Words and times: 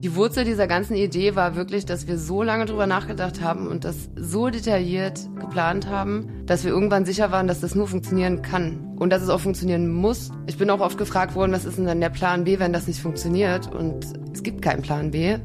Die 0.00 0.16
Wurzel 0.16 0.44
dieser 0.44 0.66
ganzen 0.66 0.96
Idee 0.96 1.36
war 1.36 1.54
wirklich, 1.54 1.86
dass 1.86 2.08
wir 2.08 2.18
so 2.18 2.42
lange 2.42 2.66
drüber 2.66 2.88
nachgedacht 2.88 3.40
haben 3.40 3.68
und 3.68 3.84
das 3.84 4.10
so 4.16 4.50
detailliert 4.50 5.20
geplant 5.38 5.86
haben, 5.86 6.44
dass 6.46 6.64
wir 6.64 6.72
irgendwann 6.72 7.04
sicher 7.04 7.30
waren, 7.30 7.46
dass 7.46 7.60
das 7.60 7.76
nur 7.76 7.86
funktionieren 7.86 8.42
kann 8.42 8.96
und 8.96 9.10
dass 9.10 9.22
es 9.22 9.28
auch 9.28 9.38
funktionieren 9.38 9.92
muss. 9.92 10.32
Ich 10.48 10.58
bin 10.58 10.68
auch 10.70 10.80
oft 10.80 10.98
gefragt 10.98 11.36
worden, 11.36 11.52
was 11.52 11.64
ist 11.64 11.78
denn 11.78 11.86
dann 11.86 12.00
der 12.00 12.08
Plan 12.08 12.42
B, 12.42 12.58
wenn 12.58 12.72
das 12.72 12.88
nicht 12.88 12.98
funktioniert? 13.00 13.72
Und 13.72 14.04
es 14.32 14.42
gibt 14.42 14.62
keinen 14.62 14.82
Plan 14.82 15.12
B, 15.12 15.38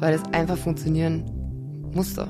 weil 0.00 0.14
es 0.14 0.22
einfach 0.32 0.58
funktionieren 0.58 1.30
musste. 1.94 2.26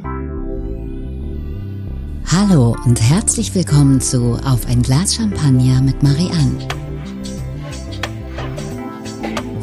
Hallo 2.27 2.77
und 2.85 3.01
herzlich 3.01 3.55
willkommen 3.55 4.03
zu 4.03 4.39
Auf 4.45 4.67
ein 4.67 4.83
Glas 4.83 5.15
Champagner 5.15 5.81
mit 5.81 6.03
Marianne. 6.03 6.59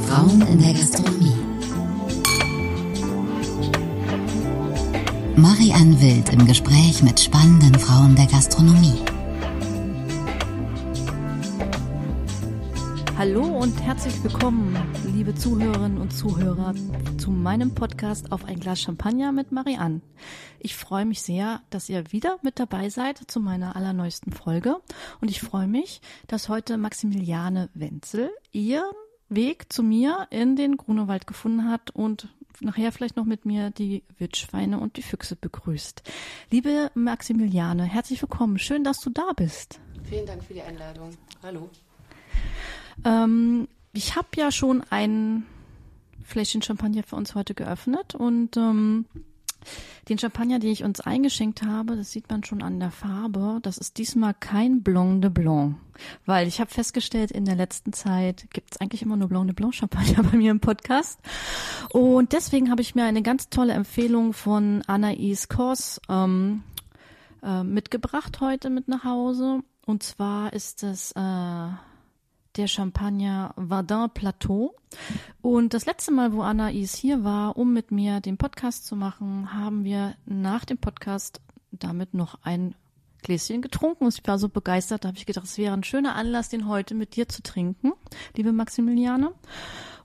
Frauen 0.07 0.41
in 0.51 0.59
der 0.59 0.73
Gastronomie. 0.73 1.40
Marianne 5.37 6.01
Wild 6.01 6.33
im 6.33 6.45
Gespräch 6.45 7.01
mit 7.03 7.19
spannenden 7.19 7.73
Frauen 7.79 8.15
der 8.15 8.25
Gastronomie. 8.27 8.99
Hallo 13.17 13.43
und 13.45 13.81
herzlich 13.81 14.21
willkommen, 14.23 14.75
liebe 15.15 15.33
Zuhörerinnen 15.33 15.99
und 15.99 16.11
Zuhörer, 16.11 16.75
zu 17.17 17.31
meinem 17.31 17.73
Podcast 17.73 18.31
auf 18.31 18.43
ein 18.43 18.59
Glas 18.59 18.81
Champagner 18.81 19.31
mit 19.31 19.53
Marianne. 19.53 20.01
Ich 20.59 20.75
freue 20.75 21.05
mich 21.05 21.21
sehr, 21.21 21.61
dass 21.69 21.87
ihr 21.87 22.11
wieder 22.11 22.37
mit 22.41 22.59
dabei 22.59 22.89
seid 22.89 23.17
zu 23.17 23.39
meiner 23.39 23.75
allerneuesten 23.77 24.33
Folge 24.33 24.77
und 25.21 25.31
ich 25.31 25.39
freue 25.39 25.67
mich, 25.67 26.01
dass 26.27 26.49
heute 26.49 26.77
Maximiliane 26.77 27.69
Wenzel 27.73 28.31
ihren 28.51 28.83
Weg 29.29 29.71
zu 29.71 29.81
mir 29.81 30.27
in 30.29 30.57
den 30.57 30.75
Grunewald 30.75 31.25
gefunden 31.25 31.69
hat 31.69 31.91
und 31.91 32.27
nachher 32.61 32.91
vielleicht 32.91 33.17
noch 33.17 33.25
mit 33.25 33.45
mir 33.45 33.71
die 33.71 34.03
Wildschweine 34.17 34.79
und 34.79 34.97
die 34.97 35.01
Füchse 35.01 35.35
begrüßt. 35.35 36.03
Liebe 36.49 36.91
Maximiliane, 36.93 37.83
herzlich 37.83 38.21
willkommen. 38.21 38.59
Schön, 38.59 38.83
dass 38.83 38.99
du 38.99 39.09
da 39.09 39.33
bist. 39.35 39.79
Vielen 40.03 40.25
Dank 40.25 40.43
für 40.43 40.53
die 40.53 40.61
Einladung. 40.61 41.11
Hallo. 41.43 41.69
Ähm, 43.05 43.67
ich 43.93 44.15
habe 44.15 44.27
ja 44.35 44.51
schon 44.51 44.83
ein 44.89 45.45
Fläschchen 46.23 46.61
Champagner 46.61 47.03
für 47.03 47.15
uns 47.15 47.35
heute 47.35 47.53
geöffnet 47.53 48.15
und 48.15 48.55
ähm, 48.57 49.05
den 50.09 50.17
Champagner, 50.17 50.59
den 50.59 50.71
ich 50.71 50.83
uns 50.83 50.99
eingeschenkt 50.99 51.63
habe, 51.63 51.95
das 51.95 52.11
sieht 52.11 52.29
man 52.29 52.43
schon 52.43 52.61
an 52.61 52.79
der 52.79 52.91
Farbe, 52.91 53.59
das 53.61 53.77
ist 53.77 53.97
diesmal 53.97 54.33
kein 54.33 54.83
Blanc 54.83 55.21
de 55.21 55.29
Blanc. 55.29 55.75
Weil 56.25 56.47
ich 56.47 56.59
habe 56.59 56.71
festgestellt, 56.71 57.31
in 57.31 57.45
der 57.45 57.55
letzten 57.55 57.93
Zeit 57.93 58.47
gibt 58.51 58.71
es 58.71 58.81
eigentlich 58.81 59.03
immer 59.03 59.17
nur 59.17 59.29
Blanc 59.29 59.47
de 59.47 59.53
Blanc 59.53 59.75
Champagner 59.75 60.23
bei 60.31 60.37
mir 60.37 60.51
im 60.51 60.59
Podcast. 60.59 61.19
Und 61.91 62.33
deswegen 62.33 62.71
habe 62.71 62.81
ich 62.81 62.95
mir 62.95 63.03
eine 63.03 63.21
ganz 63.21 63.49
tolle 63.49 63.73
Empfehlung 63.73 64.33
von 64.33 64.81
Anaïs 64.83 65.47
Kors 65.47 66.01
ähm, 66.09 66.63
äh, 67.43 67.63
mitgebracht 67.63 68.39
heute 68.41 68.69
mit 68.69 68.87
nach 68.87 69.03
Hause. 69.03 69.61
Und 69.85 70.03
zwar 70.03 70.53
ist 70.53 70.83
es 70.83 71.11
äh, 71.13 71.69
der 72.55 72.67
Champagner 72.67 73.53
Vardin 73.55 74.09
Plateau. 74.13 74.75
Und 75.41 75.73
das 75.73 75.85
letzte 75.85 76.11
Mal, 76.11 76.33
wo 76.33 76.41
Anaïs 76.41 76.95
hier 76.95 77.23
war, 77.23 77.57
um 77.57 77.73
mit 77.73 77.91
mir 77.91 78.19
den 78.19 78.37
Podcast 78.37 78.85
zu 78.85 78.95
machen, 78.95 79.53
haben 79.53 79.83
wir 79.83 80.15
nach 80.25 80.65
dem 80.65 80.77
Podcast 80.77 81.41
damit 81.71 82.13
noch 82.13 82.39
ein 82.43 82.75
Gläschen 83.21 83.61
getrunken. 83.61 84.05
Und 84.05 84.17
ich 84.17 84.27
war 84.27 84.37
so 84.37 84.49
begeistert, 84.49 85.03
da 85.03 85.09
habe 85.09 85.17
ich 85.17 85.25
gedacht, 85.25 85.45
es 85.45 85.57
wäre 85.57 85.73
ein 85.73 85.83
schöner 85.83 86.15
Anlass, 86.15 86.49
den 86.49 86.67
heute 86.67 86.95
mit 86.95 87.15
dir 87.15 87.29
zu 87.29 87.41
trinken, 87.41 87.93
liebe 88.35 88.51
Maximiliane. 88.51 89.31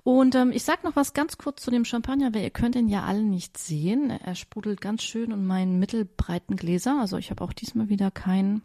Und 0.04 0.36
ähm, 0.36 0.52
ich 0.52 0.62
sag 0.62 0.84
noch 0.84 0.94
was 0.94 1.14
ganz 1.14 1.36
kurz 1.36 1.62
zu 1.62 1.72
dem 1.72 1.84
Champagner, 1.84 2.32
weil 2.32 2.44
ihr 2.44 2.50
könnt 2.50 2.76
ihn 2.76 2.88
ja 2.88 3.02
alle 3.02 3.24
nicht 3.24 3.58
sehen. 3.58 4.10
Er 4.10 4.36
sprudelt 4.36 4.80
ganz 4.80 5.02
schön 5.02 5.32
in 5.32 5.46
meinen 5.46 5.80
mittelbreiten 5.80 6.54
Gläser. 6.54 7.00
Also 7.00 7.16
ich 7.16 7.30
habe 7.30 7.42
auch 7.42 7.52
diesmal 7.52 7.88
wieder 7.88 8.12
kein 8.12 8.62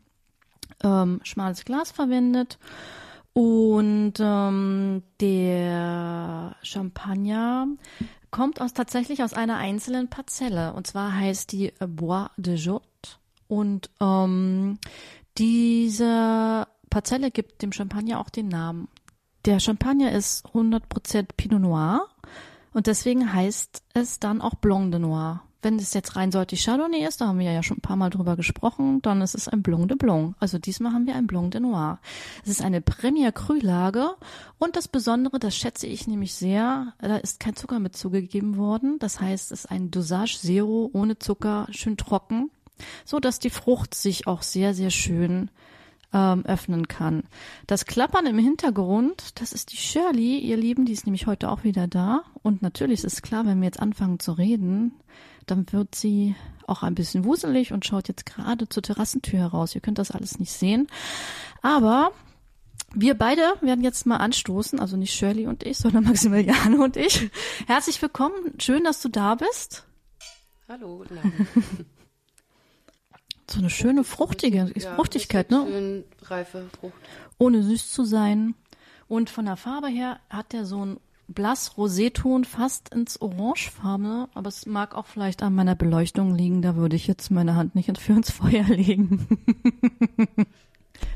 ähm, 0.83 1.19
schmales 1.23 1.65
Glas 1.65 1.89
verwendet. 1.89 2.59
Und 3.33 4.13
ähm, 4.19 5.03
der 5.19 6.55
Champagner 6.63 7.67
kommt 8.29 8.59
aus 8.59 8.73
tatsächlich 8.73 9.23
aus 9.23 9.33
einer 9.33 9.57
einzelnen 9.57 10.09
Parzelle. 10.09 10.73
Und 10.73 10.87
zwar 10.87 11.15
heißt 11.15 11.51
die 11.51 11.73
Bois 11.79 12.29
de 12.37 12.55
Jotte. 12.55 12.85
Und 13.47 13.89
ähm, 13.99 14.79
diese 15.37 16.67
Parzelle 16.89 17.31
gibt 17.31 17.61
dem 17.61 17.71
Champagner 17.71 18.19
auch 18.19 18.29
den 18.29 18.47
Namen. 18.47 18.87
Der 19.45 19.59
Champagner 19.59 20.11
ist 20.11 20.45
100% 20.47 21.29
Pinot 21.35 21.61
Noir 21.61 22.07
und 22.73 22.87
deswegen 22.87 23.33
heißt 23.33 23.81
es 23.93 24.19
dann 24.19 24.41
auch 24.41 24.55
Blanc 24.55 24.91
de 24.91 24.99
Noir. 24.99 25.43
Wenn 25.61 25.77
es 25.77 25.93
jetzt 25.93 26.15
reinseitig 26.15 26.63
Chardonnay 26.63 27.05
ist, 27.05 27.21
da 27.21 27.27
haben 27.27 27.39
wir 27.39 27.51
ja 27.51 27.61
schon 27.61 27.77
ein 27.77 27.81
paar 27.81 27.95
Mal 27.95 28.09
drüber 28.09 28.35
gesprochen, 28.35 29.01
dann 29.01 29.21
ist 29.21 29.35
es 29.35 29.47
ein 29.47 29.61
Blanc 29.61 29.89
de 29.89 29.97
Blanc. 29.97 30.35
Also 30.39 30.57
diesmal 30.57 30.93
haben 30.93 31.05
wir 31.05 31.15
ein 31.15 31.27
Blanc 31.27 31.51
de 31.51 31.61
Noir. 31.61 31.99
Es 32.43 32.49
ist 32.49 32.61
eine 32.61 32.81
Premier 32.81 33.31
Cru 33.31 33.53
Lage 33.53 34.15
und 34.57 34.75
das 34.75 34.87
Besondere, 34.87 35.39
das 35.39 35.55
schätze 35.55 35.85
ich 35.85 36.07
nämlich 36.07 36.33
sehr, 36.33 36.93
da 36.99 37.17
ist 37.17 37.39
kein 37.39 37.55
Zucker 37.55 37.79
mit 37.79 37.95
zugegeben 37.95 38.57
worden. 38.57 38.97
Das 38.99 39.21
heißt, 39.21 39.51
es 39.51 39.65
ist 39.65 39.71
ein 39.71 39.91
Dosage 39.91 40.39
Zero 40.41 40.89
ohne 40.93 41.19
Zucker, 41.19 41.67
schön 41.71 41.97
trocken, 41.97 42.49
so 43.05 43.19
dass 43.19 43.39
die 43.39 43.49
Frucht 43.51 43.93
sich 43.93 44.25
auch 44.25 44.41
sehr, 44.41 44.73
sehr 44.73 44.89
schön 44.89 45.51
ähm, 46.13 46.45
öffnen 46.45 46.87
kann. 46.87 47.23
Das 47.67 47.85
Klappern 47.85 48.25
im 48.25 48.37
Hintergrund, 48.37 49.39
das 49.39 49.53
ist 49.53 49.71
die 49.71 49.77
Shirley, 49.77 50.39
ihr 50.39 50.57
Lieben, 50.57 50.85
die 50.85 50.93
ist 50.93 51.05
nämlich 51.05 51.27
heute 51.27 51.49
auch 51.49 51.63
wieder 51.63 51.87
da. 51.87 52.23
Und 52.43 52.61
natürlich 52.61 53.03
ist 53.03 53.13
es 53.13 53.21
klar, 53.21 53.45
wenn 53.45 53.59
wir 53.59 53.65
jetzt 53.65 53.79
anfangen 53.79 54.19
zu 54.19 54.33
reden, 54.33 54.93
dann 55.45 55.71
wird 55.71 55.95
sie 55.95 56.35
auch 56.67 56.83
ein 56.83 56.95
bisschen 56.95 57.25
wuselig 57.25 57.73
und 57.73 57.85
schaut 57.85 58.07
jetzt 58.07 58.25
gerade 58.25 58.67
zur 58.69 58.83
Terrassentür 58.83 59.39
heraus. 59.39 59.75
Ihr 59.75 59.81
könnt 59.81 59.97
das 59.97 60.11
alles 60.11 60.39
nicht 60.39 60.51
sehen. 60.51 60.87
Aber 61.61 62.11
wir 62.93 63.15
beide 63.15 63.41
werden 63.61 63.83
jetzt 63.83 64.05
mal 64.05 64.17
anstoßen, 64.17 64.79
also 64.79 64.97
nicht 64.97 65.13
Shirley 65.13 65.47
und 65.47 65.63
ich, 65.63 65.77
sondern 65.79 66.03
Maximiliane 66.05 66.81
und 66.81 66.97
ich. 66.97 67.29
Herzlich 67.67 68.01
willkommen. 68.01 68.35
Schön, 68.59 68.83
dass 68.83 69.01
du 69.01 69.09
da 69.09 69.35
bist. 69.35 69.85
Hallo, 70.67 70.97
guten 70.99 71.17
Abend. 71.17 71.33
So 73.49 73.59
eine 73.59 73.69
schöne 73.69 74.05
fruchtige 74.05 74.71
Ja, 74.75 74.95
Fruchtigkeit, 74.95 75.51
ne? 75.51 75.65
Schön 75.67 76.03
reife 76.21 76.69
Frucht. 76.79 76.93
Ohne 77.37 77.63
süß 77.63 77.91
zu 77.91 78.05
sein. 78.05 78.55
Und 79.09 79.29
von 79.29 79.43
der 79.43 79.57
Farbe 79.57 79.89
her 79.89 80.21
hat 80.29 80.53
der 80.53 80.65
so 80.65 80.85
ein 80.85 80.99
blass 81.31 81.77
Roséton 81.77 82.45
fast 82.45 82.93
ins 82.93 83.19
Orangefarbene, 83.21 84.29
aber 84.33 84.49
es 84.49 84.65
mag 84.65 84.95
auch 84.95 85.05
vielleicht 85.05 85.43
an 85.43 85.55
meiner 85.55 85.75
Beleuchtung 85.75 86.35
liegen, 86.35 86.61
da 86.61 86.75
würde 86.75 86.95
ich 86.95 87.07
jetzt 87.07 87.31
meine 87.31 87.55
Hand 87.55 87.75
nicht 87.75 87.97
für 87.97 88.13
ins 88.13 88.31
Feuer 88.31 88.63
legen. 88.65 89.27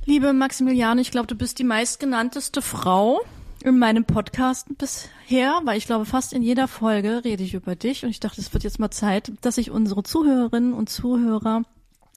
Liebe 0.06 0.34
Maximiliane, 0.34 1.02
ich 1.02 1.12
glaube, 1.12 1.28
du 1.28 1.36
bist 1.36 1.60
die 1.60 1.64
meistgenannteste 1.64 2.62
Frau 2.62 3.22
in 3.64 3.80
meinem 3.80 4.06
Podcast 4.06 4.68
bisher, 4.78 5.62
weil 5.64 5.78
ich 5.78 5.88
glaube, 5.88 6.06
fast 6.06 6.34
in 6.34 6.44
jeder 6.44 6.68
Folge 6.68 7.24
rede 7.24 7.44
ich 7.44 7.54
über 7.54 7.76
dich 7.76 8.04
und 8.04 8.10
ich 8.10 8.20
dachte, 8.20 8.42
es 8.42 8.54
wird 8.54 8.64
jetzt 8.64 8.80
mal 8.80 8.92
Zeit, 8.92 9.32
dass 9.42 9.58
ich 9.58 9.72
unsere 9.72 10.04
Zuhörerinnen 10.04 10.74
und 10.74 10.90
Zuhörer 10.90 11.64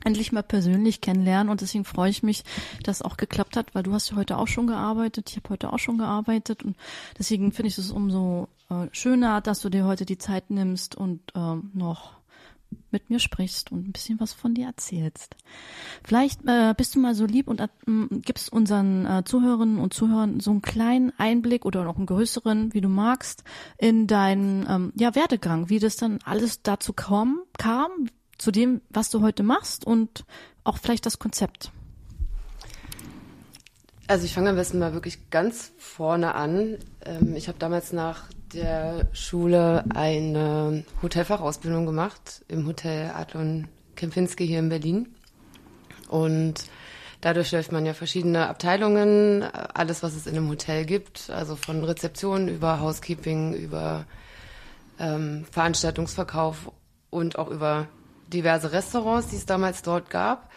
endlich 0.08 0.32
mal 0.32 0.42
persönlich 0.42 1.00
kennenlernen. 1.00 1.50
Und 1.50 1.60
deswegen 1.60 1.84
freue 1.84 2.10
ich 2.10 2.22
mich, 2.22 2.42
dass 2.82 2.96
es 2.96 3.02
auch 3.02 3.16
geklappt 3.16 3.56
hat, 3.56 3.74
weil 3.74 3.82
du 3.82 3.92
hast 3.92 4.10
ja 4.10 4.16
heute 4.16 4.38
auch 4.38 4.48
schon 4.48 4.66
gearbeitet, 4.66 5.30
ich 5.30 5.36
habe 5.36 5.50
heute 5.50 5.72
auch 5.72 5.78
schon 5.78 5.98
gearbeitet. 5.98 6.62
Und 6.64 6.76
deswegen 7.18 7.52
finde 7.52 7.68
ich 7.68 7.78
es 7.78 7.90
umso 7.90 8.48
äh, 8.70 8.86
schöner, 8.92 9.40
dass 9.40 9.60
du 9.60 9.68
dir 9.68 9.84
heute 9.84 10.06
die 10.06 10.18
Zeit 10.18 10.50
nimmst 10.50 10.94
und 10.94 11.20
ähm, 11.34 11.70
noch 11.74 12.18
mit 12.90 13.10
mir 13.10 13.18
sprichst 13.18 13.70
und 13.70 13.86
ein 13.86 13.92
bisschen 13.92 14.20
was 14.20 14.32
von 14.32 14.54
dir 14.54 14.66
erzählst. 14.66 15.36
Vielleicht 16.04 16.40
äh, 16.46 16.74
bist 16.76 16.94
du 16.94 17.00
mal 17.00 17.14
so 17.14 17.26
lieb 17.26 17.48
und 17.48 17.60
äh, 17.60 17.68
gibst 18.22 18.52
unseren 18.52 19.06
äh, 19.06 19.24
Zuhörerinnen 19.24 19.78
und 19.78 19.92
Zuhörern 19.92 20.40
so 20.40 20.50
einen 20.50 20.62
kleinen 20.62 21.12
Einblick 21.18 21.66
oder 21.66 21.84
noch 21.84 21.96
einen 21.96 22.06
größeren, 22.06 22.72
wie 22.72 22.80
du 22.80 22.88
magst, 22.88 23.44
in 23.76 24.06
deinen 24.06 24.66
ähm, 24.68 24.92
ja, 24.96 25.14
Werdegang, 25.14 25.68
wie 25.68 25.78
das 25.78 25.96
dann 25.96 26.18
alles 26.24 26.62
dazu 26.62 26.92
kam, 26.92 27.42
kam, 27.58 27.90
zu 28.38 28.50
dem, 28.50 28.80
was 28.88 29.10
du 29.10 29.20
heute 29.20 29.42
machst 29.42 29.84
und 29.84 30.24
auch 30.64 30.78
vielleicht 30.78 31.06
das 31.06 31.18
Konzept. 31.18 31.72
Also 34.06 34.24
ich 34.24 34.32
fange 34.32 34.50
am 34.50 34.56
besten 34.56 34.78
mal 34.78 34.94
wirklich 34.94 35.28
ganz 35.28 35.72
vorne 35.76 36.34
an. 36.34 36.78
Ähm, 37.04 37.36
ich 37.36 37.48
habe 37.48 37.58
damals 37.58 37.92
nach 37.92 38.24
der 38.54 39.08
Schule 39.12 39.84
eine 39.94 40.82
Hotelfachausbildung 41.02 41.84
gemacht 41.84 42.42
im 42.48 42.66
Hotel 42.66 43.10
Adlon 43.10 43.68
Kempinski 43.96 44.46
hier 44.46 44.60
in 44.60 44.70
Berlin. 44.70 45.14
Und 46.08 46.54
dadurch 47.20 47.52
läuft 47.52 47.72
man 47.72 47.84
ja 47.84 47.92
verschiedene 47.92 48.48
Abteilungen, 48.48 49.42
alles 49.42 50.02
was 50.02 50.14
es 50.14 50.26
in 50.26 50.36
einem 50.36 50.48
Hotel 50.48 50.86
gibt, 50.86 51.28
also 51.28 51.56
von 51.56 51.84
Rezeption 51.84 52.48
über 52.48 52.80
Housekeeping, 52.80 53.52
über 53.52 54.06
ähm, 54.98 55.44
Veranstaltungsverkauf 55.50 56.72
und 57.10 57.38
auch 57.38 57.48
über 57.48 57.88
diverse 58.28 58.72
Restaurants, 58.72 59.28
die 59.28 59.36
es 59.36 59.46
damals 59.46 59.82
dort 59.82 60.10
gab. 60.10 60.50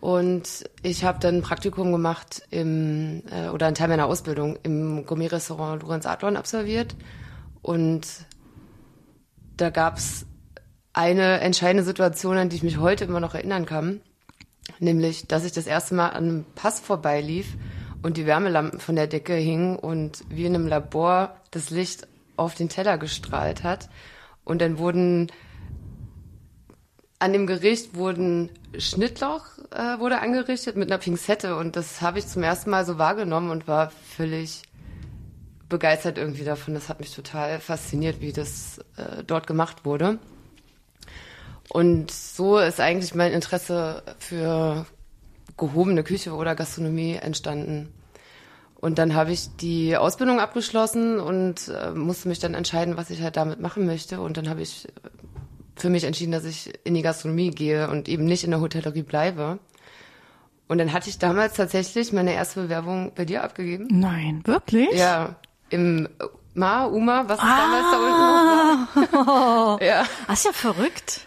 Und 0.00 0.64
ich 0.82 1.04
habe 1.04 1.18
dann 1.18 1.36
ein 1.36 1.42
Praktikum 1.42 1.90
gemacht 1.90 2.42
im, 2.50 3.22
äh, 3.30 3.48
oder 3.48 3.66
einen 3.66 3.74
Teil 3.74 3.88
meiner 3.88 4.06
Ausbildung 4.06 4.56
im 4.62 5.04
Gourmet-Restaurant 5.04 5.82
Lorenz 5.82 6.06
Adlon 6.06 6.36
absolviert. 6.36 6.94
Und 7.62 8.06
da 9.56 9.70
gab 9.70 9.98
es 9.98 10.24
eine 10.92 11.40
entscheidende 11.40 11.82
Situation, 11.82 12.36
an 12.36 12.48
die 12.48 12.56
ich 12.56 12.62
mich 12.62 12.78
heute 12.78 13.04
immer 13.04 13.20
noch 13.20 13.34
erinnern 13.34 13.66
kann. 13.66 14.00
Nämlich, 14.78 15.26
dass 15.26 15.44
ich 15.44 15.52
das 15.52 15.66
erste 15.66 15.94
Mal 15.94 16.10
an 16.10 16.24
einem 16.24 16.44
Pass 16.54 16.78
vorbeilief 16.78 17.56
und 18.02 18.16
die 18.16 18.26
Wärmelampen 18.26 18.78
von 18.78 18.94
der 18.94 19.08
Decke 19.08 19.34
hingen 19.34 19.76
und 19.76 20.24
wie 20.28 20.44
in 20.44 20.54
einem 20.54 20.68
Labor 20.68 21.36
das 21.50 21.70
Licht 21.70 22.06
auf 22.36 22.54
den 22.54 22.68
Teller 22.68 22.98
gestrahlt 22.98 23.64
hat. 23.64 23.88
Und 24.44 24.60
dann 24.62 24.78
wurden 24.78 25.32
an 27.18 27.32
dem 27.32 27.46
Gericht 27.46 27.94
wurden 27.94 28.50
Schnittloch 28.78 29.44
äh, 29.70 29.98
wurde 29.98 30.20
angerichtet 30.20 30.76
mit 30.76 30.90
einer 30.90 30.98
Pinzette 30.98 31.56
und 31.56 31.76
das 31.76 32.00
habe 32.00 32.18
ich 32.18 32.26
zum 32.26 32.42
ersten 32.42 32.70
Mal 32.70 32.84
so 32.84 32.98
wahrgenommen 32.98 33.50
und 33.50 33.66
war 33.66 33.90
völlig 34.16 34.62
begeistert 35.68 36.18
irgendwie 36.18 36.44
davon. 36.44 36.74
Das 36.74 36.88
hat 36.88 37.00
mich 37.00 37.14
total 37.14 37.60
fasziniert, 37.60 38.20
wie 38.20 38.32
das 38.32 38.78
äh, 38.96 39.24
dort 39.26 39.46
gemacht 39.46 39.84
wurde. 39.84 40.18
Und 41.68 42.10
so 42.10 42.58
ist 42.58 42.80
eigentlich 42.80 43.14
mein 43.14 43.32
Interesse 43.32 44.02
für 44.18 44.86
gehobene 45.58 46.02
Küche 46.02 46.32
oder 46.32 46.54
Gastronomie 46.54 47.14
entstanden. 47.14 47.92
Und 48.80 48.98
dann 48.98 49.14
habe 49.14 49.32
ich 49.32 49.56
die 49.56 49.96
Ausbildung 49.96 50.40
abgeschlossen 50.40 51.18
und 51.18 51.68
äh, 51.68 51.90
musste 51.90 52.28
mich 52.28 52.38
dann 52.38 52.54
entscheiden, 52.54 52.96
was 52.96 53.10
ich 53.10 53.22
halt 53.22 53.36
damit 53.36 53.60
machen 53.60 53.84
möchte. 53.84 54.20
Und 54.20 54.36
dann 54.36 54.48
habe 54.48 54.62
ich 54.62 54.86
für 55.80 55.90
mich 55.90 56.04
entschieden, 56.04 56.32
dass 56.32 56.44
ich 56.44 56.72
in 56.84 56.94
die 56.94 57.02
Gastronomie 57.02 57.50
gehe 57.50 57.88
und 57.88 58.08
eben 58.08 58.24
nicht 58.24 58.44
in 58.44 58.50
der 58.50 58.60
Hotellerie 58.60 59.02
bleibe. 59.02 59.58
Und 60.68 60.78
dann 60.78 60.92
hatte 60.92 61.08
ich 61.08 61.18
damals 61.18 61.54
tatsächlich 61.54 62.12
meine 62.12 62.34
erste 62.34 62.62
Bewerbung 62.62 63.12
bei 63.14 63.24
dir 63.24 63.42
abgegeben. 63.42 63.88
Nein, 63.90 64.42
wirklich? 64.44 64.92
Ja, 64.92 65.36
im 65.70 66.08
Ma, 66.54 66.84
Uma, 66.84 67.28
was 67.28 67.38
ah, 67.38 67.56
damals 67.56 67.86
da 67.90 67.98
unten 68.98 69.16
noch 69.16 69.26
war. 69.26 69.82
ja. 69.82 70.04
Das 70.26 70.40
ist 70.40 70.44
ja 70.44 70.52
verrückt. 70.52 71.26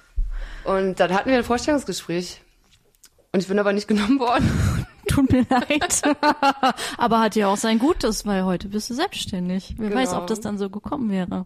Und 0.63 0.99
dann 0.99 1.13
hatten 1.13 1.29
wir 1.29 1.37
ein 1.37 1.43
Vorstellungsgespräch. 1.43 2.41
Und 3.31 3.39
ich 3.39 3.47
bin 3.47 3.57
aber 3.57 3.73
nicht 3.73 3.87
genommen 3.87 4.19
worden. 4.19 4.80
Tut 5.11 5.31
mir 5.31 5.45
leid. 5.49 6.01
aber 6.97 7.19
hat 7.19 7.35
ja 7.35 7.47
auch 7.47 7.57
sein 7.57 7.79
Gutes, 7.79 8.25
weil 8.25 8.45
heute 8.45 8.69
bist 8.69 8.89
du 8.89 8.93
selbstständig. 8.93 9.75
Wer 9.77 9.89
genau. 9.89 10.01
weiß, 10.01 10.13
ob 10.13 10.27
das 10.27 10.39
dann 10.41 10.57
so 10.57 10.69
gekommen 10.69 11.09
wäre. 11.09 11.45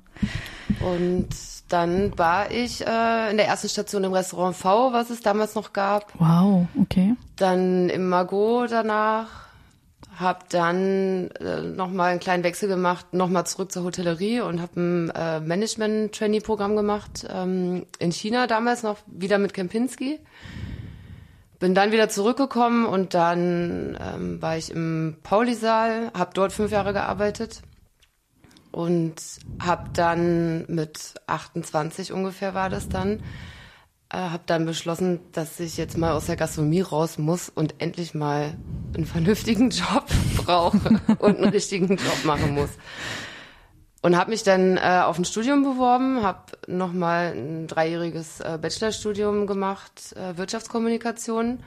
Und 0.82 1.28
dann 1.70 2.18
war 2.18 2.52
ich 2.52 2.86
äh, 2.86 3.32
in 3.32 3.38
der 3.38 3.48
ersten 3.48 3.70
Station 3.70 4.04
im 4.04 4.14
Restaurant 4.14 4.56
V, 4.56 4.94
was 4.94 5.10
es 5.10 5.22
damals 5.22 5.56
noch 5.56 5.74
gab. 5.74 6.14
Wow, 6.20 6.68
okay. 6.80 7.16
Dann 7.36 7.90
im 7.90 8.10
Margot 8.10 8.72
danach. 8.72 9.46
Hab 10.18 10.48
dann 10.48 11.30
äh, 11.42 11.62
nochmal 11.62 12.12
einen 12.12 12.22
kleinen 12.22 12.46
Wechsel 12.46 12.70
gemacht, 12.70 13.14
nochmal 13.14 13.46
zurück 13.46 13.74
zur 13.74 13.84
Hotellerie 13.84 14.40
und 14.40 14.62
habe 14.62 14.80
ein 14.80 15.10
äh, 15.10 15.42
Management-Trainee-Programm 15.42 16.78
gemacht 16.78 17.28
ähm, 17.30 17.86
in 18.00 18.14
China 18.14 18.48
damals 18.48 18.82
noch 18.82 19.00
wieder 19.08 19.40
mit 19.40 19.54
Kempinski. 19.54 20.22
Bin 21.66 21.74
dann 21.74 21.92
wieder 21.92 22.10
zurückgekommen 22.10 22.86
und 22.86 23.16
dann 23.16 23.98
ähm, 24.00 24.40
war 24.40 24.56
ich 24.56 24.70
im 24.70 25.18
Paulisaal, 25.24 26.12
habe 26.14 26.30
dort 26.36 26.54
fünf 26.54 26.70
Jahre 26.70 26.94
gearbeitet 26.94 27.64
und 28.72 29.16
habe 29.60 29.90
dann 29.92 30.66
mit 30.68 31.16
28 31.26 32.14
ungefähr 32.14 32.54
war 32.54 32.70
das 32.70 32.88
dann, 32.88 33.24
äh, 34.14 34.18
habe 34.18 34.44
dann 34.46 34.68
beschlossen, 34.68 35.22
dass 35.32 35.60
ich 35.60 35.76
jetzt 35.76 35.98
mal 35.98 36.12
aus 36.12 36.28
der 36.28 36.36
Gastronomie 36.36 36.82
raus 36.82 37.18
muss 37.18 37.50
und 37.50 37.82
endlich 37.82 38.14
mal 38.14 38.54
einen 38.94 39.08
vernünftigen 39.08 39.70
Job 39.72 40.06
brauche 40.38 41.02
und 41.18 41.38
einen 41.38 41.50
richtigen 41.50 41.96
Job 41.96 42.26
machen 42.26 42.54
muss. 42.54 42.70
Und 44.06 44.16
habe 44.16 44.30
mich 44.30 44.44
dann 44.44 44.78
äh, 44.78 45.02
auf 45.04 45.18
ein 45.18 45.26
Studium 45.26 45.64
beworben, 45.64 46.22
habe 46.22 46.52
nochmal 46.68 47.34
ein 47.36 47.66
dreijähriges 47.66 48.40
äh, 48.40 48.60
Bachelorstudium 48.62 49.48
gemacht, 49.48 50.16
äh, 50.16 50.38
Wirtschaftskommunikation. 50.38 51.64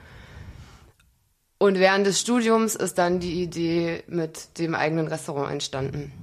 Und 1.57 1.79
während 1.79 2.07
des 2.07 2.21
Studiums 2.21 2.75
ist 2.75 2.97
dann 2.97 3.19
die 3.19 3.43
Idee 3.43 4.03
mit 4.07 4.57
dem 4.57 4.73
eigenen 4.73 5.09
Restaurant 5.09 5.51
entstanden. 5.51 6.13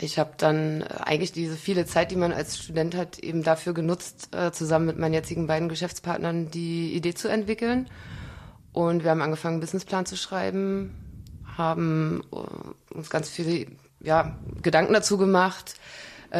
Ich 0.00 0.18
habe 0.18 0.32
dann 0.36 0.80
äh, 0.80 0.86
eigentlich 1.04 1.30
diese 1.30 1.54
viele 1.54 1.86
Zeit, 1.86 2.10
die 2.10 2.16
man 2.16 2.32
als 2.32 2.58
Student 2.58 2.96
hat, 2.96 3.20
eben 3.20 3.44
dafür 3.44 3.72
genutzt, 3.72 4.34
äh, 4.34 4.50
zusammen 4.50 4.86
mit 4.86 4.98
meinen 4.98 5.14
jetzigen 5.14 5.46
beiden 5.46 5.68
Geschäftspartnern 5.68 6.50
die 6.50 6.92
Idee 6.92 7.14
zu 7.14 7.28
entwickeln. 7.28 7.88
Und 8.72 9.04
wir 9.04 9.12
haben 9.12 9.22
angefangen, 9.22 9.54
einen 9.54 9.60
Businessplan 9.60 10.06
zu 10.06 10.16
schreiben, 10.16 10.92
haben 11.56 12.24
äh, 12.32 12.96
uns 12.96 13.10
ganz 13.10 13.28
viele 13.28 13.66
ja, 14.04 14.38
Gedanken 14.62 14.92
dazu 14.92 15.18
gemacht, 15.18 15.74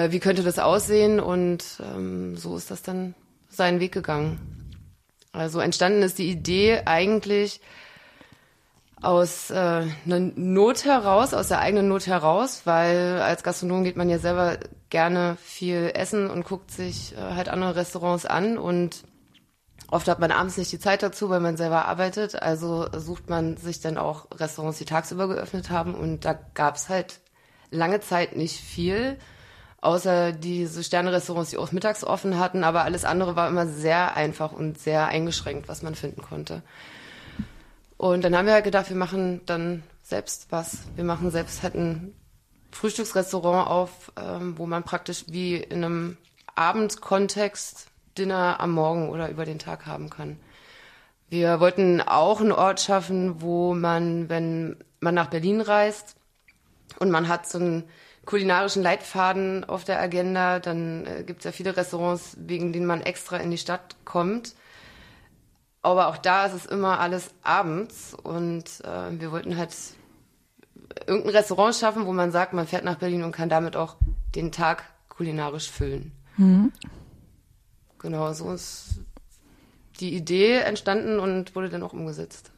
wie 0.09 0.19
könnte 0.19 0.43
das 0.43 0.59
aussehen 0.59 1.21
und 1.21 1.63
ähm, 1.81 2.37
so 2.37 2.57
ist 2.57 2.73
das 2.73 2.83
dann 2.83 3.15
seinen 3.49 3.79
Weg 3.79 3.93
gegangen. 3.93 4.41
Also 5.33 5.61
entstanden 5.61 6.03
ist 6.03 6.19
die 6.19 6.31
Idee 6.31 6.83
eigentlich, 6.85 7.61
aus 9.05 9.51
äh, 9.51 9.55
einer 9.55 10.21
Not 10.35 10.85
heraus, 10.85 11.35
aus 11.35 11.49
der 11.49 11.61
eigenen 11.61 11.89
Not 11.89 12.07
heraus, 12.07 12.63
weil 12.65 13.21
als 13.21 13.43
Gastronom 13.43 13.85
geht 13.85 13.97
man 13.97 14.09
ja 14.09 14.19
selber 14.19 14.59
gerne 14.89 15.37
viel 15.43 15.91
essen 15.95 16.31
und 16.31 16.45
guckt 16.45 16.71
sich 16.71 17.15
äh, 17.15 17.21
halt 17.21 17.49
andere 17.49 17.77
Restaurants 17.77 18.25
an 18.25 18.57
und 18.57 19.05
oft 19.91 20.09
hat 20.09 20.21
man 20.21 20.31
abends 20.33 20.57
nicht 20.57 20.73
die 20.73 20.79
Zeit 20.79 21.03
dazu, 21.03 21.29
weil 21.29 21.41
man 21.41 21.57
selber 21.57 21.85
arbeitet. 21.85 22.41
Also 22.41 22.89
sucht 22.97 23.29
man 23.29 23.57
sich 23.57 23.81
dann 23.81 23.99
auch 23.99 24.27
Restaurants, 24.35 24.79
die 24.79 24.87
tagsüber 24.87 25.29
geöffnet 25.29 25.71
haben 25.71 25.95
und 25.95 26.25
da 26.25 26.33
gab's 26.55 26.89
halt 26.89 27.21
lange 27.75 28.01
Zeit 28.01 28.37
nicht 28.37 28.59
viel, 28.59 29.19
außer 29.81 30.33
diese 30.33 30.83
Sterne-Restaurants, 30.83 31.51
die 31.51 31.59
auch 31.59 31.73
mittags 31.73 32.05
offen 32.05 32.39
hatten, 32.39 32.65
aber 32.65 32.85
alles 32.85 33.05
andere 33.05 33.37
war 33.37 33.49
immer 33.49 33.67
sehr 33.67 34.17
einfach 34.17 34.53
und 34.53 34.79
sehr 34.79 35.09
eingeschränkt, 35.09 35.69
was 35.69 35.83
man 35.83 35.95
finden 35.95 36.23
konnte. 36.23 36.63
Und 37.97 38.25
dann 38.25 38.37
haben 38.37 38.47
wir 38.47 38.55
halt 38.55 38.65
gedacht, 38.65 38.89
wir 38.89 38.97
machen 38.97 39.41
dann 39.47 39.83
selbst 40.03 40.49
was. 40.51 40.79
Wir 40.97 41.05
machen 41.05 41.31
selbst 41.31 41.63
halt 41.63 41.75
ein 41.75 42.15
Frühstücksrestaurant 42.71 43.69
auf, 43.69 44.13
ähm, 44.17 44.59
wo 44.59 44.67
man 44.67 44.83
praktisch 44.83 45.25
wie 45.29 45.57
in 45.57 45.85
einem 45.85 46.17
Abendkontext 46.55 47.87
Dinner 48.19 48.61
am 48.61 48.73
Morgen 48.73 49.09
oder 49.09 49.29
über 49.29 49.45
den 49.45 49.59
Tag 49.59 49.87
haben 49.87 50.11
kann. 50.11 50.39
Wir 51.29 51.61
wollten 51.61 52.01
auch 52.01 52.41
einen 52.41 52.53
Ort 52.53 52.81
schaffen, 52.81 53.41
wo 53.41 53.75
man, 53.75 54.29
wenn 54.29 54.77
man 55.01 55.15
nach 55.15 55.31
Berlin 55.31 55.61
reist 55.61 56.17
und 56.99 57.11
man 57.11 57.29
hat 57.29 57.49
so 57.49 57.59
einen 57.59 57.85
kulinarischen 58.25 58.83
Leitfaden 58.83 59.65
auf 59.65 59.85
der 59.85 60.01
Agenda, 60.01 60.59
dann 60.59 61.07
äh, 61.07 61.25
gibt 61.25 61.41
es 61.41 61.45
ja 61.45 61.53
viele 61.53 61.77
Restaurants, 61.77 62.37
wegen 62.41 62.73
denen 62.73 62.87
man 62.87 63.03
extra 63.03 63.37
in 63.37 63.51
die 63.51 63.59
Stadt 63.59 63.97
kommt. 64.05 64.55
Aber 65.83 66.09
auch 66.09 66.17
da 66.17 66.47
ist 66.47 66.55
es 66.55 66.67
immer 66.67 66.99
alles 67.01 67.31
abends 67.43 68.15
und 68.15 68.65
äh, 68.85 69.21
wir 69.21 69.31
wollten 69.31 69.57
halt 69.57 69.75
irgendein 71.07 71.37
Restaurant 71.37 71.75
schaffen, 71.75 72.07
wo 72.07 72.13
man 72.13 72.31
sagt, 72.31 72.55
man 72.55 72.67
fährt 72.67 72.85
nach 72.85 72.97
Berlin 72.97 73.23
und 73.23 73.33
kann 73.33 73.49
damit 73.49 73.77
auch 73.77 73.97
den 74.35 74.51
Tag 74.51 74.85
kulinarisch 75.09 75.71
füllen. 75.71 76.13
Mhm. 76.37 76.73
Genau, 77.99 78.33
so 78.33 78.53
ist 78.53 79.01
die 80.01 80.15
Idee 80.15 80.57
entstanden 80.57 81.19
und 81.19 81.55
wurde 81.55 81.69
dann 81.69 81.83
auch 81.83 81.93
umgesetzt. 81.93 82.51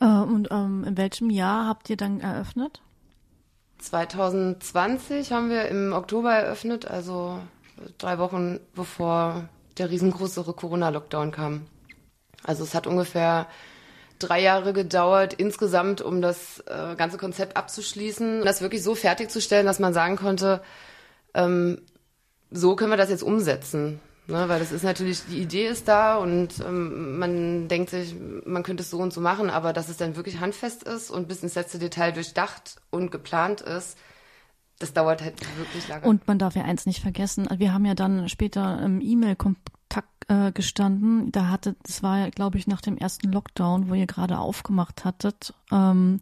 Äh, 0.00 0.06
und 0.06 0.48
ähm, 0.50 0.84
in 0.84 0.96
welchem 0.96 1.30
Jahr 1.30 1.66
habt 1.66 1.90
ihr 1.90 1.96
dann 1.96 2.20
eröffnet? 2.20 2.82
2020 3.84 5.32
haben 5.32 5.50
wir 5.50 5.68
im 5.68 5.92
Oktober 5.92 6.32
eröffnet, 6.32 6.86
also 6.86 7.38
drei 7.98 8.18
Wochen 8.18 8.60
bevor 8.74 9.48
der 9.78 9.90
riesengroße 9.90 10.42
Corona-Lockdown 10.44 11.30
kam. 11.30 11.66
Also 12.42 12.64
es 12.64 12.74
hat 12.74 12.86
ungefähr 12.86 13.46
drei 14.18 14.40
Jahre 14.40 14.72
gedauert 14.72 15.34
insgesamt, 15.34 16.00
um 16.00 16.22
das 16.22 16.60
äh, 16.66 16.94
ganze 16.96 17.18
Konzept 17.18 17.56
abzuschließen, 17.56 18.44
das 18.44 18.62
wirklich 18.62 18.82
so 18.82 18.94
fertigzustellen, 18.94 19.66
dass 19.66 19.80
man 19.80 19.92
sagen 19.92 20.16
konnte, 20.16 20.62
ähm, 21.34 21.80
so 22.50 22.76
können 22.76 22.90
wir 22.90 22.96
das 22.96 23.10
jetzt 23.10 23.22
umsetzen. 23.22 24.00
Ne, 24.26 24.48
weil 24.48 24.58
das 24.58 24.72
ist 24.72 24.84
natürlich, 24.84 25.22
die 25.26 25.42
Idee 25.42 25.66
ist 25.66 25.86
da 25.86 26.16
und 26.16 26.58
ähm, 26.66 27.18
man 27.18 27.68
denkt 27.68 27.90
sich, 27.90 28.16
man 28.46 28.62
könnte 28.62 28.82
es 28.82 28.88
so 28.88 28.98
und 28.98 29.12
so 29.12 29.20
machen, 29.20 29.50
aber 29.50 29.74
dass 29.74 29.90
es 29.90 29.98
dann 29.98 30.16
wirklich 30.16 30.40
handfest 30.40 30.82
ist 30.82 31.10
und 31.10 31.28
bis 31.28 31.42
ins 31.42 31.56
letzte 31.56 31.78
Detail 31.78 32.12
durchdacht 32.12 32.76
und 32.88 33.10
geplant 33.10 33.60
ist, 33.60 33.98
das 34.78 34.94
dauert 34.94 35.20
halt 35.20 35.38
wirklich 35.58 35.88
lange. 35.88 36.06
Und 36.06 36.26
man 36.26 36.38
darf 36.38 36.56
ja 36.56 36.62
eins 36.64 36.86
nicht 36.86 37.02
vergessen, 37.02 37.48
wir 37.58 37.74
haben 37.74 37.84
ja 37.84 37.94
dann 37.94 38.30
später 38.30 38.80
im 38.82 39.02
E-Mail-Kontakt 39.02 40.08
äh, 40.28 40.52
gestanden. 40.52 41.30
Da 41.30 41.50
hatte, 41.50 41.76
das 41.82 42.02
war 42.02 42.18
ja, 42.18 42.30
glaube 42.30 42.56
ich, 42.56 42.66
nach 42.66 42.80
dem 42.80 42.96
ersten 42.96 43.30
Lockdown, 43.30 43.90
wo 43.90 43.94
ihr 43.94 44.06
gerade 44.06 44.38
aufgemacht 44.38 45.04
hattet. 45.04 45.52
Ähm, 45.70 46.20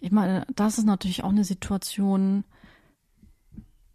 ich 0.00 0.10
meine, 0.10 0.46
das 0.54 0.78
ist 0.78 0.86
natürlich 0.86 1.22
auch 1.22 1.30
eine 1.30 1.44
Situation, 1.44 2.44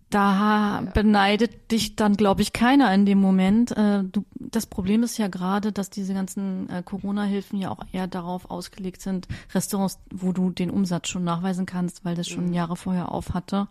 da 0.10 0.84
beneidet 0.94 1.72
dich 1.72 1.98
dann, 1.98 2.16
glaube 2.16 2.42
ich, 2.42 2.54
keiner 2.54 2.94
in 2.94 3.06
dem 3.06 3.20
Moment. 3.20 3.72
Äh, 3.72 4.04
das 4.36 4.66
Problem 4.66 5.04
ist 5.04 5.18
ja 5.18 5.28
gerade, 5.28 5.74
dass 5.74 5.90
diese 5.90 6.14
ganzen 6.14 6.70
äh, 6.70 6.82
Corona-Hilfen 6.82 7.60
ja 7.60 7.72
auch 7.72 7.80
eher 7.92 8.08
darauf 8.08 8.50
ausgelegt 8.50 9.02
sind, 9.02 9.28
Restaurants, 9.54 10.00
wo 10.14 10.32
du 10.32 10.50
den 10.50 10.70
Umsatz 10.70 11.10
schon 11.10 11.26
nachweisen 11.26 11.66
kannst, 11.66 12.06
weil 12.06 12.16
das 12.16 12.28
schon 12.30 12.48
mhm. 12.48 12.54
Jahre 12.54 12.78
vorher 12.78 13.12
auf 13.12 13.34
hatte. 13.34 13.68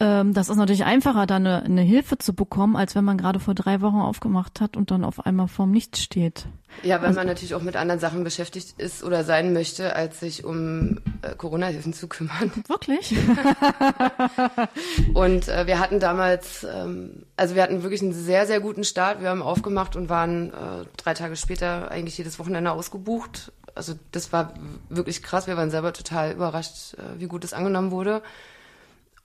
Ähm, 0.00 0.34
das 0.34 0.48
ist 0.48 0.56
natürlich 0.56 0.84
einfacher, 0.84 1.26
da 1.26 1.36
eine, 1.36 1.62
eine 1.62 1.82
Hilfe 1.82 2.18
zu 2.18 2.34
bekommen, 2.34 2.74
als 2.74 2.94
wenn 2.94 3.04
man 3.04 3.16
gerade 3.16 3.38
vor 3.38 3.54
drei 3.54 3.80
Wochen 3.80 4.00
aufgemacht 4.00 4.60
hat 4.60 4.76
und 4.76 4.90
dann 4.90 5.04
auf 5.04 5.24
einmal 5.24 5.46
vorm 5.46 5.70
Nichts 5.70 6.02
steht. 6.02 6.46
Ja, 6.82 6.98
weil 6.98 7.08
also, 7.08 7.20
man 7.20 7.28
natürlich 7.28 7.54
auch 7.54 7.62
mit 7.62 7.76
anderen 7.76 8.00
Sachen 8.00 8.24
beschäftigt 8.24 8.74
ist 8.78 9.04
oder 9.04 9.22
sein 9.22 9.52
möchte, 9.52 9.94
als 9.94 10.18
sich 10.18 10.44
um 10.44 10.98
äh, 11.22 11.36
Corona-Hilfen 11.36 11.92
zu 11.92 12.08
kümmern. 12.08 12.50
Wirklich? 12.66 13.14
und 15.14 15.48
äh, 15.48 15.66
wir 15.68 15.78
hatten 15.78 16.00
damals, 16.00 16.64
ähm, 16.64 17.24
also 17.36 17.54
wir 17.54 17.62
hatten 17.62 17.84
wirklich 17.84 18.02
einen 18.02 18.12
sehr, 18.12 18.46
sehr 18.46 18.58
guten 18.58 18.82
Start. 18.82 19.20
Wir 19.20 19.30
haben 19.30 19.42
aufgemacht 19.42 19.94
und 19.94 20.08
waren 20.08 20.50
äh, 20.50 20.84
drei 20.96 21.14
Tage 21.14 21.36
später 21.36 21.92
eigentlich 21.92 22.18
jedes 22.18 22.40
Wochenende 22.40 22.72
ausgebucht. 22.72 23.52
Also 23.76 23.94
das 24.10 24.32
war 24.32 24.54
wirklich 24.88 25.22
krass. 25.22 25.46
Wir 25.46 25.56
waren 25.56 25.70
selber 25.70 25.92
total 25.92 26.32
überrascht, 26.32 26.94
äh, 26.94 27.20
wie 27.20 27.26
gut 27.26 27.44
es 27.44 27.52
angenommen 27.52 27.92
wurde. 27.92 28.22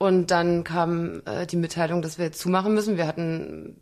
Und 0.00 0.30
dann 0.30 0.64
kam 0.64 1.20
äh, 1.26 1.46
die 1.46 1.58
Mitteilung, 1.58 2.00
dass 2.00 2.16
wir 2.16 2.24
jetzt 2.24 2.40
zumachen 2.40 2.72
müssen. 2.72 2.96
Wir 2.96 3.06
hatten 3.06 3.76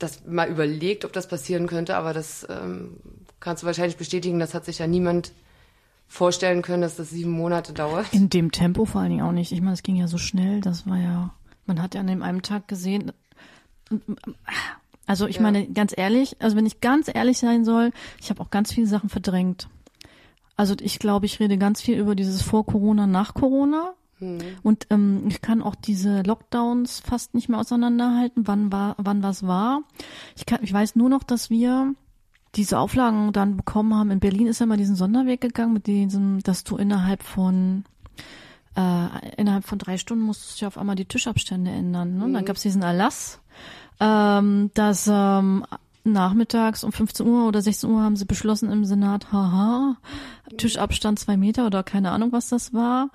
das 0.00 0.26
mal 0.26 0.48
überlegt, 0.48 1.04
ob 1.04 1.12
das 1.12 1.28
passieren 1.28 1.68
könnte, 1.68 1.94
aber 1.94 2.12
das 2.12 2.44
ähm, 2.50 2.96
kannst 3.38 3.62
du 3.62 3.68
wahrscheinlich 3.68 3.96
bestätigen. 3.96 4.40
Das 4.40 4.54
hat 4.54 4.64
sich 4.64 4.80
ja 4.80 4.88
niemand 4.88 5.30
vorstellen 6.08 6.62
können, 6.62 6.82
dass 6.82 6.96
das 6.96 7.10
sieben 7.10 7.30
Monate 7.30 7.72
dauert. 7.72 8.12
In 8.12 8.28
dem 8.28 8.50
Tempo 8.50 8.86
vor 8.86 9.00
allen 9.00 9.10
Dingen 9.10 9.22
auch 9.22 9.30
nicht. 9.30 9.52
Ich 9.52 9.60
meine, 9.60 9.74
es 9.74 9.84
ging 9.84 9.94
ja 9.94 10.08
so 10.08 10.18
schnell. 10.18 10.60
Das 10.62 10.84
war 10.88 10.98
ja, 10.98 11.32
man 11.66 11.80
hat 11.80 11.94
ja 11.94 12.00
an 12.00 12.08
dem 12.08 12.24
einen 12.24 12.42
Tag 12.42 12.66
gesehen. 12.66 13.12
Also 15.06 15.28
ich 15.28 15.36
ja. 15.36 15.42
meine, 15.42 15.68
ganz 15.68 15.94
ehrlich, 15.96 16.34
also 16.40 16.56
wenn 16.56 16.66
ich 16.66 16.80
ganz 16.80 17.08
ehrlich 17.12 17.38
sein 17.38 17.64
soll, 17.64 17.92
ich 18.20 18.30
habe 18.30 18.40
auch 18.40 18.50
ganz 18.50 18.72
viele 18.72 18.88
Sachen 18.88 19.10
verdrängt. 19.10 19.68
Also 20.56 20.74
ich 20.80 20.98
glaube, 20.98 21.26
ich 21.26 21.38
rede 21.38 21.56
ganz 21.56 21.80
viel 21.80 21.96
über 21.96 22.16
dieses 22.16 22.42
vor 22.42 22.66
Corona, 22.66 23.06
nach 23.06 23.34
Corona. 23.34 23.94
Mhm. 24.20 24.40
Und 24.62 24.86
ähm, 24.90 25.24
ich 25.28 25.40
kann 25.40 25.62
auch 25.62 25.74
diese 25.74 26.22
Lockdowns 26.22 27.00
fast 27.00 27.34
nicht 27.34 27.48
mehr 27.48 27.58
auseinanderhalten, 27.58 28.46
wann 28.46 28.72
war, 28.72 28.94
wann 28.98 29.22
was 29.22 29.46
war. 29.46 29.82
Ich 30.36 30.46
kann, 30.46 30.60
ich 30.62 30.72
weiß 30.72 30.96
nur 30.96 31.08
noch, 31.08 31.22
dass 31.22 31.50
wir 31.50 31.94
diese 32.54 32.78
Auflagen 32.78 33.32
dann 33.32 33.56
bekommen 33.56 33.94
haben. 33.94 34.10
In 34.10 34.20
Berlin 34.20 34.46
ist 34.46 34.60
ja 34.60 34.66
mal 34.66 34.76
diesen 34.76 34.96
Sonderweg 34.96 35.40
gegangen 35.40 35.72
mit 35.72 35.86
diesem, 35.86 36.42
dass 36.42 36.64
du 36.64 36.76
innerhalb 36.76 37.22
von 37.22 37.84
äh, 38.76 39.34
innerhalb 39.36 39.64
von 39.64 39.78
drei 39.78 39.98
Stunden 39.98 40.24
musstest 40.24 40.60
du 40.60 40.64
ja 40.64 40.68
auf 40.68 40.78
einmal 40.78 40.96
die 40.96 41.04
Tischabstände 41.04 41.70
ändern. 41.70 42.16
Ne? 42.16 42.28
Mhm. 42.28 42.34
Dann 42.34 42.44
gab 42.44 42.56
es 42.56 42.62
diesen 42.62 42.82
Erlass, 42.82 43.40
ähm, 44.00 44.70
dass 44.74 45.08
ähm, 45.12 45.64
nachmittags 46.12 46.84
um 46.84 46.92
15 46.92 47.26
Uhr 47.26 47.48
oder 47.48 47.60
16 47.60 47.90
Uhr 47.90 48.02
haben 48.02 48.16
sie 48.16 48.24
beschlossen 48.24 48.70
im 48.70 48.84
Senat, 48.84 49.32
haha, 49.32 49.96
Tischabstand 50.56 51.18
zwei 51.18 51.36
Meter 51.36 51.66
oder 51.66 51.82
keine 51.82 52.10
Ahnung, 52.10 52.32
was 52.32 52.48
das 52.48 52.72
war. 52.72 53.10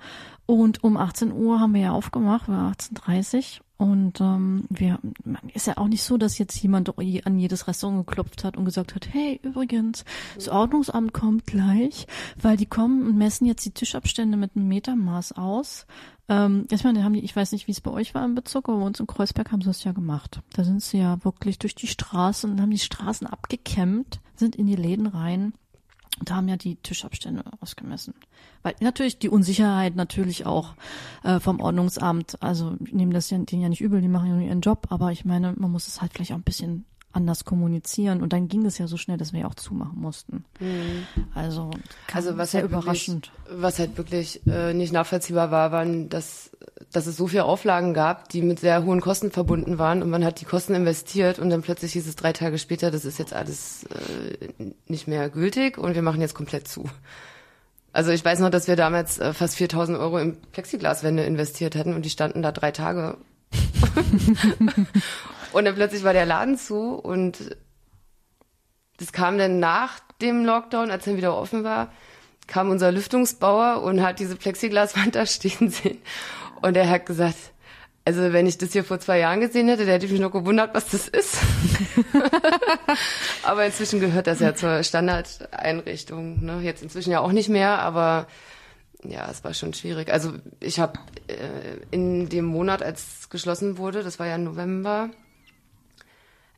Und 0.46 0.84
um 0.84 0.96
18 0.96 1.32
Uhr 1.32 1.60
haben 1.60 1.74
wir 1.74 1.80
ja 1.80 1.92
aufgemacht, 1.92 2.48
war 2.48 2.72
18.30 2.72 3.60
und 3.76 4.20
ähm, 4.20 4.66
wir 4.70 5.00
ist 5.52 5.66
ja 5.66 5.76
auch 5.78 5.88
nicht 5.88 6.02
so, 6.02 6.16
dass 6.16 6.38
jetzt 6.38 6.60
jemand 6.62 6.96
an 6.96 7.38
jedes 7.38 7.66
Restaurant 7.66 8.06
geklopft 8.06 8.44
hat 8.44 8.56
und 8.56 8.64
gesagt 8.64 8.94
hat, 8.94 9.08
hey, 9.12 9.40
übrigens, 9.42 10.04
das 10.36 10.48
Ordnungsamt 10.48 11.12
kommt 11.12 11.46
gleich, 11.46 12.06
weil 12.40 12.56
die 12.56 12.66
kommen 12.66 13.06
und 13.06 13.18
messen 13.18 13.46
jetzt 13.46 13.64
die 13.64 13.72
Tischabstände 13.72 14.36
mit 14.36 14.54
einem 14.54 14.68
Metermaß 14.68 15.32
aus. 15.32 15.86
Ähm, 16.28 16.66
ich 16.70 16.84
meine, 16.84 17.02
haben 17.02 17.14
die, 17.14 17.24
ich 17.24 17.34
weiß 17.34 17.50
nicht, 17.50 17.66
wie 17.66 17.72
es 17.72 17.80
bei 17.80 17.90
euch 17.90 18.14
war 18.14 18.24
im 18.24 18.36
Bezirk, 18.36 18.68
aber 18.68 18.78
bei 18.78 18.86
uns 18.86 19.00
in 19.00 19.08
Kreuzberg 19.08 19.50
haben 19.50 19.60
sie 19.60 19.68
das 19.68 19.82
ja 19.82 19.92
gemacht. 19.92 20.40
Da 20.52 20.62
sind 20.62 20.80
sie 20.80 20.98
ja 20.98 21.22
wirklich 21.24 21.58
durch 21.58 21.74
die 21.74 21.88
Straßen 21.88 22.50
und 22.50 22.60
haben 22.60 22.70
die 22.70 22.78
Straßen 22.78 23.26
abgekämmt, 23.26 24.20
sind 24.36 24.54
in 24.54 24.66
die 24.66 24.76
Läden 24.76 25.08
rein 25.08 25.52
und 26.20 26.30
haben 26.30 26.48
ja 26.48 26.56
die 26.56 26.76
Tischabstände 26.76 27.42
ausgemessen. 27.60 28.14
Weil 28.62 28.74
natürlich 28.80 29.18
die 29.18 29.28
Unsicherheit 29.28 29.96
natürlich 29.96 30.46
auch 30.46 30.74
äh, 31.22 31.40
vom 31.40 31.60
Ordnungsamt, 31.60 32.42
also 32.42 32.76
ich 32.84 32.92
nehme 32.92 33.12
das 33.12 33.30
ja, 33.30 33.38
denen 33.38 33.62
ja 33.62 33.68
nicht 33.68 33.80
übel, 33.80 34.00
die 34.00 34.08
machen 34.08 34.28
ja 34.28 34.34
nur 34.34 34.46
ihren 34.46 34.60
Job, 34.60 34.86
aber 34.90 35.12
ich 35.12 35.24
meine, 35.24 35.54
man 35.56 35.70
muss 35.70 35.88
es 35.88 36.00
halt 36.00 36.12
vielleicht 36.12 36.32
auch 36.32 36.36
ein 36.36 36.42
bisschen 36.42 36.84
anders 37.14 37.44
kommunizieren 37.44 38.22
und 38.22 38.32
dann 38.32 38.48
ging 38.48 38.66
es 38.66 38.78
ja 38.78 38.86
so 38.86 38.96
schnell, 38.96 39.16
dass 39.16 39.32
wir 39.32 39.40
ja 39.40 39.46
auch 39.46 39.54
zumachen 39.54 40.00
mussten. 40.00 40.44
Mhm. 40.60 41.06
Also, 41.34 41.70
also 42.12 42.36
was 42.36 42.50
sehr 42.50 42.62
halt 42.62 42.70
überraschend. 42.70 43.30
Wirklich, 43.44 43.62
was 43.62 43.78
halt 43.78 43.96
wirklich 43.96 44.46
äh, 44.46 44.74
nicht 44.74 44.92
nachvollziehbar 44.92 45.50
war, 45.50 45.72
waren, 45.72 46.08
dass, 46.08 46.50
dass 46.92 47.06
es 47.06 47.16
so 47.16 47.26
viele 47.26 47.44
Auflagen 47.44 47.94
gab, 47.94 48.28
die 48.28 48.42
mit 48.42 48.60
sehr 48.60 48.84
hohen 48.84 49.00
Kosten 49.00 49.30
verbunden 49.30 49.78
waren 49.78 50.02
und 50.02 50.10
man 50.10 50.24
hat 50.24 50.40
die 50.40 50.44
Kosten 50.44 50.74
investiert 50.74 51.38
und 51.38 51.50
dann 51.50 51.62
plötzlich 51.62 51.92
hieß 51.92 52.06
es 52.08 52.16
drei 52.16 52.32
Tage 52.32 52.58
später, 52.58 52.90
das 52.90 53.04
ist 53.04 53.18
jetzt 53.18 53.32
alles 53.32 53.84
äh, 53.84 54.72
nicht 54.86 55.06
mehr 55.06 55.30
gültig 55.30 55.78
und 55.78 55.94
wir 55.94 56.02
machen 56.02 56.20
jetzt 56.20 56.34
komplett 56.34 56.66
zu. 56.66 56.90
Also 57.92 58.10
ich 58.10 58.24
weiß 58.24 58.40
noch, 58.40 58.50
dass 58.50 58.66
wir 58.66 58.76
damals 58.76 59.18
äh, 59.18 59.32
fast 59.32 59.56
4000 59.56 59.98
Euro 59.98 60.18
in 60.18 60.36
Plexiglaswände 60.52 61.22
investiert 61.22 61.76
hatten 61.76 61.94
und 61.94 62.04
die 62.04 62.10
standen 62.10 62.42
da 62.42 62.50
drei 62.50 62.72
Tage. 62.72 63.18
Und 65.54 65.66
dann 65.66 65.76
plötzlich 65.76 66.02
war 66.02 66.12
der 66.12 66.26
Laden 66.26 66.58
zu 66.58 66.96
und 66.96 67.56
das 68.96 69.12
kam 69.12 69.38
dann 69.38 69.60
nach 69.60 70.00
dem 70.20 70.44
Lockdown, 70.44 70.90
als 70.90 71.06
er 71.06 71.16
wieder 71.16 71.36
offen 71.36 71.62
war, 71.62 71.92
kam 72.48 72.70
unser 72.70 72.90
Lüftungsbauer 72.90 73.82
und 73.82 74.02
hat 74.02 74.18
diese 74.18 74.34
Plexiglaswand 74.34 75.14
da 75.14 75.26
stehen 75.26 75.70
sehen. 75.70 75.98
Und 76.64 76.78
er 76.78 76.88
hat 76.88 77.04
gesagt, 77.04 77.36
also 78.06 78.32
wenn 78.32 78.46
ich 78.46 78.56
das 78.56 78.72
hier 78.72 78.84
vor 78.84 78.98
zwei 78.98 79.18
Jahren 79.18 79.40
gesehen 79.40 79.68
hätte, 79.68 79.84
der 79.84 79.96
hätte 79.96 80.08
mich 80.08 80.18
noch 80.18 80.32
gewundert, 80.32 80.74
was 80.74 80.88
das 80.88 81.08
ist. 81.08 81.36
aber 83.42 83.66
inzwischen 83.66 84.00
gehört 84.00 84.26
das 84.26 84.40
ja 84.40 84.54
zur 84.54 84.82
Standardeinrichtung. 84.82 86.42
Ne? 86.42 86.60
Jetzt 86.62 86.82
inzwischen 86.82 87.10
ja 87.10 87.20
auch 87.20 87.32
nicht 87.32 87.50
mehr, 87.50 87.80
aber 87.80 88.26
ja, 89.02 89.28
es 89.30 89.44
war 89.44 89.52
schon 89.52 89.74
schwierig. 89.74 90.10
Also 90.10 90.32
ich 90.58 90.80
habe 90.80 90.98
äh, 91.26 91.36
in 91.90 92.30
dem 92.30 92.46
Monat, 92.46 92.82
als 92.82 93.28
geschlossen 93.28 93.76
wurde, 93.76 94.02
das 94.02 94.18
war 94.18 94.26
ja 94.26 94.38
November, 94.38 95.10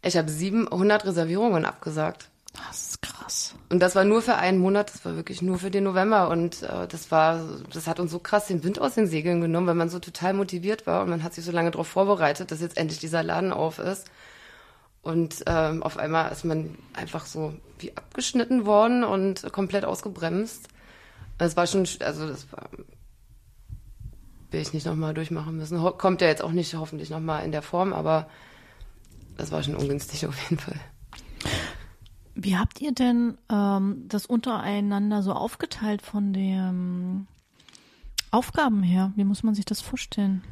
ich 0.02 0.16
habe 0.16 0.30
700 0.30 1.04
Reservierungen 1.04 1.64
abgesagt. 1.64 2.28
Das 2.56 2.88
ist 2.88 3.02
krass. 3.02 3.54
Und 3.68 3.80
das 3.80 3.94
war 3.94 4.04
nur 4.04 4.22
für 4.22 4.36
einen 4.36 4.58
Monat, 4.58 4.92
das 4.94 5.04
war 5.04 5.16
wirklich 5.16 5.42
nur 5.42 5.58
für 5.58 5.70
den 5.70 5.84
November. 5.84 6.30
Und 6.30 6.62
äh, 6.62 6.86
das 6.88 7.10
war, 7.10 7.44
das 7.72 7.86
hat 7.86 8.00
uns 8.00 8.10
so 8.10 8.18
krass 8.18 8.46
den 8.46 8.64
Wind 8.64 8.80
aus 8.80 8.94
den 8.94 9.06
Segeln 9.06 9.40
genommen, 9.40 9.66
weil 9.66 9.74
man 9.74 9.88
so 9.88 9.98
total 9.98 10.32
motiviert 10.32 10.86
war 10.86 11.02
und 11.02 11.10
man 11.10 11.22
hat 11.22 11.34
sich 11.34 11.44
so 11.44 11.52
lange 11.52 11.70
darauf 11.70 11.88
vorbereitet, 11.88 12.50
dass 12.50 12.60
jetzt 12.60 12.76
endlich 12.76 13.00
dieser 13.00 13.22
Laden 13.22 13.52
auf 13.52 13.78
ist. 13.78 14.10
Und 15.02 15.44
ähm, 15.46 15.82
auf 15.82 15.98
einmal 15.98 16.32
ist 16.32 16.44
man 16.44 16.76
einfach 16.92 17.26
so 17.26 17.54
wie 17.78 17.96
abgeschnitten 17.96 18.66
worden 18.66 19.04
und 19.04 19.52
komplett 19.52 19.84
ausgebremst. 19.84 20.68
Das 21.38 21.56
war 21.56 21.66
schon, 21.66 21.86
also 22.00 22.26
das 22.26 22.50
war, 22.50 22.68
will 24.50 24.60
ich 24.60 24.72
nicht 24.72 24.86
nochmal 24.86 25.14
durchmachen 25.14 25.56
müssen. 25.56 25.80
Kommt 25.98 26.22
ja 26.22 26.28
jetzt 26.28 26.42
auch 26.42 26.50
nicht 26.50 26.74
hoffentlich 26.74 27.10
nochmal 27.10 27.44
in 27.44 27.52
der 27.52 27.62
Form, 27.62 27.92
aber 27.92 28.28
das 29.36 29.52
war 29.52 29.62
schon 29.62 29.76
ungünstig 29.76 30.26
auf 30.26 30.36
jeden 30.42 30.58
Fall. 30.58 30.80
Wie 32.38 32.58
habt 32.58 32.82
ihr 32.82 32.92
denn 32.92 33.38
ähm, 33.50 34.04
das 34.08 34.26
untereinander 34.26 35.22
so 35.22 35.32
aufgeteilt 35.32 36.02
von 36.02 36.34
den 36.34 37.26
Aufgaben 38.30 38.82
her? 38.82 39.12
Wie 39.16 39.24
muss 39.24 39.42
man 39.42 39.54
sich 39.54 39.64
das 39.64 39.80
vorstellen? 39.80 40.44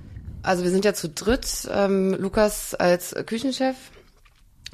Also 0.43 0.65
wir 0.65 0.71
sind 0.71 0.87
ja 0.87 0.95
zu 0.95 1.11
dritt. 1.11 1.69
Ähm, 1.71 2.15
Lukas 2.19 2.75
als 2.75 3.15
Küchenchef. 3.27 3.77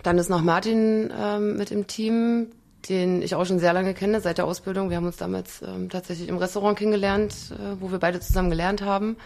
Dann 0.04 0.18
ist 0.18 0.30
noch 0.30 0.42
Martin 0.42 1.12
ähm, 1.12 1.56
mit 1.56 1.72
im 1.72 1.88
Team, 1.88 2.52
den 2.88 3.22
ich 3.22 3.34
auch 3.34 3.44
schon 3.44 3.58
sehr 3.58 3.72
lange 3.72 3.92
kenne, 3.92 4.20
seit 4.20 4.38
der 4.38 4.44
Ausbildung. 4.44 4.88
Wir 4.88 4.96
haben 4.96 5.06
uns 5.06 5.16
damals 5.16 5.62
ähm, 5.62 5.88
tatsächlich 5.90 6.28
im 6.28 6.38
Restaurant 6.38 6.78
kennengelernt, 6.78 7.34
äh, 7.50 7.80
wo 7.80 7.90
wir 7.90 7.98
beide 7.98 8.20
zusammen 8.20 8.50
gelernt 8.50 8.82
haben. 8.82 9.16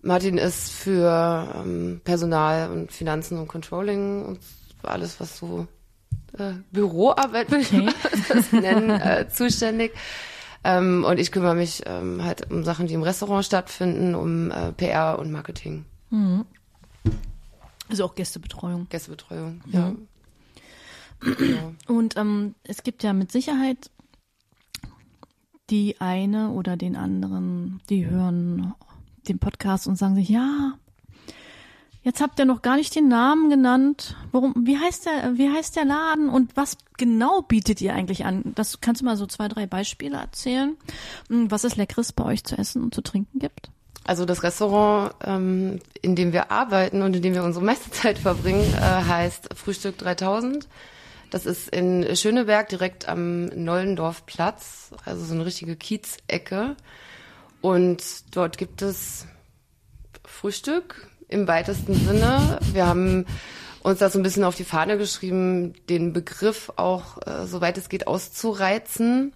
Martin 0.00 0.38
ist 0.38 0.70
für 0.72 1.52
ähm, 1.54 2.00
Personal 2.02 2.70
und 2.70 2.92
Finanzen 2.92 3.36
und 3.36 3.46
Controlling 3.46 4.24
und 4.24 4.40
alles, 4.82 5.20
was 5.20 5.36
so 5.36 5.68
äh, 6.38 6.54
Büroarbeit 6.70 7.52
okay. 7.52 7.88
ich 8.12 8.28
das 8.28 8.52
nennen, 8.52 8.90
äh, 8.90 9.28
zuständig. 9.28 9.92
Ähm, 10.62 11.04
und 11.04 11.18
ich 11.18 11.32
kümmere 11.32 11.54
mich 11.54 11.82
ähm, 11.86 12.22
halt 12.22 12.50
um 12.50 12.64
Sachen, 12.64 12.86
die 12.86 12.94
im 12.94 13.02
Restaurant 13.02 13.44
stattfinden, 13.44 14.14
um 14.14 14.50
äh, 14.50 14.72
PR 14.72 15.18
und 15.18 15.32
Marketing. 15.32 15.84
Mhm. 16.10 16.44
Also 17.88 18.04
auch 18.04 18.14
Gästebetreuung. 18.14 18.86
Gästebetreuung, 18.88 19.62
ja. 19.66 19.80
ja. 19.80 19.96
Genau. 21.34 21.74
Und 21.86 22.16
ähm, 22.16 22.54
es 22.64 22.82
gibt 22.82 23.02
ja 23.02 23.12
mit 23.12 23.32
Sicherheit 23.32 23.90
die 25.70 26.00
eine 26.00 26.50
oder 26.50 26.76
den 26.76 26.96
anderen, 26.96 27.80
die 27.88 28.06
hören 28.06 28.74
den 29.28 29.38
Podcast 29.38 29.86
und 29.86 29.96
sagen 29.96 30.16
sich, 30.16 30.28
ja, 30.28 30.72
jetzt 32.02 32.20
habt 32.20 32.38
ihr 32.38 32.44
noch 32.44 32.62
gar 32.62 32.76
nicht 32.76 32.94
den 32.94 33.08
Namen 33.08 33.50
genannt. 33.50 34.16
Warum, 34.32 34.54
wie 34.56 34.78
heißt 34.78 35.06
der, 35.06 35.38
wie 35.38 35.50
heißt 35.50 35.76
der 35.76 35.84
Laden 35.84 36.28
und 36.28 36.56
was 36.56 36.76
genau 36.96 37.42
bietet 37.42 37.80
ihr 37.80 37.94
eigentlich 37.94 38.24
an? 38.24 38.52
Das 38.54 38.80
kannst 38.80 39.00
du 39.00 39.04
mal 39.04 39.16
so 39.16 39.26
zwei, 39.26 39.48
drei 39.48 39.66
Beispiele 39.66 40.16
erzählen, 40.16 40.76
hm, 41.28 41.50
was 41.50 41.64
es 41.64 41.76
Leckeres 41.76 42.12
bei 42.12 42.24
euch 42.24 42.44
zu 42.44 42.56
essen 42.56 42.82
und 42.82 42.94
zu 42.94 43.02
trinken 43.02 43.38
gibt? 43.38 43.70
Also 44.04 44.24
das 44.24 44.42
Restaurant, 44.42 45.14
ähm, 45.24 45.78
in 46.00 46.16
dem 46.16 46.32
wir 46.32 46.50
arbeiten 46.50 47.02
und 47.02 47.14
in 47.14 47.22
dem 47.22 47.34
wir 47.34 47.44
unsere 47.44 47.64
meiste 47.64 47.90
Zeit 47.90 48.18
verbringen, 48.18 48.72
äh, 48.74 48.80
heißt 48.80 49.54
Frühstück 49.54 49.98
3000. 49.98 50.68
Das 51.30 51.46
ist 51.46 51.68
in 51.68 52.16
Schöneberg 52.16 52.68
direkt 52.68 53.08
am 53.08 53.46
Nollendorfplatz, 53.46 54.90
also 55.04 55.24
so 55.24 55.34
eine 55.34 55.46
richtige 55.46 55.76
Kiezecke. 55.76 56.76
Und 57.60 58.02
dort 58.34 58.58
gibt 58.58 58.82
es 58.82 59.26
Frühstück 60.24 61.08
im 61.30 61.48
weitesten 61.48 61.94
Sinne. 61.94 62.58
Wir 62.72 62.86
haben 62.86 63.24
uns 63.82 64.00
da 64.00 64.10
so 64.10 64.18
ein 64.18 64.22
bisschen 64.22 64.44
auf 64.44 64.56
die 64.56 64.64
Fahne 64.64 64.98
geschrieben, 64.98 65.74
den 65.88 66.12
Begriff 66.12 66.72
auch, 66.76 67.18
äh, 67.26 67.46
soweit 67.46 67.78
es 67.78 67.88
geht, 67.88 68.06
auszureizen. 68.06 69.32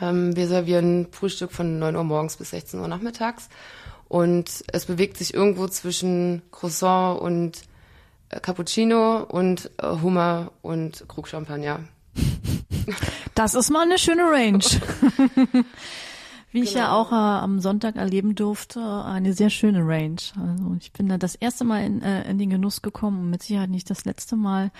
Ähm, 0.00 0.36
wir 0.36 0.48
servieren 0.48 1.08
Frühstück 1.10 1.52
von 1.52 1.78
9 1.78 1.96
Uhr 1.96 2.04
morgens 2.04 2.36
bis 2.36 2.50
16 2.50 2.80
Uhr 2.80 2.88
nachmittags. 2.88 3.48
Und 4.08 4.64
es 4.72 4.86
bewegt 4.86 5.16
sich 5.16 5.32
irgendwo 5.32 5.66
zwischen 5.68 6.42
Croissant 6.52 7.20
und 7.20 7.62
äh, 8.28 8.40
Cappuccino 8.40 9.22
und 9.22 9.70
äh, 9.78 9.86
Hummer 10.02 10.52
und 10.62 11.04
Krug 11.08 11.28
Champagner. 11.28 11.80
Das 13.34 13.54
ist 13.54 13.70
mal 13.70 13.82
eine 13.82 13.98
schöne 13.98 14.24
Range. 14.24 14.64
Wie 16.56 16.62
ich 16.62 16.74
ja 16.74 16.86
genau. 16.86 17.00
auch 17.00 17.12
äh, 17.12 17.14
am 17.14 17.60
Sonntag 17.60 17.96
erleben 17.96 18.34
durfte, 18.34 18.80
eine 18.80 19.34
sehr 19.34 19.50
schöne 19.50 19.80
Range. 19.86 20.16
Also 20.40 20.76
ich 20.80 20.90
bin 20.92 21.06
da 21.06 21.18
das 21.18 21.34
erste 21.34 21.64
Mal 21.64 21.84
in, 21.84 22.00
äh, 22.00 22.28
in 22.30 22.38
den 22.38 22.48
Genuss 22.48 22.80
gekommen 22.80 23.20
und 23.20 23.30
mit 23.30 23.42
Sicherheit 23.42 23.68
nicht 23.68 23.90
das 23.90 24.06
letzte 24.06 24.36
Mal. 24.36 24.70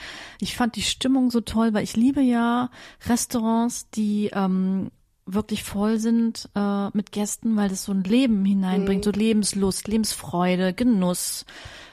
Ich 0.40 0.56
fand 0.56 0.76
die 0.76 0.82
Stimmung 0.82 1.30
so 1.30 1.42
toll, 1.42 1.74
weil 1.74 1.84
ich 1.84 1.94
liebe 1.94 2.22
ja 2.22 2.70
Restaurants, 3.06 3.90
die 3.90 4.30
ähm, 4.32 4.90
wirklich 5.26 5.64
voll 5.64 5.98
sind 5.98 6.48
äh, 6.54 6.88
mit 6.96 7.12
Gästen, 7.12 7.56
weil 7.56 7.68
das 7.68 7.84
so 7.84 7.92
ein 7.92 8.04
Leben 8.04 8.44
hineinbringt, 8.44 9.04
mhm. 9.04 9.12
so 9.12 9.18
Lebenslust, 9.18 9.86
Lebensfreude, 9.86 10.72
Genuss. 10.72 11.44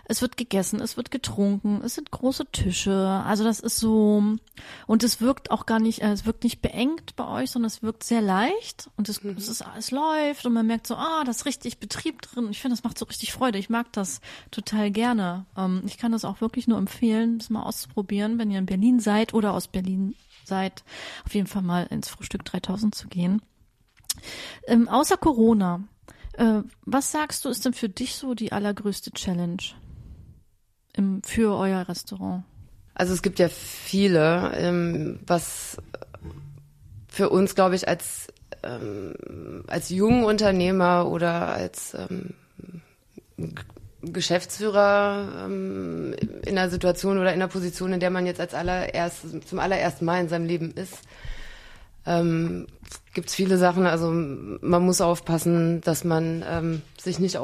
Es 0.05 0.21
wird 0.21 0.35
gegessen, 0.35 0.81
es 0.81 0.97
wird 0.97 1.11
getrunken, 1.11 1.81
es 1.83 1.95
sind 1.95 2.11
große 2.11 2.45
Tische. 2.51 3.23
Also 3.25 3.45
das 3.45 3.61
ist 3.61 3.77
so 3.77 4.35
und 4.85 5.03
es 5.03 5.21
wirkt 5.21 5.49
auch 5.49 5.65
gar 5.65 5.79
nicht, 5.79 6.01
äh, 6.01 6.11
es 6.11 6.25
wirkt 6.25 6.43
nicht 6.43 6.61
beengt 6.61 7.15
bei 7.15 7.25
euch, 7.25 7.51
sondern 7.51 7.67
es 7.67 7.81
wirkt 7.81 8.03
sehr 8.03 8.21
leicht 8.21 8.89
und 8.97 9.07
es, 9.07 9.23
mhm. 9.23 9.35
es, 9.37 9.47
ist, 9.47 9.63
es 9.77 9.91
läuft 9.91 10.45
und 10.45 10.53
man 10.53 10.67
merkt 10.67 10.87
so, 10.87 10.95
ah, 10.95 11.23
das 11.25 11.37
ist 11.37 11.45
richtig 11.45 11.79
Betrieb 11.79 12.21
drin. 12.21 12.49
Ich 12.51 12.59
finde, 12.59 12.75
das 12.75 12.83
macht 12.83 12.97
so 12.97 13.05
richtig 13.05 13.31
Freude. 13.31 13.57
Ich 13.57 13.69
mag 13.69 13.91
das 13.93 14.19
total 14.51 14.91
gerne. 14.91 15.45
Ähm, 15.55 15.83
ich 15.85 15.97
kann 15.97 16.11
das 16.11 16.25
auch 16.25 16.41
wirklich 16.41 16.67
nur 16.67 16.77
empfehlen, 16.77 17.39
das 17.39 17.49
mal 17.49 17.63
auszuprobieren, 17.63 18.37
wenn 18.39 18.51
ihr 18.51 18.59
in 18.59 18.65
Berlin 18.65 18.99
seid 18.99 19.33
oder 19.33 19.53
aus 19.53 19.67
Berlin 19.69 20.15
seid, 20.43 20.83
auf 21.25 21.33
jeden 21.33 21.47
Fall 21.47 21.61
mal 21.61 21.87
ins 21.89 22.09
Frühstück 22.09 22.43
3000 22.43 22.93
zu 22.93 23.07
gehen. 23.07 23.41
Ähm, 24.67 24.89
außer 24.89 25.17
Corona, 25.17 25.83
äh, 26.33 26.61
was 26.85 27.11
sagst 27.11 27.45
du, 27.45 27.49
ist 27.49 27.65
denn 27.65 27.73
für 27.73 27.89
dich 27.89 28.15
so 28.15 28.33
die 28.33 28.51
allergrößte 28.51 29.11
Challenge 29.11 29.63
im, 30.93 31.21
für 31.23 31.55
euer 31.55 31.87
Restaurant? 31.87 32.43
Also 32.95 33.13
es 33.13 33.21
gibt 33.21 33.39
ja 33.39 33.49
viele, 33.49 34.53
ähm, 34.55 35.19
was 35.25 35.77
für 37.07 37.29
uns, 37.29 37.55
glaube 37.55 37.75
ich, 37.75 37.87
als 37.87 38.27
ähm, 38.63 39.63
als 39.67 39.89
jungen 39.89 40.23
Unternehmer 40.23 41.07
oder 41.07 41.53
als 41.53 41.95
ähm, 41.95 42.33
Geschäftsführer 44.01 45.45
ähm, 45.45 46.15
in 46.45 46.57
einer 46.57 46.69
Situation 46.69 47.17
oder 47.17 47.33
in 47.33 47.41
einer 47.41 47.47
Position, 47.47 47.93
in 47.93 47.99
der 47.99 48.09
man 48.09 48.25
jetzt 48.25 48.39
als 48.39 48.53
allererst 48.53 49.47
zum 49.47 49.59
allerersten 49.59 50.05
Mal 50.05 50.21
in 50.21 50.29
seinem 50.29 50.45
Leben 50.45 50.71
ist, 50.71 50.99
ähm, 52.05 52.67
gibt 53.13 53.29
es 53.29 53.35
viele 53.35 53.57
Sachen. 53.57 53.85
Also 53.85 54.11
man 54.11 54.83
muss 54.83 55.01
aufpassen, 55.01 55.81
dass 55.81 56.03
man 56.03 56.43
ähm, 56.47 56.81
sich 56.97 57.19
nicht 57.19 57.37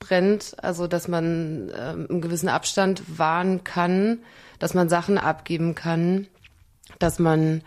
ausbrennt, 0.00 0.56
also 0.62 0.86
dass 0.86 1.08
man 1.08 1.70
ähm, 1.76 2.06
einen 2.08 2.20
gewissen 2.20 2.48
Abstand 2.48 3.18
wahren 3.18 3.64
kann, 3.64 4.20
dass 4.58 4.74
man 4.74 4.88
Sachen 4.88 5.18
abgeben 5.18 5.74
kann, 5.74 6.26
dass 6.98 7.18
man 7.18 7.62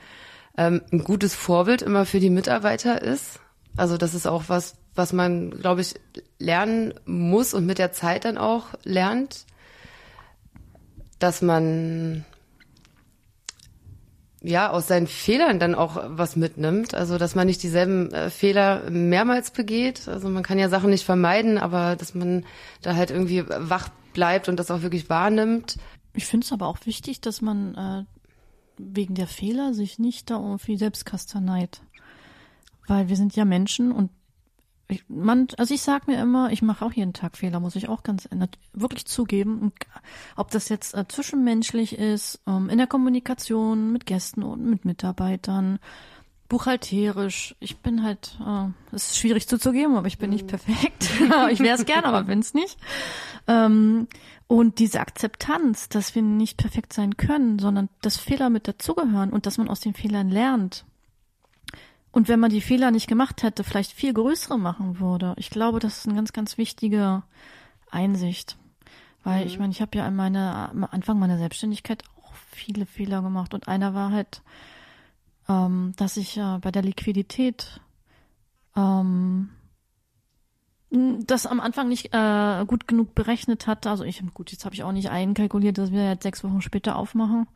ähm, 0.58 0.82
ein 0.92 1.04
gutes 1.04 1.36
Vorbild 1.36 1.82
immer 1.82 2.06
für 2.06 2.20
die 2.20 2.30
Mitarbeiter 2.30 3.02
ist. 3.02 3.40
Also 3.78 3.98
das 3.98 4.14
ist 4.14 4.28
auch 4.28 4.44
was, 4.48 4.76
was 4.96 5.14
man, 5.14 5.52
glaube 5.52 5.82
ich, 5.82 5.96
lernen 6.38 6.94
muss 7.06 7.54
und 7.54 7.66
mit 7.66 7.78
der 7.78 7.92
Zeit 7.92 8.26
dann 8.26 8.38
auch 8.38 8.68
lernt, 8.84 9.46
dass 11.20 11.42
man 11.42 12.26
ja 14.44 14.70
aus 14.70 14.88
seinen 14.88 15.08
Fehlern 15.08 15.58
dann 15.58 15.74
auch 15.74 15.98
was 16.06 16.36
mitnimmt. 16.36 16.94
Also 16.94 17.18
dass 17.18 17.34
man 17.34 17.48
nicht 17.48 17.64
dieselben 17.64 18.12
äh, 18.12 18.30
Fehler 18.30 18.90
mehrmals 18.92 19.52
begeht. 19.52 20.08
Also 20.08 20.30
man 20.30 20.44
kann 20.44 20.60
ja 20.60 20.70
Sachen 20.70 20.90
nicht 20.90 21.06
vermeiden, 21.06 21.58
aber 21.58 21.96
dass 21.96 22.14
man 22.14 22.46
da 22.82 22.96
halt 22.96 23.10
irgendwie 23.10 23.46
wach 23.48 23.90
bleibt 24.14 24.50
und 24.50 24.58
das 24.58 24.70
auch 24.70 24.82
wirklich 24.82 25.10
wahrnimmt. 25.10 25.78
Ich 26.14 26.26
finde 26.26 26.46
es 26.46 26.52
aber 26.52 26.68
auch 26.68 26.78
wichtig, 26.86 27.22
dass 27.22 27.42
man 27.42 27.76
äh, 27.76 28.04
wegen 28.78 29.16
der 29.16 29.28
Fehler 29.28 29.74
sich 29.74 29.98
nicht 29.98 30.30
da 30.30 30.36
irgendwie 30.36 30.78
selbst 30.78 31.06
kasterneit. 31.06 31.82
Weil 32.86 33.08
wir 33.08 33.16
sind 33.16 33.36
ja 33.36 33.46
Menschen 33.46 33.92
und 33.92 34.12
ich, 34.94 35.06
man, 35.10 35.48
also 35.58 35.74
ich 35.74 35.82
sag 35.82 36.08
mir 36.08 36.22
immer, 36.22 36.52
ich 36.52 36.62
mache 36.62 36.86
auch 36.86 36.94
jeden 36.94 37.14
Tag 37.14 37.38
Fehler, 37.38 37.60
muss 37.60 37.76
ich 37.76 37.90
auch 37.90 38.04
ganz 38.04 38.30
wirklich 38.74 39.06
zugeben. 39.06 39.60
Und 39.60 39.74
ob 40.36 40.52
das 40.52 40.70
jetzt 40.70 40.94
äh, 40.94 41.08
zwischenmenschlich 41.08 41.98
ist, 41.98 42.42
ähm, 42.48 42.70
in 42.70 42.78
der 42.78 42.88
Kommunikation 42.88 43.92
mit 43.92 44.06
Gästen 44.06 44.44
und 44.44 44.66
mit 44.66 44.86
Mitarbeitern, 44.86 45.80
buchhalterisch. 46.50 47.56
Ich 47.60 47.78
bin 47.78 48.04
halt, 48.04 48.38
äh, 48.46 48.68
es 48.92 49.12
ist 49.12 49.18
schwierig 49.18 49.48
zuzugeben, 49.48 49.96
aber 49.96 50.08
ich 50.08 50.20
bin 50.20 50.30
nicht 50.30 50.46
mhm. 50.46 50.50
perfekt. 50.50 51.10
ich 51.52 51.60
wäre 51.60 51.78
es 51.78 51.86
gern, 51.86 52.06
aber 52.06 52.24
bin's 52.24 52.54
nicht. 52.54 52.78
Ähm, 53.48 54.08
und 54.48 54.78
diese 54.78 55.00
Akzeptanz, 55.00 55.90
dass 55.90 56.14
wir 56.14 56.22
nicht 56.22 56.58
perfekt 56.58 56.94
sein 56.94 57.18
können, 57.18 57.58
sondern 57.58 57.90
dass 58.02 58.18
Fehler 58.18 58.50
mit 58.50 58.68
dazugehören 58.68 59.32
und 59.32 59.46
dass 59.46 59.58
man 59.58 59.68
aus 59.68 59.80
den 59.80 59.96
Fehlern 59.96 60.30
lernt 60.30 60.86
und 62.14 62.28
wenn 62.28 62.40
man 62.40 62.52
die 62.52 62.62
Fehler 62.62 62.92
nicht 62.92 63.08
gemacht 63.08 63.42
hätte, 63.42 63.64
vielleicht 63.64 63.92
viel 63.92 64.14
größere 64.14 64.60
machen 64.60 65.00
würde. 65.00 65.34
Ich 65.38 65.50
glaube, 65.50 65.80
das 65.80 65.98
ist 65.98 66.06
eine 66.06 66.16
ganz, 66.16 66.32
ganz 66.32 66.60
wichtige 66.60 67.24
Einsicht. 67.90 68.56
Weil 69.24 69.42
mhm. 69.42 69.48
ich 69.48 69.58
meine, 69.58 69.72
ich 69.72 69.82
habe 69.82 69.98
ja 69.98 70.06
an 70.06 70.16
meiner, 70.16 70.70
am 70.70 70.84
Anfang 70.84 71.18
meiner 71.18 71.40
Selbstständigkeit 71.40 72.04
auch 72.22 72.32
viele 72.52 72.86
Fehler 72.86 73.24
gemacht. 73.24 73.56
Und 73.56 73.68
einer 73.68 73.96
war 73.96 74.12
halt, 74.12 74.44
ähm, 75.50 75.94
dass 75.98 76.16
ich 76.16 76.38
äh, 76.38 76.60
bei 76.62 76.72
der 76.72 76.84
Liquidität 76.84 77.82
ähm, 78.76 79.50
das 80.92 81.48
am 81.48 81.60
Anfang 81.60 81.90
nicht 81.90 82.14
äh, 82.14 82.64
gut 82.68 82.88
genug 82.88 83.16
berechnet 83.16 83.66
hatte. 83.66 83.90
Also 83.90 84.04
ich, 84.04 84.22
gut, 84.36 84.52
jetzt 84.52 84.66
habe 84.66 84.76
ich 84.76 84.84
auch 84.84 84.92
nicht 84.92 85.10
einkalkuliert, 85.10 85.80
dass 85.80 85.92
wir 85.92 86.10
jetzt 86.10 86.24
sechs 86.24 86.44
Wochen 86.44 86.62
später 86.62 86.96
aufmachen 86.96 87.48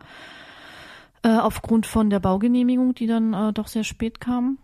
äh, 1.24 1.30
aufgrund 1.30 1.86
von 1.86 2.10
der 2.10 2.20
Baugenehmigung, 2.20 2.94
die 2.96 3.08
dann 3.08 3.34
äh, 3.34 3.54
doch 3.54 3.68
sehr 3.68 3.84
spät 3.84 4.20
kam. 4.20 4.58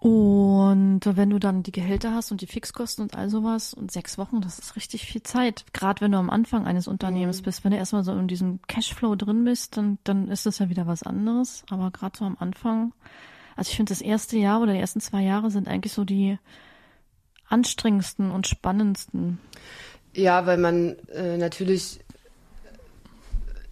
Und 0.00 1.00
wenn 1.04 1.30
du 1.30 1.38
dann 1.38 1.64
die 1.64 1.72
Gehälter 1.72 2.14
hast 2.14 2.30
und 2.30 2.40
die 2.40 2.46
Fixkosten 2.46 3.02
und 3.02 3.16
all 3.16 3.28
sowas 3.30 3.74
und 3.74 3.90
sechs 3.90 4.16
Wochen, 4.16 4.40
das 4.40 4.58
ist 4.58 4.76
richtig 4.76 5.06
viel 5.06 5.22
Zeit. 5.22 5.64
Gerade 5.72 6.00
wenn 6.00 6.12
du 6.12 6.18
am 6.18 6.30
Anfang 6.30 6.66
eines 6.66 6.86
Unternehmens 6.86 7.40
mhm. 7.40 7.44
bist, 7.44 7.64
wenn 7.64 7.72
du 7.72 7.78
erstmal 7.78 8.04
so 8.04 8.12
in 8.12 8.28
diesem 8.28 8.60
Cashflow 8.68 9.16
drin 9.16 9.44
bist, 9.44 9.76
dann, 9.76 9.98
dann 10.04 10.28
ist 10.28 10.46
das 10.46 10.60
ja 10.60 10.68
wieder 10.68 10.86
was 10.86 11.02
anderes. 11.02 11.64
Aber 11.70 11.90
gerade 11.90 12.16
so 12.16 12.24
am 12.24 12.36
Anfang, 12.38 12.92
also 13.56 13.70
ich 13.70 13.76
finde, 13.76 13.90
das 13.90 14.00
erste 14.00 14.38
Jahr 14.38 14.60
oder 14.60 14.72
die 14.72 14.78
ersten 14.78 15.00
zwei 15.00 15.22
Jahre 15.22 15.50
sind 15.50 15.66
eigentlich 15.66 15.92
so 15.92 16.04
die 16.04 16.38
anstrengendsten 17.48 18.30
und 18.30 18.46
spannendsten. 18.46 19.38
Ja, 20.14 20.46
weil 20.46 20.58
man 20.58 20.96
äh, 21.08 21.36
natürlich 21.38 22.00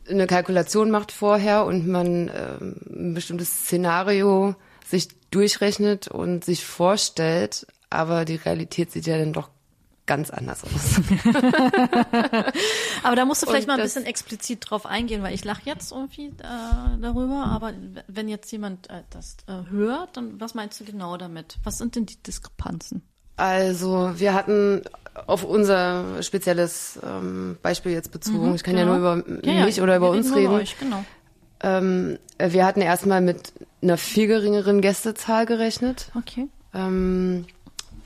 eine 0.08 0.26
Kalkulation 0.26 0.90
macht 0.90 1.12
vorher 1.12 1.64
und 1.64 1.86
man 1.86 2.30
ähm, 2.34 2.76
ein 2.90 3.14
bestimmtes 3.14 3.50
Szenario 3.50 4.54
sich 4.86 5.08
durchrechnet 5.30 6.08
und 6.08 6.44
sich 6.44 6.64
vorstellt, 6.64 7.66
aber 7.90 8.24
die 8.24 8.36
Realität 8.36 8.92
sieht 8.92 9.06
ja 9.06 9.18
dann 9.18 9.32
doch 9.32 9.50
ganz 10.06 10.30
anders 10.30 10.62
aus. 10.64 11.00
aber 13.02 13.16
da 13.16 13.24
musst 13.24 13.42
du 13.42 13.46
vielleicht 13.46 13.68
und 13.68 13.74
mal 13.74 13.78
ein 13.78 13.82
bisschen 13.82 14.04
explizit 14.04 14.70
drauf 14.70 14.86
eingehen, 14.86 15.22
weil 15.22 15.34
ich 15.34 15.44
lache 15.44 15.62
jetzt 15.64 15.90
irgendwie 15.92 16.28
äh, 16.28 16.98
darüber, 17.00 17.46
aber 17.46 17.72
wenn 18.06 18.28
jetzt 18.28 18.50
jemand 18.52 18.88
äh, 18.88 19.02
das 19.10 19.36
äh, 19.48 19.68
hört, 19.70 20.16
dann 20.16 20.40
was 20.40 20.54
meinst 20.54 20.80
du 20.80 20.84
genau 20.84 21.16
damit? 21.16 21.58
Was 21.64 21.78
sind 21.78 21.96
denn 21.96 22.06
die 22.06 22.22
Diskrepanzen? 22.22 23.02
Also 23.36 24.12
wir 24.16 24.32
hatten 24.32 24.82
auf 25.26 25.44
unser 25.44 26.22
spezielles 26.22 26.98
ähm, 27.04 27.56
Beispiel 27.62 27.92
jetzt 27.92 28.12
bezogen. 28.12 28.50
Mhm, 28.50 28.54
ich 28.54 28.62
kann 28.62 28.76
genau. 28.76 28.92
ja 28.92 28.98
nur 28.98 29.14
über 29.16 29.46
ja, 29.46 29.64
mich 29.64 29.76
ja, 29.76 29.82
oder 29.82 29.96
über 29.96 30.10
uns 30.10 30.34
reden. 30.34 30.54
Euch, 30.54 30.78
genau. 30.78 31.04
ähm, 31.60 32.18
wir 32.38 32.66
hatten 32.66 32.80
erstmal 32.80 33.20
mit 33.20 33.52
einer 33.82 33.96
viel 33.96 34.26
geringeren 34.26 34.80
Gästezahl 34.80 35.46
gerechnet. 35.46 36.10
Okay. 36.16 36.48
Ähm, 36.74 37.46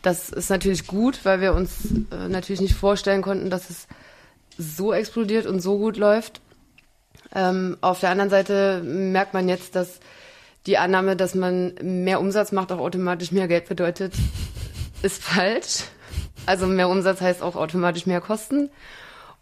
das 0.03 0.31
ist 0.31 0.51
natürlich 0.51 0.87
gut, 0.87 1.21
weil 1.25 1.41
wir 1.41 1.55
uns 1.55 1.85
äh, 2.11 2.29
natürlich 2.29 2.61
nicht 2.61 2.75
vorstellen 2.75 3.23
konnten, 3.23 3.51
dass 3.51 3.69
es 3.69 3.87
so 4.57 4.93
explodiert 4.93 5.47
und 5.47 5.61
so 5.61 5.79
gut 5.79 5.97
läuft. 5.97 6.41
Ähm, 7.35 7.77
auf 7.81 8.01
der 8.01 8.11
anderen 8.11 8.31
Seite 8.31 8.83
merkt 8.85 9.35
man 9.35 9.49
jetzt, 9.49 9.77
dass 9.77 10.01
die 10.67 10.79
Annahme, 10.79 11.17
dass 11.17 11.35
man 11.35 11.75
mehr 11.83 12.21
Umsatz 12.21 12.53
macht, 12.53 12.73
auch 12.73 12.79
automatisch 12.79 13.33
mehr 13.33 13.49
Geld 13.49 13.69
bedeutet, 13.69 14.15
ist 15.03 15.23
falsch. 15.23 15.85
Also 16.47 16.67
mehr 16.67 16.89
Umsatz 16.89 17.21
heißt 17.21 17.43
auch 17.43 17.57
automatisch 17.57 18.07
mehr 18.07 18.21
Kosten. 18.21 18.71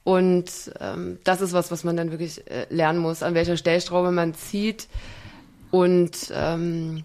Und 0.04 0.72
ähm, 0.80 1.18
das 1.24 1.40
ist 1.40 1.52
was, 1.52 1.70
was 1.70 1.84
man 1.84 1.96
dann 1.96 2.10
wirklich 2.10 2.50
äh, 2.50 2.66
lernen 2.70 2.98
muss, 2.98 3.22
an 3.22 3.34
welcher 3.34 3.56
Stellschraube 3.56 4.10
man 4.10 4.34
zieht 4.34 4.88
und 5.70 6.32
ähm, 6.32 7.04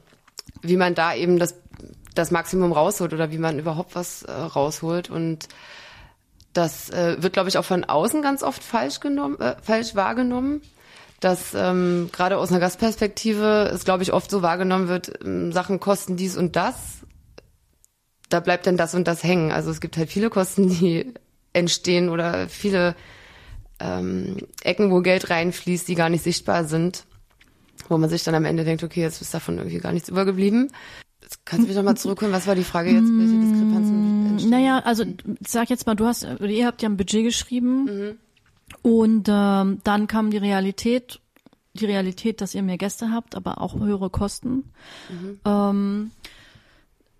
wie 0.62 0.77
man 0.77 0.95
da 0.95 1.13
eben 1.13 1.38
das, 1.38 1.56
das 2.15 2.32
Maximum 2.32 2.71
rausholt 2.71 3.13
oder 3.13 3.32
wie 3.32 3.38
man 3.38 3.60
überhaupt 3.60 3.95
was 3.95 4.23
äh, 4.23 4.32
rausholt. 4.32 5.10
Und 5.10 5.49
das 6.53 6.89
äh, 6.91 7.21
wird, 7.21 7.34
glaube 7.34 7.49
ich, 7.49 7.58
auch 7.58 7.65
von 7.65 7.84
außen 7.84 8.21
ganz 8.21 8.43
oft 8.43 8.63
falsch 8.63 8.99
genommen, 8.99 9.39
äh, 9.39 9.56
falsch 9.62 9.95
wahrgenommen. 9.95 10.62
Dass 11.19 11.53
ähm, 11.53 12.10
gerade 12.12 12.38
aus 12.38 12.51
einer 12.51 12.60
Gastperspektive 12.60 13.69
es, 13.73 13.86
glaube 13.86 14.03
ich, 14.03 14.12
oft 14.12 14.29
so 14.29 14.41
wahrgenommen 14.41 14.88
wird, 14.88 15.23
ähm, 15.23 15.51
Sachen 15.51 15.79
kosten 15.79 16.17
dies 16.17 16.38
und 16.38 16.56
das. 16.56 16.75
Da 18.34 18.39
bleibt 18.39 18.65
dann 18.65 18.78
das 18.78 18.96
und 18.96 19.08
das 19.08 19.24
hängen. 19.24 19.52
Also 19.52 19.69
es 19.69 19.80
gibt 19.80 19.96
halt 19.96 20.10
viele 20.10 20.32
Kosten, 20.32 20.67
die 20.67 21.13
entstehen 21.54 22.10
oder 22.10 22.50
viele 22.50 22.96
ähm, 23.80 24.38
Ecken, 24.63 24.89
wo 24.89 25.02
Geld 25.02 25.30
reinfließt, 25.30 25.88
die 25.88 25.93
gar 25.93 26.10
nicht 26.10 26.24
sichtbar 26.24 26.65
sind, 26.65 27.06
wo 27.89 27.98
man 28.00 28.10
sich 28.10 28.24
dann 28.24 28.34
am 28.34 28.46
Ende 28.46 28.63
denkt, 28.63 28.84
okay, 28.84 29.02
jetzt 29.02 29.22
ist 29.22 29.36
davon 29.36 29.60
irgendwie 29.60 29.78
gar 29.78 29.91
nichts 29.91 30.10
übergeblieben. 30.10 30.72
Jetzt 31.22 31.46
kannst 31.46 31.65
du 31.65 31.67
mich 31.67 31.78
nochmal 31.78 31.96
zurückholen, 31.96 32.34
was 32.34 32.48
war 32.48 32.56
die 32.56 32.63
Frage 32.63 32.89
jetzt, 32.89 33.08
welche 33.08 33.39
Diskrepanzen 33.39 34.26
entstehen? 34.32 34.50
Naja, 34.50 34.80
also 34.80 35.04
sag 35.48 35.69
jetzt 35.69 35.86
mal, 35.86 35.93
du 35.93 36.08
hast, 36.08 36.26
ihr 36.41 36.65
habt 36.65 36.82
ja 36.82 36.89
ein 36.89 36.98
Budget 36.98 37.24
geschrieben 37.24 38.17
und 38.82 39.28
ähm, 39.30 39.80
dann 39.84 40.08
kam 40.08 40.32
die 40.32 40.38
Realität, 40.38 41.19
die 41.74 41.86
Realität, 41.86 42.41
dass 42.41 42.56
ihr 42.56 42.63
mehr 42.63 42.80
Gäste 42.80 43.12
habt, 43.12 43.36
aber 43.36 43.62
auch 43.62 43.76
höhere 43.76 44.10
Kosten. 44.10 44.74
Ähm, 45.46 46.10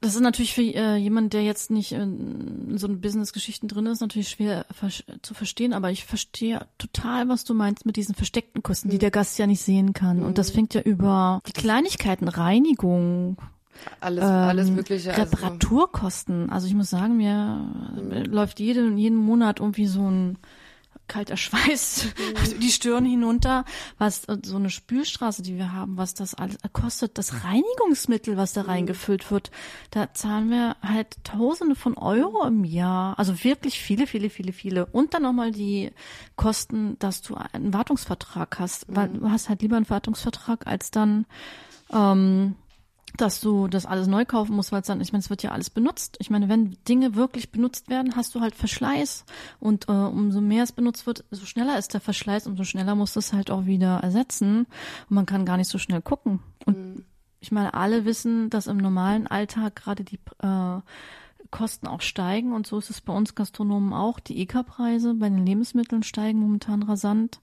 das 0.04 0.16
ist 0.16 0.22
natürlich 0.22 0.54
für 0.54 0.62
äh, 0.62 0.98
jemand, 0.98 1.32
der 1.34 1.44
jetzt 1.44 1.72
nicht 1.72 1.94
in, 1.94 2.78
so 2.78 2.90
Business-Geschichten 2.90 3.68
drin 3.70 3.86
ist, 3.86 4.02
natürlich 4.02 4.30
schwer 4.30 4.66
ver- 4.70 4.90
zu 5.22 5.34
verstehen, 5.34 5.72
aber 5.72 5.92
ich 5.92 6.04
verstehe 6.04 6.66
total, 6.78 7.30
was 7.30 7.46
du 7.46 7.54
meinst 7.54 7.86
mit 7.86 7.96
diesen 7.96 8.14
versteckten 8.14 8.62
Kosten, 8.62 8.90
die 8.90 8.98
der 8.98 9.12
Gast 9.12 9.40
ja 9.40 9.48
nicht 9.48 9.62
sehen 9.62 9.94
kann. 9.94 10.22
Und 10.22 10.38
das 10.38 10.52
fängt 10.52 10.74
ja 10.74 10.82
über 10.82 11.42
die 11.48 11.54
Kleinigkeiten, 11.54 12.28
Reinigung, 12.28 13.38
Alles, 14.02 14.24
alles 14.24 14.68
ähm, 14.68 14.76
Mögliche. 14.76 15.12
Also, 15.12 15.22
Reparaturkosten. 15.22 16.50
Also 16.50 16.68
ich 16.68 16.74
muss 16.74 16.90
sagen, 16.90 17.18
mir 17.18 17.72
äh, 18.12 18.24
läuft 18.24 18.60
jede, 18.60 18.88
jeden 18.90 19.18
Monat 19.18 19.60
irgendwie 19.62 19.88
so 19.88 20.10
ein 20.10 20.38
kalter 21.08 21.38
Schweiß 21.44 22.08
die 22.60 22.72
Stirn 22.72 23.06
hinunter, 23.06 23.66
was 23.98 24.26
äh, 24.26 24.38
so 24.44 24.56
eine 24.58 24.70
Spülstraße, 24.70 25.42
die 25.42 25.58
wir 25.58 25.74
haben, 25.74 25.98
was 25.98 26.14
das 26.14 26.34
alles 26.34 26.58
kostet, 26.72 27.18
das 27.18 27.44
Reinigungsmittel, 27.44 28.38
was 28.38 28.54
da 28.54 28.62
reingefüllt 28.62 29.32
wird, 29.32 29.52
da 29.92 30.14
zahlen 30.14 30.50
wir 30.50 30.76
halt 30.82 31.24
Tausende 31.24 31.76
von 31.76 31.98
Euro 31.98 32.46
im 32.46 32.64
Jahr. 32.64 33.18
Also 33.18 33.44
wirklich 33.44 33.80
viele, 33.80 34.08
viele, 34.08 34.30
viele, 34.30 34.54
viele. 34.54 34.86
Und 34.86 35.14
dann 35.14 35.24
nochmal 35.24 35.52
die 35.52 35.92
Kosten, 36.36 36.98
dass 37.00 37.22
du 37.22 37.36
einen 37.36 37.74
Wartungsvertrag 37.74 38.60
hast, 38.60 38.86
weil 38.88 39.10
du 39.10 39.30
hast 39.30 39.50
halt 39.50 39.62
lieber 39.62 39.78
einen 39.78 39.90
Wartungsvertrag 39.90 40.68
als 40.68 40.92
dann 40.92 41.26
ähm, 41.92 42.56
dass 43.18 43.42
du 43.42 43.68
das 43.68 43.86
alles 43.86 44.08
neu 44.08 44.26
kaufen 44.26 44.56
musst, 44.56 44.72
weil 44.72 44.82
es 44.82 44.88
dann, 44.88 45.02
ich 45.02 45.12
meine, 45.12 45.22
es 45.22 45.30
wird 45.30 45.44
ja 45.44 45.52
alles 45.52 45.70
benutzt. 45.70 46.18
Ich 46.20 46.30
meine, 46.30 46.50
wenn 46.50 46.78
Dinge 46.88 47.16
wirklich 47.16 47.52
benutzt 47.52 47.90
werden, 47.90 48.16
hast 48.16 48.34
du 48.34 48.42
halt 48.42 48.56
Verschleiß. 48.56 49.26
Und 49.60 49.88
äh, 49.88 49.92
umso 49.92 50.42
mehr 50.42 50.64
es 50.64 50.72
benutzt 50.72 51.06
wird, 51.06 51.24
so 51.30 51.46
schneller 51.46 51.78
ist 51.78 51.94
der 51.94 52.02
Verschleiß, 52.02 52.48
umso 52.48 52.64
schneller 52.64 52.96
musst 52.96 53.16
du 53.16 53.20
es 53.20 53.34
halt 53.34 53.52
auch 53.52 53.66
wieder 53.66 54.00
ersetzen. 54.00 54.66
Und 55.10 55.16
man 55.16 55.26
kann 55.26 55.46
gar 55.46 55.58
nicht 55.58 55.70
so 55.70 55.78
schnell 55.78 56.02
gucken. 56.02 56.40
Und 56.66 57.06
ich 57.40 57.52
meine, 57.52 57.74
alle 57.74 58.06
wissen, 58.06 58.50
dass 58.50 58.68
im 58.68 58.78
normalen 58.78 59.28
Alltag 59.28 59.76
gerade 59.76 60.04
die 60.04 60.20
äh, 60.40 60.80
Kosten 61.52 61.86
auch 61.86 62.02
steigen 62.02 62.52
und 62.52 62.66
so 62.66 62.80
ist 62.80 62.90
es 62.90 63.00
bei 63.00 63.14
uns 63.14 63.36
Gastronomen 63.36 63.94
auch. 63.94 64.20
Die 64.20 64.42
EK-Preise 64.42 65.14
bei 65.14 65.30
den 65.30 65.46
Lebensmitteln 65.46 66.02
steigen 66.02 66.40
momentan 66.40 66.82
rasant. 66.82 67.40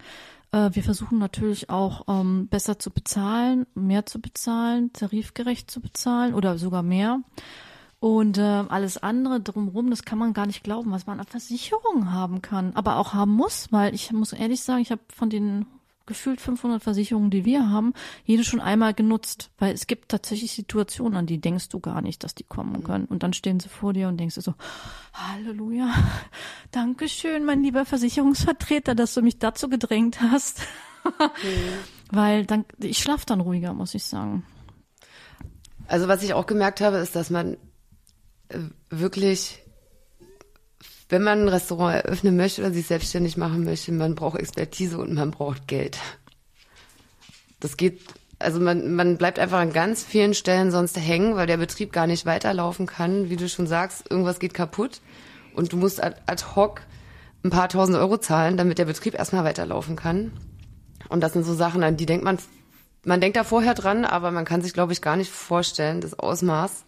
Äh, 0.53 0.71
wir 0.73 0.83
versuchen 0.83 1.19
natürlich 1.19 1.71
auch 1.71 2.05
ähm, 2.09 2.49
besser 2.49 2.79
zu 2.79 2.91
bezahlen, 2.91 3.67
mehr 3.75 4.07
zu 4.07 4.21
bezahlen, 4.21 4.93
tarifgerecht 4.93 5.71
zu 5.71 5.81
bezahlen 5.81 6.35
oder 6.35 6.59
sogar 6.59 6.83
mehr. 6.83 7.21
Und 8.01 8.39
äh, 8.39 8.43
alles 8.43 8.97
andere 8.97 9.41
drumherum, 9.41 9.91
das 9.91 10.05
kann 10.05 10.19
man 10.19 10.33
gar 10.33 10.47
nicht 10.47 10.65
glauben, 10.65 10.91
was 10.91 11.07
man 11.07 11.21
an 11.21 11.27
Versicherungen 11.27 12.13
haben 12.13 12.41
kann, 12.41 12.73
aber 12.75 12.97
auch 12.97 13.13
haben 13.13 13.33
muss, 13.33 13.71
weil 13.73 13.95
ich 13.95 14.11
muss 14.13 14.33
ehrlich 14.33 14.63
sagen, 14.63 14.81
ich 14.81 14.91
habe 14.91 15.03
von 15.15 15.29
den 15.29 15.67
gefühlt 16.07 16.41
500 16.41 16.83
Versicherungen, 16.83 17.31
die 17.31 17.45
wir 17.45 17.71
haben, 17.71 17.93
jede 18.25 18.45
schon 18.45 18.61
einmal 18.61 18.95
genutzt, 18.95 19.51
weil 19.59 19.73
es 19.75 19.87
gibt 19.87 20.09
tatsächlich 20.09 20.53
Situationen, 20.53 21.17
an 21.17 21.27
die 21.27 21.39
denkst 21.39 21.69
du 21.69 21.81
gar 21.81 22.03
nicht, 22.03 22.25
dass 22.25 22.35
die 22.35 22.45
kommen 22.45 22.83
können. 22.83 23.05
Und 23.05 23.23
dann 23.23 23.33
stehen 23.33 23.61
sie 23.61 23.69
vor 23.69 23.93
dir 23.93 24.09
und 24.09 24.17
denkst 24.19 24.35
du 24.35 24.41
so, 24.41 24.55
Halleluja, 25.15 25.93
Dankeschön, 26.73 27.45
mein 27.45 27.63
lieber 27.63 27.85
Versicherungsvertreter, 27.85 28.95
dass 28.95 29.15
du 29.15 29.23
mich 29.23 29.39
dazu 29.39 29.69
gedrängt 29.69 30.21
hast. 30.21 30.63
Weil 32.11 32.45
dann, 32.45 32.65
ich 32.79 32.99
schlaf 32.99 33.25
dann 33.25 33.41
ruhiger, 33.41 33.73
muss 33.73 33.95
ich 33.95 34.05
sagen. 34.05 34.45
also 35.87 36.09
was 36.09 36.23
ich 36.23 36.35
auch 36.35 36.47
gemerkt 36.47 36.81
habe, 36.81 36.97
ist, 36.99 37.15
dass 37.15 37.31
man 37.31 37.57
äh, 38.49 38.59
wirklich, 38.91 39.63
wenn 41.11 41.23
man 41.23 41.43
ein 41.43 41.49
Restaurant 41.49 42.05
eröffnen 42.05 42.37
möchte 42.37 42.63
oder 42.63 42.73
sich 42.73 42.87
selbstständig 42.87 43.37
machen 43.37 43.65
möchte, 43.65 43.93
man 43.93 44.15
braucht 44.15 44.39
Expertise 44.39 44.99
und 44.99 45.13
man 45.15 45.33
braucht 45.33 45.67
Geld. 45.67 45.99
Das 47.59 47.77
geht, 47.77 48.01
also 48.39 48.61
man, 48.61 48.95
man 48.95 49.19
bleibt 49.19 49.39
einfach 49.39 49.59
an 49.59 49.73
ganz 49.73 50.05
vielen 50.05 50.35
Stellen 50.35 50.71
sonst 50.71 50.97
hängen, 50.97 51.37
weil 51.37 51.47
der 51.47 51.57
Betrieb 51.57 51.93
gar 51.93 52.07
nicht 52.07 52.27
weiterlaufen 52.27 52.87
kann. 52.87 53.29
Wie 53.29 53.37
du 53.37 53.49
schon 53.49 53.67
sagst, 53.67 54.11
irgendwas 54.11 54.39
geht 54.39 54.55
kaputt 54.55 55.01
und 55.55 55.73
du 55.73 55.77
musst 55.77 56.03
ad, 56.03 56.17
ad 56.27 56.45
hoc 56.55 56.83
ein 57.45 57.51
paar 57.51 57.69
tausend 57.69 57.99
Euro 57.99 58.19
zahlen, 58.19 58.57
damit 58.57 58.79
der 58.79 58.85
Betrieb 58.85 59.15
erstmal 59.15 59.45
weiterlaufen 59.45 59.97
kann. 59.97 60.33
Und 61.09 61.23
das 61.23 61.33
sind 61.33 61.45
so 61.45 61.55
Sachen, 61.55 61.83
an 61.83 61.97
die 61.97 62.07
denkt 62.07 62.25
man, 62.25 62.39
man 63.05 63.21
denkt 63.21 63.37
da 63.37 63.45
vorher 63.45 63.75
dran, 63.75 64.05
aber 64.05 64.31
man 64.31 64.45
kann 64.45 64.63
sich, 64.63 64.75
glaube 64.75 64.93
ich, 64.93 65.03
gar 65.03 65.17
nicht 65.17 65.31
vorstellen, 65.31 66.01
das 66.01 66.19
Ausmaß 66.19 66.85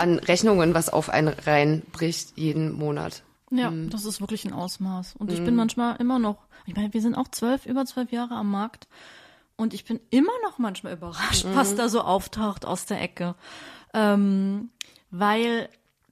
an 0.00 0.18
Rechnungen, 0.18 0.74
was 0.74 0.88
auf 0.88 1.08
einen 1.08 1.28
reinbricht 1.28 2.36
jeden 2.36 2.72
Monat. 2.72 3.22
Ja, 3.50 3.72
das 3.90 4.04
ist 4.04 4.20
wirklich 4.20 4.44
ein 4.44 4.52
Ausmaß. 4.52 5.16
Und 5.16 5.32
ich 5.32 5.44
bin 5.44 5.56
manchmal 5.56 5.96
immer 5.96 6.18
noch, 6.18 6.38
ich 6.66 6.76
meine, 6.76 6.94
wir 6.94 7.00
sind 7.00 7.16
auch 7.16 7.28
zwölf, 7.28 7.66
über 7.66 7.84
zwölf 7.84 8.12
Jahre 8.12 8.34
am 8.34 8.50
Markt. 8.50 8.86
Und 9.56 9.74
ich 9.74 9.84
bin 9.84 10.00
immer 10.10 10.32
noch 10.44 10.58
manchmal 10.58 10.94
überrascht, 10.94 11.44
was 11.54 11.74
da 11.74 11.88
so 11.88 12.02
auftaucht 12.02 12.64
aus 12.64 12.86
der 12.86 13.00
Ecke. 13.02 13.34
Ähm, 13.92 14.70
weil 15.10 15.68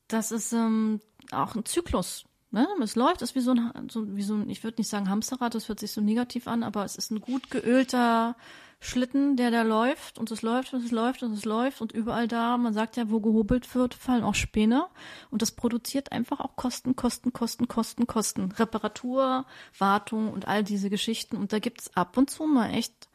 das 0.08 0.32
ist 0.32 0.52
ähm, 0.52 1.00
auch 1.30 1.54
ein 1.54 1.64
Zyklus. 1.64 2.24
Ne? 2.50 2.66
Es 2.82 2.96
läuft, 2.96 3.22
es 3.22 3.30
ist 3.30 3.36
wie 3.36 3.40
so 3.40 3.52
ein, 3.52 3.88
so, 3.88 4.16
wie 4.16 4.22
so 4.22 4.34
ein, 4.34 4.50
ich 4.50 4.64
würde 4.64 4.80
nicht 4.80 4.88
sagen 4.90 5.08
Hamsterrad, 5.08 5.54
das 5.54 5.68
hört 5.68 5.80
sich 5.80 5.92
so 5.92 6.00
negativ 6.00 6.48
an, 6.48 6.62
aber 6.62 6.84
es 6.84 6.96
ist 6.96 7.10
ein 7.10 7.20
gut 7.20 7.50
geölter 7.50 8.36
Schlitten, 8.80 9.36
der 9.36 9.50
da 9.50 9.62
läuft 9.62 10.18
und 10.18 10.30
es 10.30 10.42
läuft 10.42 10.72
und 10.72 10.84
es 10.84 10.92
läuft 10.92 11.22
und 11.24 11.32
es 11.32 11.44
läuft 11.44 11.80
und 11.80 11.90
überall 11.90 12.28
da, 12.28 12.56
man 12.56 12.72
sagt 12.72 12.96
ja, 12.96 13.10
wo 13.10 13.18
gehobelt 13.18 13.74
wird, 13.74 13.94
fallen 13.94 14.22
auch 14.22 14.36
Späne. 14.36 14.86
Und 15.30 15.42
das 15.42 15.50
produziert 15.50 16.12
einfach 16.12 16.38
auch 16.38 16.54
Kosten, 16.54 16.94
Kosten, 16.94 17.32
Kosten, 17.32 17.66
Kosten, 17.66 18.06
Kosten. 18.06 18.52
Reparatur, 18.52 19.46
Wartung 19.76 20.32
und 20.32 20.46
all 20.46 20.62
diese 20.62 20.90
Geschichten. 20.90 21.36
Und 21.36 21.52
da 21.52 21.58
gibt's 21.58 21.96
ab 21.96 22.16
und 22.16 22.30
zu 22.30 22.46
mal 22.46 22.70
echt 22.70 23.08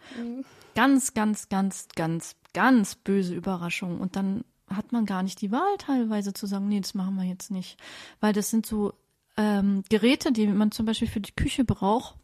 ganz, 0.75 1.13
ganz, 1.13 1.47
ganz, 1.47 1.87
ganz, 1.95 2.35
ganz 2.53 2.95
böse 2.95 3.33
Überraschungen. 3.33 4.01
Und 4.01 4.17
dann 4.17 4.43
hat 4.67 4.91
man 4.91 5.05
gar 5.05 5.23
nicht 5.23 5.39
die 5.41 5.51
Wahl 5.51 5.77
teilweise 5.77 6.33
zu 6.33 6.45
sagen, 6.45 6.67
nee, 6.67 6.81
das 6.81 6.93
machen 6.93 7.15
wir 7.15 7.23
jetzt 7.23 7.51
nicht, 7.51 7.79
weil 8.19 8.33
das 8.33 8.49
sind 8.49 8.65
so 8.65 8.93
ähm, 9.37 9.83
Geräte, 9.89 10.31
die 10.31 10.47
man 10.47 10.71
zum 10.71 10.85
Beispiel 10.85 11.07
für 11.07 11.21
die 11.21 11.31
Küche 11.31 11.63
braucht, 11.63 12.15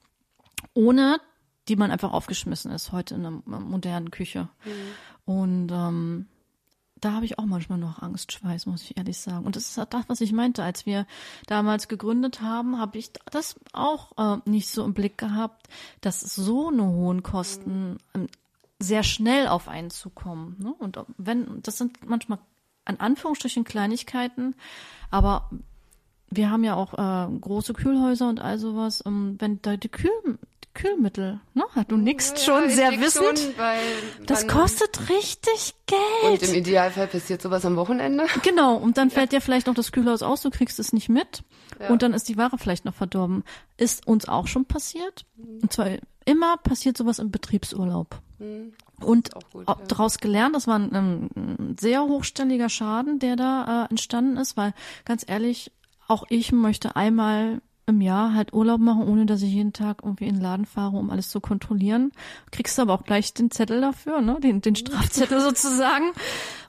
ohne 0.74 1.20
die 1.70 1.76
man 1.76 1.92
einfach 1.92 2.12
aufgeschmissen 2.12 2.72
ist 2.72 2.92
heute 2.92 3.16
in 3.16 3.26
einer 3.26 3.60
modernen 3.60 4.12
Küche. 4.12 4.50
Und 5.26 5.72
ähm, 5.72 6.26
da 7.00 7.14
habe 7.14 7.26
ich 7.26 7.40
auch 7.40 7.46
manchmal 7.46 7.78
noch 7.78 8.02
Angstschweiß, 8.02 8.66
muss 8.66 8.84
ich 8.84 8.98
ehrlich 8.98 9.20
sagen. 9.20 9.46
Und 9.46 9.56
das 9.56 9.70
ist 9.70 9.78
das, 9.78 10.10
was 10.10 10.20
ich 10.22 10.34
meinte. 10.34 10.64
Als 10.64 10.86
wir 10.86 11.06
damals 11.48 11.88
gegründet 11.88 12.42
haben, 12.42 12.80
habe 12.80 12.98
ich 12.98 13.12
das 13.32 13.56
auch 13.72 14.12
äh, 14.18 14.50
nicht 14.50 14.70
so 14.70 14.84
im 14.84 14.94
Blick 14.94 15.18
gehabt, 15.18 15.68
dass 16.02 16.20
so 16.20 16.70
eine 16.70 16.84
hohen 16.84 17.24
Kosten 17.24 17.98
ähm, 18.16 18.28
sehr 18.80 19.04
schnell 19.04 19.48
auf 19.48 19.68
einen 19.68 19.92
zukommen. 19.92 20.56
Ne? 20.60 20.74
Und 20.74 21.00
wenn, 21.18 21.62
das 21.62 21.78
sind 21.78 22.08
manchmal 22.08 22.40
an 22.86 22.98
Anführungsstrichen 22.98 23.64
Kleinigkeiten, 23.64 24.56
aber 25.12 25.50
wir 26.32 26.50
haben 26.50 26.64
ja 26.64 26.76
auch 26.76 26.94
äh, 26.94 27.40
große 27.40 27.74
Kühlhäuser 27.74 28.30
und 28.30 28.40
all 28.40 28.58
sowas. 28.58 29.04
Ähm, 29.06 29.36
wenn 29.40 29.62
da 29.62 29.78
die 29.78 29.90
Kühl 29.90 30.38
Kühlmittel, 30.74 31.40
ne? 31.54 31.64
Du 31.88 31.98
nickst 31.98 32.44
schon 32.44 32.66
ich 32.66 32.76
sehr 32.76 32.92
wissend. 33.00 33.40
schon, 33.40 33.58
weil 33.58 33.80
das 34.26 34.48
kostet 34.48 35.10
richtig 35.10 35.76
Und 36.22 36.40
Geld. 36.40 36.50
im 36.50 36.56
Idealfall 36.56 37.08
passiert 37.08 37.42
sowas 37.42 37.66
am 37.66 37.76
Wochenende. 37.76 38.26
Genau, 38.44 38.76
und 38.76 38.98
dann 38.98 39.10
fällt 39.10 39.32
dir 39.32 39.42
vielleicht 39.42 39.68
noch 39.68 39.74
das 39.74 39.92
Kühlhaus 39.92 40.22
aus, 40.22 40.42
du 40.42 40.50
kriegst 40.50 40.80
es 40.80 40.94
nicht 40.94 41.10
mit 41.10 41.44
und 41.88 42.02
dann 42.02 42.14
ist 42.14 42.28
die 42.30 42.38
Ware 42.38 42.58
vielleicht 42.58 42.86
noch 42.86 42.94
verdorben. 42.94 43.44
Ist 43.78 44.06
uns 44.08 44.28
auch 44.28 44.48
schon 44.48 44.66
passiert. 44.66 45.26
Und 45.38 45.72
zwar 45.72 45.88
immer 46.26 46.58
passiert 46.58 46.98
sowas 46.98 47.20
im 47.20 47.32
Betriebsurlaub. 47.32 48.22
Und 49.02 49.36
auch 49.36 49.50
gut, 49.52 49.68
ja. 49.68 49.78
daraus 49.88 50.20
gelernt, 50.20 50.56
das 50.56 50.68
war 50.68 50.78
ein, 50.78 50.94
ein 50.94 51.76
sehr 51.80 52.04
hochstelliger 52.04 52.70
Schaden, 52.70 53.20
der 53.20 53.36
da 53.36 53.86
äh, 53.86 53.90
entstanden 53.90 54.38
ist, 54.38 54.56
weil 54.56 54.74
ganz 55.06 55.26
ehrlich, 55.28 55.72
auch 56.08 56.24
ich 56.30 56.52
möchte 56.52 56.96
einmal 56.96 57.62
im 57.90 58.02
Jahr 58.02 58.34
halt 58.34 58.54
Urlaub 58.54 58.80
machen, 58.80 59.08
ohne 59.08 59.26
dass 59.26 59.42
ich 59.42 59.52
jeden 59.52 59.74
Tag 59.74 60.02
irgendwie 60.04 60.28
in 60.28 60.36
den 60.36 60.42
Laden 60.42 60.66
fahre, 60.66 60.98
um 60.98 61.10
alles 61.10 61.30
zu 61.30 61.42
kontrollieren. 61.42 62.12
Kriegst 62.52 62.78
du 62.78 62.84
aber 62.84 62.94
auch 62.94 63.04
gleich 63.04 63.34
den 63.34 63.52
Zettel 63.52 63.82
dafür, 63.82 64.22
ne? 64.22 64.38
Den, 64.42 64.62
den 64.62 64.76
Strafzettel 64.76 65.42
sozusagen. 65.42 66.12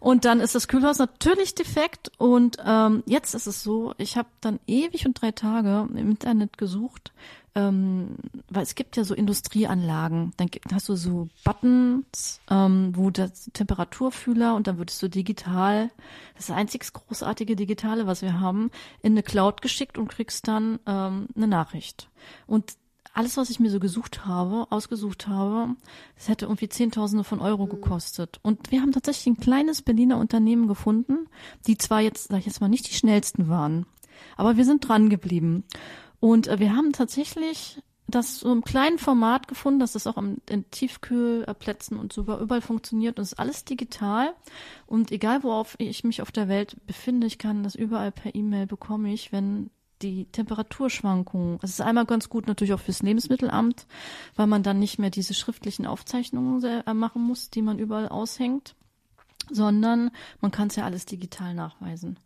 Und 0.00 0.24
dann 0.24 0.40
ist 0.40 0.54
das 0.54 0.68
Kühlhaus 0.68 0.98
natürlich 0.98 1.54
defekt. 1.54 2.10
Und 2.18 2.56
ähm, 2.64 3.02
jetzt 3.06 3.34
ist 3.34 3.46
es 3.46 3.62
so, 3.62 3.94
ich 3.98 4.16
habe 4.16 4.28
dann 4.40 4.58
ewig 4.66 5.06
und 5.06 5.20
drei 5.20 5.30
Tage 5.30 5.88
im 5.90 6.10
Internet 6.10 6.58
gesucht, 6.58 7.12
ähm, 7.54 8.16
weil 8.48 8.62
es 8.62 8.74
gibt 8.74 8.96
ja 8.96 9.04
so 9.04 9.14
Industrieanlagen, 9.14 10.32
dann 10.36 10.48
hast 10.72 10.88
du 10.88 10.96
so 10.96 11.28
Buttons, 11.44 12.40
ähm, 12.50 12.92
wo 12.94 13.10
das 13.10 13.50
Temperaturfühler 13.52 14.54
und 14.54 14.66
dann 14.66 14.78
würdest 14.78 15.02
du 15.02 15.08
digital, 15.08 15.90
das 16.36 16.46
das 16.46 16.56
einzig 16.56 16.92
großartige 16.92 17.56
Digitale, 17.56 18.06
was 18.06 18.22
wir 18.22 18.40
haben, 18.40 18.70
in 19.02 19.12
eine 19.12 19.22
Cloud 19.22 19.62
geschickt 19.62 19.98
und 19.98 20.08
kriegst 20.08 20.48
dann 20.48 20.78
ähm, 20.86 21.28
eine 21.36 21.46
Nachricht. 21.46 22.08
Und 22.46 22.74
alles, 23.12 23.36
was 23.36 23.50
ich 23.50 23.60
mir 23.60 23.70
so 23.70 23.80
gesucht 23.80 24.24
habe, 24.24 24.66
ausgesucht 24.70 25.26
habe, 25.26 25.74
das 26.16 26.28
hätte 26.28 26.46
irgendwie 26.46 26.68
Zehntausende 26.68 27.24
von 27.24 27.40
Euro 27.40 27.66
mhm. 27.66 27.70
gekostet. 27.70 28.38
Und 28.42 28.70
wir 28.70 28.80
haben 28.80 28.92
tatsächlich 28.92 29.26
ein 29.26 29.40
kleines 29.40 29.82
Berliner 29.82 30.18
Unternehmen 30.18 30.68
gefunden, 30.68 31.28
die 31.66 31.76
zwar 31.76 32.00
jetzt, 32.00 32.28
sag 32.28 32.38
ich 32.38 32.46
jetzt 32.46 32.60
mal, 32.60 32.68
nicht 32.68 32.88
die 32.88 32.94
schnellsten 32.94 33.48
waren, 33.48 33.86
aber 34.36 34.56
wir 34.56 34.64
sind 34.64 34.86
dran 34.86 35.08
geblieben. 35.08 35.64
Und 36.20 36.48
äh, 36.48 36.58
wir 36.58 36.76
haben 36.76 36.92
tatsächlich 36.92 37.82
das 38.10 38.40
so 38.40 38.52
im 38.52 38.62
kleinen 38.62 38.98
Format 38.98 39.48
gefunden, 39.48 39.80
dass 39.80 39.92
das 39.92 40.06
auch 40.06 40.16
am, 40.16 40.38
in 40.48 40.68
Tiefkühlplätzen 40.70 41.98
und 41.98 42.12
so 42.12 42.22
überall 42.22 42.60
funktioniert 42.60 43.18
und 43.18 43.22
es 43.22 43.32
ist 43.32 43.38
alles 43.38 43.64
digital. 43.64 44.34
Und 44.86 45.12
egal 45.12 45.42
worauf 45.42 45.76
ich 45.78 46.04
mich 46.04 46.22
auf 46.22 46.32
der 46.32 46.48
Welt 46.48 46.76
befinde, 46.86 47.26
ich 47.26 47.38
kann 47.38 47.62
das 47.62 47.74
überall 47.74 48.12
per 48.12 48.34
E-Mail 48.34 48.66
bekomme 48.66 49.12
ich, 49.12 49.32
wenn 49.32 49.70
die 50.02 50.24
Temperaturschwankungen. 50.26 51.58
Das 51.60 51.70
ist 51.70 51.80
einmal 51.80 52.06
ganz 52.06 52.28
gut 52.28 52.46
natürlich 52.46 52.72
auch 52.72 52.80
fürs 52.80 53.02
Lebensmittelamt, 53.02 53.86
weil 54.34 54.46
man 54.46 54.62
dann 54.62 54.78
nicht 54.78 54.98
mehr 54.98 55.10
diese 55.10 55.34
schriftlichen 55.34 55.86
Aufzeichnungen 55.86 56.64
äh, 56.64 56.94
machen 56.94 57.22
muss, 57.22 57.50
die 57.50 57.62
man 57.62 57.78
überall 57.78 58.08
aushängt 58.08 58.74
sondern 59.52 60.10
man 60.40 60.50
kann 60.50 60.68
es 60.68 60.76
ja 60.76 60.84
alles 60.84 61.06
digital 61.06 61.54
nachweisen. 61.54 62.18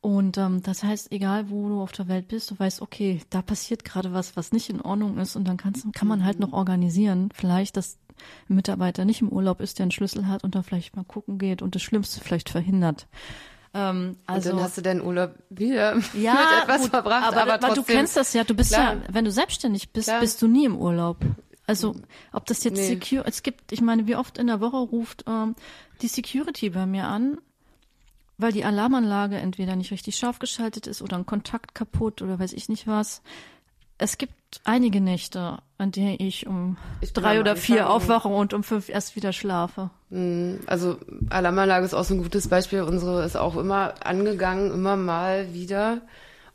Und 0.00 0.38
ähm, 0.38 0.62
das 0.62 0.82
heißt, 0.82 1.10
egal 1.10 1.50
wo 1.50 1.68
du 1.68 1.80
auf 1.80 1.92
der 1.92 2.08
Welt 2.08 2.28
bist, 2.28 2.50
du 2.50 2.58
weißt, 2.58 2.82
okay, 2.82 3.20
da 3.30 3.42
passiert 3.42 3.84
gerade 3.84 4.12
was, 4.12 4.36
was 4.36 4.52
nicht 4.52 4.70
in 4.70 4.80
Ordnung 4.80 5.18
ist, 5.18 5.36
und 5.36 5.46
dann 5.48 5.56
kannst, 5.56 5.92
kann 5.92 6.08
man 6.08 6.24
halt 6.24 6.38
noch 6.38 6.52
organisieren. 6.52 7.30
Vielleicht, 7.34 7.76
dass 7.76 7.98
ein 8.48 8.56
Mitarbeiter 8.56 9.04
nicht 9.04 9.20
im 9.20 9.28
Urlaub 9.28 9.60
ist, 9.60 9.78
der 9.78 9.84
einen 9.84 9.90
Schlüssel 9.90 10.28
hat 10.28 10.44
und 10.44 10.54
dann 10.54 10.62
vielleicht 10.62 10.96
mal 10.96 11.04
gucken 11.04 11.38
geht 11.38 11.62
und 11.62 11.74
das 11.74 11.82
Schlimmste 11.82 12.20
vielleicht 12.20 12.50
verhindert. 12.50 13.08
Ähm, 13.74 14.16
also, 14.26 14.50
und 14.50 14.56
dann 14.56 14.64
hast 14.64 14.78
du 14.78 14.82
deinen 14.82 15.02
Urlaub 15.02 15.34
wieder 15.50 15.96
ja, 16.14 16.34
mit 16.34 16.62
etwas 16.62 16.82
gut, 16.82 16.90
verbracht. 16.90 17.26
Aber, 17.26 17.42
aber, 17.42 17.54
aber 17.54 17.74
du 17.74 17.82
kennst 17.82 18.16
das 18.16 18.32
ja, 18.32 18.44
du 18.44 18.54
bist 18.54 18.72
klar. 18.72 18.94
ja, 18.94 19.00
wenn 19.10 19.24
du 19.24 19.30
selbstständig 19.30 19.92
bist, 19.92 20.08
klar. 20.08 20.20
bist 20.20 20.40
du 20.40 20.48
nie 20.48 20.64
im 20.64 20.76
Urlaub. 20.76 21.18
Also 21.66 21.96
ob 22.32 22.46
das 22.46 22.62
jetzt 22.64 22.78
nee. 22.78 22.86
Secure, 22.86 23.24
es 23.26 23.42
gibt, 23.42 23.72
ich 23.72 23.80
meine, 23.80 24.06
wie 24.06 24.16
oft 24.16 24.38
in 24.38 24.46
der 24.46 24.60
Woche 24.60 24.76
ruft 24.76 25.24
ähm, 25.26 25.56
die 26.00 26.08
Security 26.08 26.70
bei 26.70 26.86
mir 26.86 27.06
an, 27.06 27.38
weil 28.38 28.52
die 28.52 28.64
Alarmanlage 28.64 29.36
entweder 29.36 29.76
nicht 29.76 29.90
richtig 29.90 30.16
scharf 30.16 30.38
geschaltet 30.38 30.86
ist 30.86 31.02
oder 31.02 31.16
ein 31.16 31.26
Kontakt 31.26 31.74
kaputt 31.74 32.22
oder 32.22 32.38
weiß 32.38 32.52
ich 32.52 32.68
nicht 32.68 32.86
was. 32.86 33.22
Es 33.98 34.18
gibt 34.18 34.34
einige 34.64 35.00
Nächte, 35.00 35.58
an 35.78 35.90
denen 35.90 36.16
ich 36.18 36.46
um 36.46 36.76
ich 37.00 37.14
drei 37.14 37.40
oder 37.40 37.56
vier 37.56 37.88
aufwache 37.88 38.28
und 38.28 38.52
um 38.52 38.62
fünf 38.62 38.90
erst 38.90 39.16
wieder 39.16 39.32
schlafe. 39.32 39.90
Hm, 40.10 40.60
also 40.66 40.98
Alarmanlage 41.30 41.86
ist 41.86 41.94
auch 41.94 42.04
so 42.04 42.14
ein 42.14 42.22
gutes 42.22 42.48
Beispiel. 42.48 42.82
Unsere 42.82 43.24
ist 43.24 43.36
auch 43.36 43.56
immer 43.56 43.94
angegangen, 44.04 44.70
immer 44.70 44.96
mal 44.96 45.52
wieder. 45.54 46.02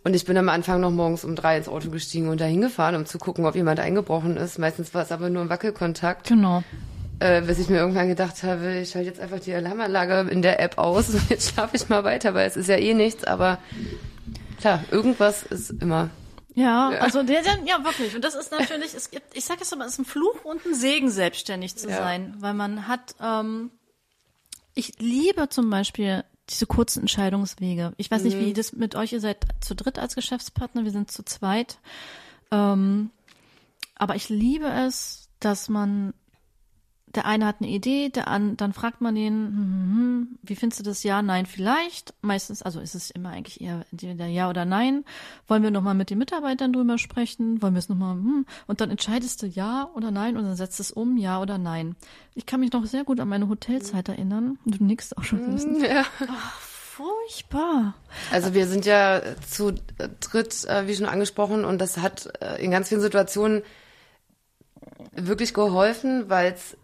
Und 0.03 0.15
ich 0.15 0.25
bin 0.25 0.35
am 0.37 0.49
Anfang 0.49 0.81
noch 0.81 0.89
morgens 0.89 1.23
um 1.23 1.35
drei 1.35 1.57
ins 1.57 1.67
Auto 1.67 1.89
gestiegen 1.89 2.29
und 2.29 2.41
dahin 2.41 2.61
gefahren, 2.61 2.95
um 2.95 3.05
zu 3.05 3.19
gucken, 3.19 3.45
ob 3.45 3.55
jemand 3.55 3.79
eingebrochen 3.79 4.35
ist. 4.35 4.57
Meistens 4.57 4.93
war 4.93 5.03
es 5.03 5.11
aber 5.11 5.29
nur 5.29 5.43
ein 5.43 5.49
Wackelkontakt. 5.49 6.27
Genau. 6.27 6.63
Äh, 7.19 7.41
bis 7.41 7.59
ich 7.59 7.69
mir 7.69 7.77
irgendwann 7.77 8.07
gedacht 8.07 8.41
habe, 8.41 8.79
ich 8.79 8.89
schalte 8.89 9.09
jetzt 9.09 9.19
einfach 9.19 9.39
die 9.39 9.53
Alarmanlage 9.53 10.27
in 10.31 10.41
der 10.41 10.59
App 10.59 10.79
aus 10.79 11.09
und 11.09 11.21
jetzt 11.29 11.53
schlafe 11.53 11.75
ich 11.75 11.87
mal 11.87 12.03
weiter, 12.03 12.33
weil 12.33 12.47
es 12.47 12.57
ist 12.57 12.67
ja 12.67 12.77
eh 12.77 12.95
nichts, 12.95 13.23
aber 13.25 13.59
klar, 14.59 14.83
irgendwas 14.89 15.43
ist 15.43 15.69
immer. 15.69 16.09
Ja, 16.55 16.91
ja. 16.91 16.99
also 16.99 17.21
der, 17.21 17.43
der, 17.43 17.59
ja 17.65 17.83
wirklich. 17.83 18.15
Und 18.15 18.25
das 18.25 18.33
ist 18.33 18.51
natürlich, 18.51 18.95
es 18.95 19.11
gibt, 19.11 19.37
ich 19.37 19.45
sage 19.45 19.59
jetzt 19.59 19.75
mal, 19.77 19.85
es 19.85 19.93
ist 19.93 19.99
ein 19.99 20.05
Fluch 20.05 20.43
und 20.43 20.65
ein 20.65 20.73
Segen, 20.73 21.11
selbstständig 21.11 21.75
zu 21.75 21.89
ja. 21.89 21.97
sein, 21.97 22.33
weil 22.39 22.55
man 22.55 22.87
hat, 22.87 23.15
ähm, 23.21 23.69
ich 24.73 24.99
liebe 24.99 25.47
zum 25.49 25.69
Beispiel 25.69 26.23
diese 26.51 26.65
kurzen 26.65 27.01
Entscheidungswege. 27.01 27.93
Ich 27.97 28.11
weiß 28.11 28.21
mhm. 28.21 28.27
nicht, 28.27 28.39
wie 28.39 28.49
mhm. 28.49 28.53
das 28.53 28.73
mit 28.73 28.95
euch, 28.95 29.13
ihr 29.13 29.21
seid 29.21 29.45
zu 29.61 29.75
dritt 29.75 29.99
als 29.99 30.15
Geschäftspartner, 30.15 30.83
wir 30.83 30.91
sind 30.91 31.11
zu 31.11 31.23
zweit. 31.23 31.79
Ähm, 32.51 33.11
aber 33.95 34.15
ich 34.15 34.29
liebe 34.29 34.67
es, 34.67 35.29
dass 35.39 35.69
man, 35.69 36.13
der 37.15 37.25
eine 37.25 37.45
hat 37.45 37.57
eine 37.59 37.69
Idee, 37.69 38.09
der 38.09 38.27
an, 38.27 38.57
dann 38.57 38.73
fragt 38.73 39.01
man 39.01 39.15
den, 39.15 39.33
hm, 39.33 39.55
hm, 39.55 39.95
hm, 39.95 40.27
wie 40.43 40.55
findest 40.55 40.79
du 40.79 40.83
das? 40.83 41.03
Ja, 41.03 41.21
nein, 41.21 41.45
vielleicht. 41.45 42.13
Meistens, 42.21 42.61
also 42.61 42.79
ist 42.79 42.95
es 42.95 43.11
immer 43.11 43.29
eigentlich 43.29 43.61
eher 43.61 43.85
entweder 43.91 44.27
ja 44.27 44.49
oder 44.49 44.65
nein. 44.65 45.03
Wollen 45.47 45.63
wir 45.63 45.71
nochmal 45.71 45.93
mit 45.93 46.09
den 46.09 46.17
Mitarbeitern 46.17 46.73
drüber 46.73 46.97
sprechen? 46.97 47.61
Wollen 47.61 47.73
wir 47.73 47.79
es 47.79 47.89
nochmal, 47.89 48.15
hm? 48.15 48.45
Und 48.67 48.81
dann 48.81 48.91
entscheidest 48.91 49.41
du 49.41 49.47
ja 49.47 49.89
oder 49.95 50.11
nein 50.11 50.37
und 50.37 50.43
dann 50.43 50.55
setzt 50.55 50.79
es 50.79 50.91
um, 50.91 51.17
ja 51.17 51.41
oder 51.41 51.57
nein. 51.57 51.95
Ich 52.33 52.45
kann 52.45 52.59
mich 52.59 52.71
noch 52.71 52.85
sehr 52.85 53.03
gut 53.03 53.19
an 53.19 53.27
meine 53.27 53.49
Hotelzeit 53.49 54.07
erinnern. 54.07 54.57
Du 54.65 54.83
nickst 54.83 55.17
auch 55.17 55.23
schon. 55.23 55.53
Wissen. 55.53 55.83
Ja. 55.83 56.05
Ach, 56.27 56.59
furchtbar. 56.59 57.95
Also 58.31 58.53
wir 58.53 58.67
sind 58.67 58.85
ja 58.85 59.21
zu 59.47 59.73
dritt, 60.19 60.65
äh, 60.65 60.87
wie 60.87 60.95
schon 60.95 61.07
angesprochen, 61.07 61.65
und 61.65 61.79
das 61.79 61.97
hat 61.97 62.29
äh, 62.41 62.63
in 62.63 62.71
ganz 62.71 62.89
vielen 62.89 63.01
Situationen 63.01 63.63
wirklich 65.13 65.53
geholfen, 65.53 66.29
weil 66.29 66.53
es 66.53 66.77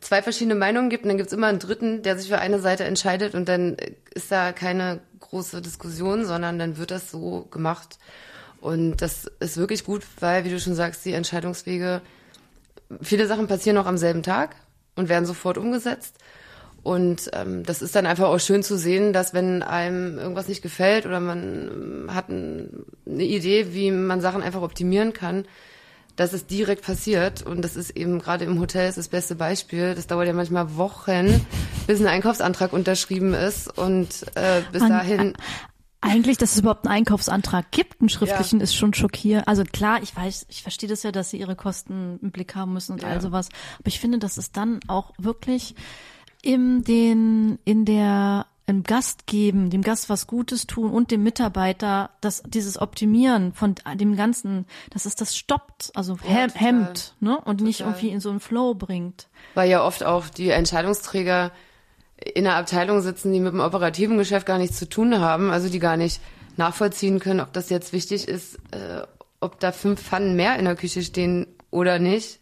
zwei 0.00 0.22
verschiedene 0.22 0.54
Meinungen 0.54 0.90
gibt 0.90 1.04
und 1.04 1.08
dann 1.08 1.16
gibt 1.16 1.28
es 1.28 1.32
immer 1.32 1.48
einen 1.48 1.58
dritten, 1.58 2.02
der 2.02 2.18
sich 2.18 2.28
für 2.28 2.38
eine 2.38 2.60
Seite 2.60 2.84
entscheidet 2.84 3.34
und 3.34 3.48
dann 3.48 3.76
ist 4.14 4.30
da 4.30 4.52
keine 4.52 5.00
große 5.20 5.60
Diskussion, 5.62 6.24
sondern 6.24 6.58
dann 6.58 6.76
wird 6.78 6.90
das 6.90 7.10
so 7.10 7.46
gemacht. 7.50 7.98
Und 8.60 8.96
das 8.96 9.30
ist 9.40 9.56
wirklich 9.56 9.84
gut, 9.84 10.02
weil, 10.20 10.44
wie 10.44 10.50
du 10.50 10.58
schon 10.58 10.74
sagst, 10.74 11.04
die 11.04 11.12
Entscheidungswege, 11.12 12.02
viele 13.02 13.26
Sachen 13.26 13.46
passieren 13.46 13.78
auch 13.78 13.86
am 13.86 13.98
selben 13.98 14.22
Tag 14.22 14.56
und 14.96 15.08
werden 15.08 15.26
sofort 15.26 15.58
umgesetzt. 15.58 16.16
Und 16.82 17.30
ähm, 17.34 17.64
das 17.64 17.82
ist 17.82 17.94
dann 17.96 18.06
einfach 18.06 18.28
auch 18.28 18.38
schön 18.38 18.62
zu 18.62 18.78
sehen, 18.78 19.12
dass 19.12 19.34
wenn 19.34 19.62
einem 19.62 20.18
irgendwas 20.18 20.48
nicht 20.48 20.62
gefällt 20.62 21.06
oder 21.06 21.20
man 21.20 22.06
ähm, 22.08 22.14
hat 22.14 22.28
ein, 22.28 22.84
eine 23.06 23.24
Idee, 23.24 23.74
wie 23.74 23.90
man 23.90 24.20
Sachen 24.20 24.42
einfach 24.42 24.62
optimieren 24.62 25.12
kann, 25.12 25.44
dass 26.18 26.32
es 26.32 26.46
direkt 26.46 26.84
passiert. 26.84 27.42
Und 27.42 27.62
das 27.62 27.76
ist 27.76 27.90
eben 27.90 28.18
gerade 28.18 28.44
im 28.44 28.58
Hotel 28.58 28.92
das 28.92 29.06
beste 29.06 29.36
Beispiel. 29.36 29.94
Das 29.94 30.08
dauert 30.08 30.26
ja 30.26 30.32
manchmal 30.32 30.76
Wochen, 30.76 31.46
bis 31.86 32.00
ein 32.00 32.08
Einkaufsantrag 32.08 32.72
unterschrieben 32.72 33.34
ist. 33.34 33.78
Und 33.78 34.26
äh, 34.34 34.62
bis 34.72 34.82
An, 34.82 34.90
dahin. 34.90 35.32
Eigentlich, 36.00 36.36
dass 36.36 36.52
es 36.52 36.58
überhaupt 36.58 36.86
einen 36.86 36.96
Einkaufsantrag 36.96 37.70
gibt, 37.70 38.00
einen 38.00 38.08
schriftlichen, 38.08 38.58
ja. 38.58 38.64
ist 38.64 38.74
schon 38.74 38.94
schockierend. 38.94 39.46
Also 39.46 39.62
klar, 39.62 40.02
ich 40.02 40.14
weiß, 40.14 40.46
ich 40.48 40.62
verstehe 40.62 40.88
das 40.88 41.04
ja, 41.04 41.12
dass 41.12 41.30
sie 41.30 41.38
ihre 41.38 41.54
Kosten 41.54 42.18
im 42.20 42.32
Blick 42.32 42.56
haben 42.56 42.72
müssen 42.72 42.92
und 42.92 43.02
ja. 43.02 43.08
all 43.08 43.20
sowas. 43.20 43.48
Aber 43.78 43.86
ich 43.86 44.00
finde, 44.00 44.18
dass 44.18 44.38
es 44.38 44.50
dann 44.50 44.80
auch 44.88 45.12
wirklich 45.18 45.76
in 46.42 46.82
den, 46.82 47.60
in 47.64 47.84
der, 47.84 48.46
im 48.68 48.82
Gast 48.82 49.26
geben, 49.26 49.70
dem 49.70 49.82
Gast 49.82 50.10
was 50.10 50.26
Gutes 50.26 50.66
tun 50.66 50.90
und 50.90 51.10
dem 51.10 51.22
Mitarbeiter 51.22 52.10
das, 52.20 52.42
dieses 52.46 52.78
Optimieren 52.78 53.54
von 53.54 53.74
dem 53.94 54.14
Ganzen, 54.14 54.66
dass 54.90 55.06
es 55.06 55.14
das 55.14 55.34
stoppt, 55.34 55.90
also 55.94 56.18
ja, 56.22 56.48
hemmt, 56.52 57.14
ne, 57.18 57.38
und 57.38 57.44
total. 57.44 57.64
nicht 57.64 57.80
irgendwie 57.80 58.10
in 58.10 58.20
so 58.20 58.28
einen 58.28 58.40
Flow 58.40 58.74
bringt. 58.74 59.28
Weil 59.54 59.70
ja 59.70 59.82
oft 59.82 60.04
auch 60.04 60.28
die 60.28 60.50
Entscheidungsträger 60.50 61.50
in 62.18 62.46
einer 62.46 62.56
Abteilung 62.56 63.00
sitzen, 63.00 63.32
die 63.32 63.40
mit 63.40 63.54
dem 63.54 63.60
operativen 63.60 64.18
Geschäft 64.18 64.44
gar 64.44 64.58
nichts 64.58 64.78
zu 64.78 64.86
tun 64.86 65.18
haben, 65.18 65.50
also 65.50 65.70
die 65.70 65.78
gar 65.78 65.96
nicht 65.96 66.20
nachvollziehen 66.58 67.20
können, 67.20 67.40
ob 67.40 67.54
das 67.54 67.70
jetzt 67.70 67.94
wichtig 67.94 68.28
ist, 68.28 68.56
äh, 68.72 69.02
ob 69.40 69.60
da 69.60 69.72
fünf 69.72 70.02
Pfannen 70.02 70.36
mehr 70.36 70.58
in 70.58 70.66
der 70.66 70.76
Küche 70.76 71.02
stehen 71.02 71.46
oder 71.70 71.98
nicht, 71.98 72.40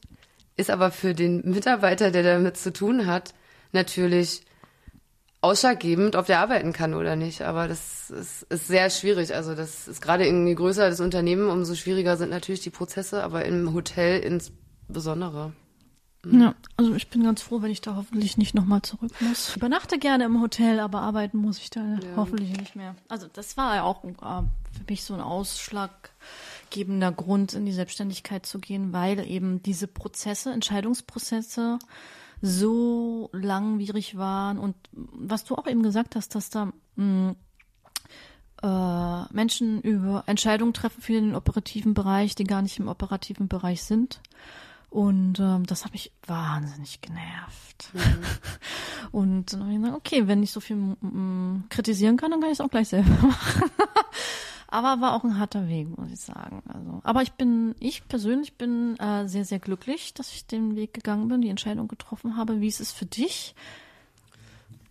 ist 0.56 0.70
aber 0.70 0.90
für 0.90 1.14
den 1.14 1.48
Mitarbeiter, 1.48 2.10
der 2.10 2.24
damit 2.24 2.56
zu 2.56 2.72
tun 2.72 3.06
hat, 3.06 3.32
natürlich 3.72 4.45
ausschlaggebend, 5.46 6.16
ob 6.16 6.26
der 6.26 6.40
arbeiten 6.40 6.72
kann 6.72 6.94
oder 6.94 7.16
nicht. 7.16 7.42
Aber 7.42 7.68
das 7.68 8.10
ist, 8.10 8.42
ist 8.44 8.66
sehr 8.66 8.90
schwierig. 8.90 9.34
Also 9.34 9.54
das 9.54 9.88
ist 9.88 10.00
gerade 10.00 10.24
je 10.24 10.54
größer 10.54 10.88
das 10.88 11.00
Unternehmen, 11.00 11.48
umso 11.48 11.74
schwieriger 11.74 12.16
sind 12.16 12.30
natürlich 12.30 12.60
die 12.60 12.70
Prozesse, 12.70 13.22
aber 13.22 13.44
im 13.44 13.72
Hotel 13.72 14.20
insbesondere. 14.20 15.52
Mhm. 16.24 16.40
Ja, 16.40 16.54
also 16.76 16.94
ich 16.94 17.08
bin 17.08 17.22
ganz 17.22 17.42
froh, 17.42 17.62
wenn 17.62 17.70
ich 17.70 17.80
da 17.80 17.94
hoffentlich 17.94 18.36
nicht 18.36 18.54
nochmal 18.54 18.82
zurück 18.82 19.12
muss. 19.20 19.50
Ich 19.50 19.56
übernachte 19.56 19.98
gerne 19.98 20.24
im 20.24 20.40
Hotel, 20.40 20.80
aber 20.80 21.00
arbeiten 21.00 21.38
muss 21.38 21.58
ich 21.58 21.70
da 21.70 21.80
ja. 21.80 22.16
hoffentlich 22.16 22.56
nicht 22.58 22.74
mehr. 22.74 22.96
Also 23.08 23.28
das 23.32 23.56
war 23.56 23.76
ja 23.76 23.82
auch 23.84 24.02
äh, 24.04 24.08
für 24.12 24.84
mich 24.88 25.04
so 25.04 25.14
ein 25.14 25.20
ausschlaggebender 25.20 27.12
Grund, 27.12 27.54
in 27.54 27.64
die 27.64 27.72
Selbstständigkeit 27.72 28.44
zu 28.44 28.58
gehen, 28.58 28.92
weil 28.92 29.24
eben 29.30 29.62
diese 29.62 29.86
Prozesse, 29.86 30.52
Entscheidungsprozesse, 30.52 31.78
so 32.42 33.30
langwierig 33.32 34.16
waren 34.16 34.58
und 34.58 34.76
was 34.92 35.44
du 35.44 35.54
auch 35.54 35.66
eben 35.66 35.82
gesagt 35.82 36.16
hast, 36.16 36.34
dass 36.34 36.50
da 36.50 36.72
mh, 36.96 37.04
mm, 37.04 37.36
äh, 38.62 39.34
Menschen 39.34 39.80
über 39.82 40.24
Entscheidungen 40.26 40.72
treffen 40.72 41.02
für 41.02 41.12
den 41.12 41.34
operativen 41.34 41.94
Bereich, 41.94 42.34
die 42.34 42.44
gar 42.44 42.62
nicht 42.62 42.78
im 42.78 42.88
operativen 42.88 43.48
Bereich 43.48 43.82
sind. 43.82 44.20
Und 44.88 45.40
ähm, 45.40 45.66
das 45.66 45.84
hat 45.84 45.92
mich 45.92 46.12
wahnsinnig 46.26 47.00
genervt. 47.00 47.90
Mhm. 47.92 48.00
Und 49.12 49.52
dann 49.52 49.60
habe 49.60 49.72
ich 49.72 49.78
gesagt, 49.78 49.96
okay, 49.96 50.26
wenn 50.26 50.42
ich 50.42 50.52
so 50.52 50.60
viel 50.60 50.76
mm, 50.76 51.66
kritisieren 51.68 52.16
kann, 52.16 52.30
dann 52.30 52.40
kann 52.40 52.50
ich 52.50 52.58
es 52.58 52.64
auch 52.64 52.70
gleich 52.70 52.88
selber 52.88 53.10
machen. 53.22 53.70
Aber 54.76 55.00
war 55.00 55.14
auch 55.14 55.24
ein 55.24 55.38
harter 55.38 55.68
Weg, 55.68 55.96
muss 55.96 56.12
ich 56.12 56.20
sagen. 56.20 56.62
Also, 56.68 57.00
aber 57.02 57.22
ich 57.22 57.32
bin, 57.32 57.74
ich 57.80 58.06
persönlich 58.08 58.58
bin 58.58 58.98
äh, 58.98 59.26
sehr, 59.26 59.46
sehr 59.46 59.58
glücklich, 59.58 60.12
dass 60.12 60.30
ich 60.32 60.46
den 60.46 60.76
Weg 60.76 60.92
gegangen 60.92 61.28
bin, 61.28 61.40
die 61.40 61.48
Entscheidung 61.48 61.88
getroffen 61.88 62.36
habe. 62.36 62.60
Wie 62.60 62.68
ist 62.68 62.80
es 62.80 62.92
für 62.92 63.06
dich? 63.06 63.54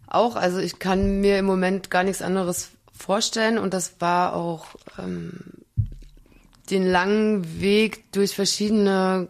Auch, 0.07 0.35
also 0.37 0.57
ich 0.57 0.79
kann 0.79 1.21
mir 1.21 1.37
im 1.37 1.45
Moment 1.45 1.91
gar 1.91 2.03
nichts 2.03 2.23
anderes 2.23 2.71
vorstellen 2.97 3.59
und 3.59 3.75
das 3.75 4.01
war 4.01 4.35
auch 4.35 4.65
ähm, 4.97 5.39
den 6.71 6.87
langen 6.87 7.61
Weg 7.61 8.11
durch 8.11 8.33
verschiedene 8.33 9.27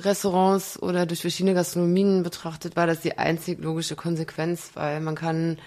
Restaurants 0.00 0.82
oder 0.82 1.06
durch 1.06 1.20
verschiedene 1.20 1.54
Gastronomien 1.54 2.24
betrachtet, 2.24 2.74
war 2.74 2.88
das 2.88 3.00
die 3.00 3.16
einzig 3.16 3.62
logische 3.62 3.94
Konsequenz, 3.94 4.70
weil 4.74 5.00
man 5.00 5.14
kann, 5.14 5.58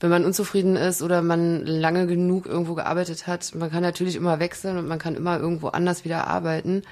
wenn 0.00 0.10
man 0.10 0.24
unzufrieden 0.24 0.76
ist 0.76 1.02
oder 1.02 1.20
man 1.20 1.66
lange 1.66 2.06
genug 2.06 2.46
irgendwo 2.46 2.74
gearbeitet 2.74 3.26
hat, 3.26 3.54
man 3.54 3.70
kann 3.70 3.82
natürlich 3.82 4.16
immer 4.16 4.40
wechseln 4.40 4.78
und 4.78 4.88
man 4.88 4.98
kann 4.98 5.14
immer 5.14 5.38
irgendwo 5.38 5.68
anders 5.68 6.04
wieder 6.04 6.26
arbeiten. 6.26 6.82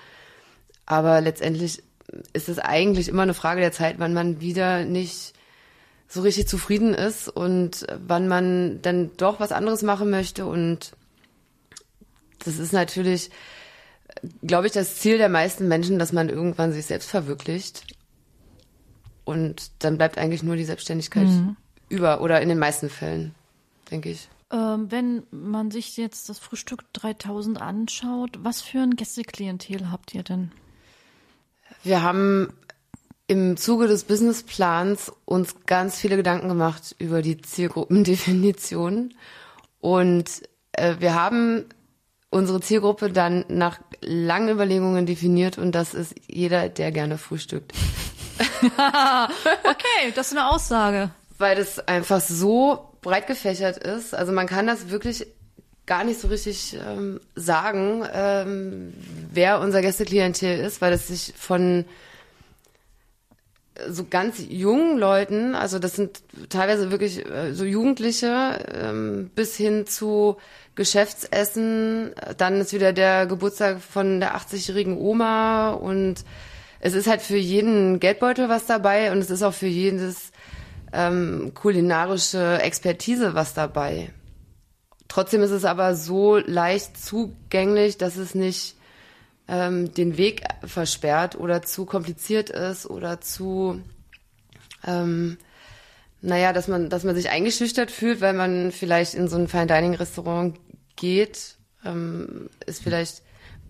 Aber 0.85 1.23
letztendlich 1.23 1.83
ist 2.35 2.49
es 2.51 2.59
eigentlich 2.59 3.09
immer 3.09 3.23
eine 3.23 3.35
Frage 3.35 3.61
der 3.61 3.73
Zeit, 3.73 3.97
wann 3.99 4.13
man 4.13 4.41
wieder 4.41 4.85
nicht 4.85 5.33
so 6.07 6.23
richtig 6.23 6.49
zufrieden 6.49 6.95
ist 6.95 7.29
und 7.29 7.87
wann 8.07 8.29
man 8.29 8.81
dann 8.83 9.11
doch 9.17 9.41
was 9.41 9.53
anderes 9.53 9.83
machen 9.83 10.11
möchte. 10.11 10.47
Und 10.47 10.93
das 12.45 12.59
ist 12.59 12.73
natürlich, 12.73 13.31
glaube 14.43 14.67
ich, 14.67 14.73
das 14.73 14.97
Ziel 14.97 15.19
der 15.19 15.29
meisten 15.29 15.69
Menschen, 15.69 15.99
dass 15.99 16.13
man 16.13 16.29
irgendwann 16.29 16.73
sich 16.73 16.87
selbst 16.87 17.11
verwirklicht. 17.11 17.85
Und 19.25 19.71
dann 19.81 19.99
bleibt 19.99 20.17
eigentlich 20.17 20.43
nur 20.43 20.57
die 20.57 20.65
Selbstständigkeit 20.65 21.27
mhm. 21.27 21.57
Über 21.89 22.21
oder 22.21 22.41
in 22.41 22.49
den 22.49 22.59
meisten 22.59 22.91
Fällen, 22.91 23.35
denke 23.91 24.11
ich. 24.11 24.29
Ähm, 24.51 24.91
wenn 24.91 25.23
man 25.31 25.71
sich 25.71 25.97
jetzt 25.97 26.29
das 26.29 26.39
Frühstück 26.39 26.85
3000 26.95 27.61
anschaut, 27.61 28.39
was 28.43 28.63
für 28.63 28.79
ein 28.79 28.97
Gästeklientel 28.97 29.91
habt 29.91 30.15
ihr 30.15 30.23
denn? 30.23 30.53
Wir 31.83 32.03
haben 32.03 32.53
im 33.27 33.59
Zuge 33.59 33.87
des 33.87 34.05
Businessplans 34.05 35.13
uns 35.27 35.55
ganz 35.67 35.99
viele 35.99 36.17
Gedanken 36.17 36.49
gemacht 36.49 36.97
über 36.99 37.21
die 37.21 37.41
Zielgruppendefinition. 37.41 39.15
Und 39.81 40.43
äh, 40.73 40.97
wir 40.99 41.15
haben 41.15 41.67
unsere 42.31 42.61
Zielgruppe 42.61 43.13
dann 43.13 43.45
nach 43.49 43.79
langen 44.01 44.49
Überlegungen 44.49 45.05
definiert 45.07 45.59
und 45.59 45.73
das 45.73 45.95
ist 45.95 46.15
jeder, 46.27 46.69
der 46.69 46.91
gerne 46.91 47.19
frühstückt. 47.19 47.73
okay, 48.63 50.13
das 50.15 50.29
ist 50.29 50.39
eine 50.39 50.49
Aussage. 50.49 51.11
Weil 51.39 51.57
das 51.57 51.79
einfach 51.87 52.21
so 52.21 52.91
breit 53.01 53.27
gefächert 53.27 53.79
ist. 53.79 54.15
Also 54.15 54.33
man 54.33 54.47
kann 54.47 54.67
das 54.67 54.91
wirklich 54.91 55.27
gar 55.87 56.05
nicht 56.05 56.21
so 56.21 56.29
richtig 56.29 56.77
ähm, 56.87 57.21
sagen, 57.35 58.05
ähm, 58.13 58.93
wer 59.33 59.61
unser 59.61 59.81
Gästeklientel 59.81 60.61
ist, 60.61 60.81
weil 60.81 60.93
es 60.93 61.09
sich 61.09 61.33
von 61.37 61.87
so 63.89 64.05
ganz 64.09 64.37
jungen 64.49 64.99
Leuten, 64.99 65.55
also 65.55 65.79
das 65.79 65.95
sind 65.95 66.21
teilweise 66.49 66.91
wirklich 66.91 67.25
äh, 67.25 67.53
so 67.53 67.65
Jugendliche, 67.65 68.59
ähm, 68.75 69.31
bis 69.35 69.57
hin 69.57 69.87
zu 69.87 70.37
Geschäftsessen. 70.75 72.13
Dann 72.37 72.61
ist 72.61 72.73
wieder 72.73 72.93
der 72.93 73.27
Geburtstag 73.27 73.81
von 73.81 74.21
der 74.21 74.37
80-jährigen 74.37 74.97
Oma 74.97 75.71
und 75.71 76.25
es 76.81 76.95
ist 76.95 77.09
halt 77.09 77.23
für 77.23 77.37
jeden 77.37 77.99
Geldbeutel 78.01 78.49
was 78.49 78.67
dabei 78.67 79.11
und 79.13 79.19
es 79.19 79.31
ist 79.31 79.43
auch 79.43 79.55
für 79.55 79.67
jedes 79.67 80.33
ähm, 80.93 81.53
kulinarische 81.55 82.61
Expertise 82.63 83.35
was 83.35 83.55
dabei. 83.55 84.11
Trotzdem 85.09 85.43
ist 85.43 85.51
es 85.51 85.65
aber 85.65 85.95
so 85.95 86.37
leicht 86.37 87.03
zugänglich, 87.03 87.97
dass 87.97 88.17
es 88.17 88.35
nicht 88.35 88.77
ähm, 89.49 89.93
den 89.95 90.19
Weg 90.19 90.43
versperrt 90.65 91.37
oder 91.37 91.63
zu 91.63 91.87
kompliziert 91.87 92.51
ist 92.51 92.87
oder 92.89 93.21
zu, 93.21 93.81
ähm, 94.87 95.39
naja, 96.21 96.53
dass 96.53 96.69
man, 96.69 96.91
dass 96.91 97.05
man 97.05 97.17
sich 97.17 97.31
eingeschüchtert 97.31 97.91
fühlt, 97.91 98.21
weil 98.21 98.35
man 98.35 98.71
vielleicht 98.71 99.15
in 99.15 99.29
so 99.29 99.37
ein 99.37 99.49
Fine 99.49 99.67
Dining 99.67 99.95
Restaurant 99.95 100.59
geht, 100.97 101.57
ähm, 101.85 102.51
ist 102.67 102.83
vielleicht 102.83 103.23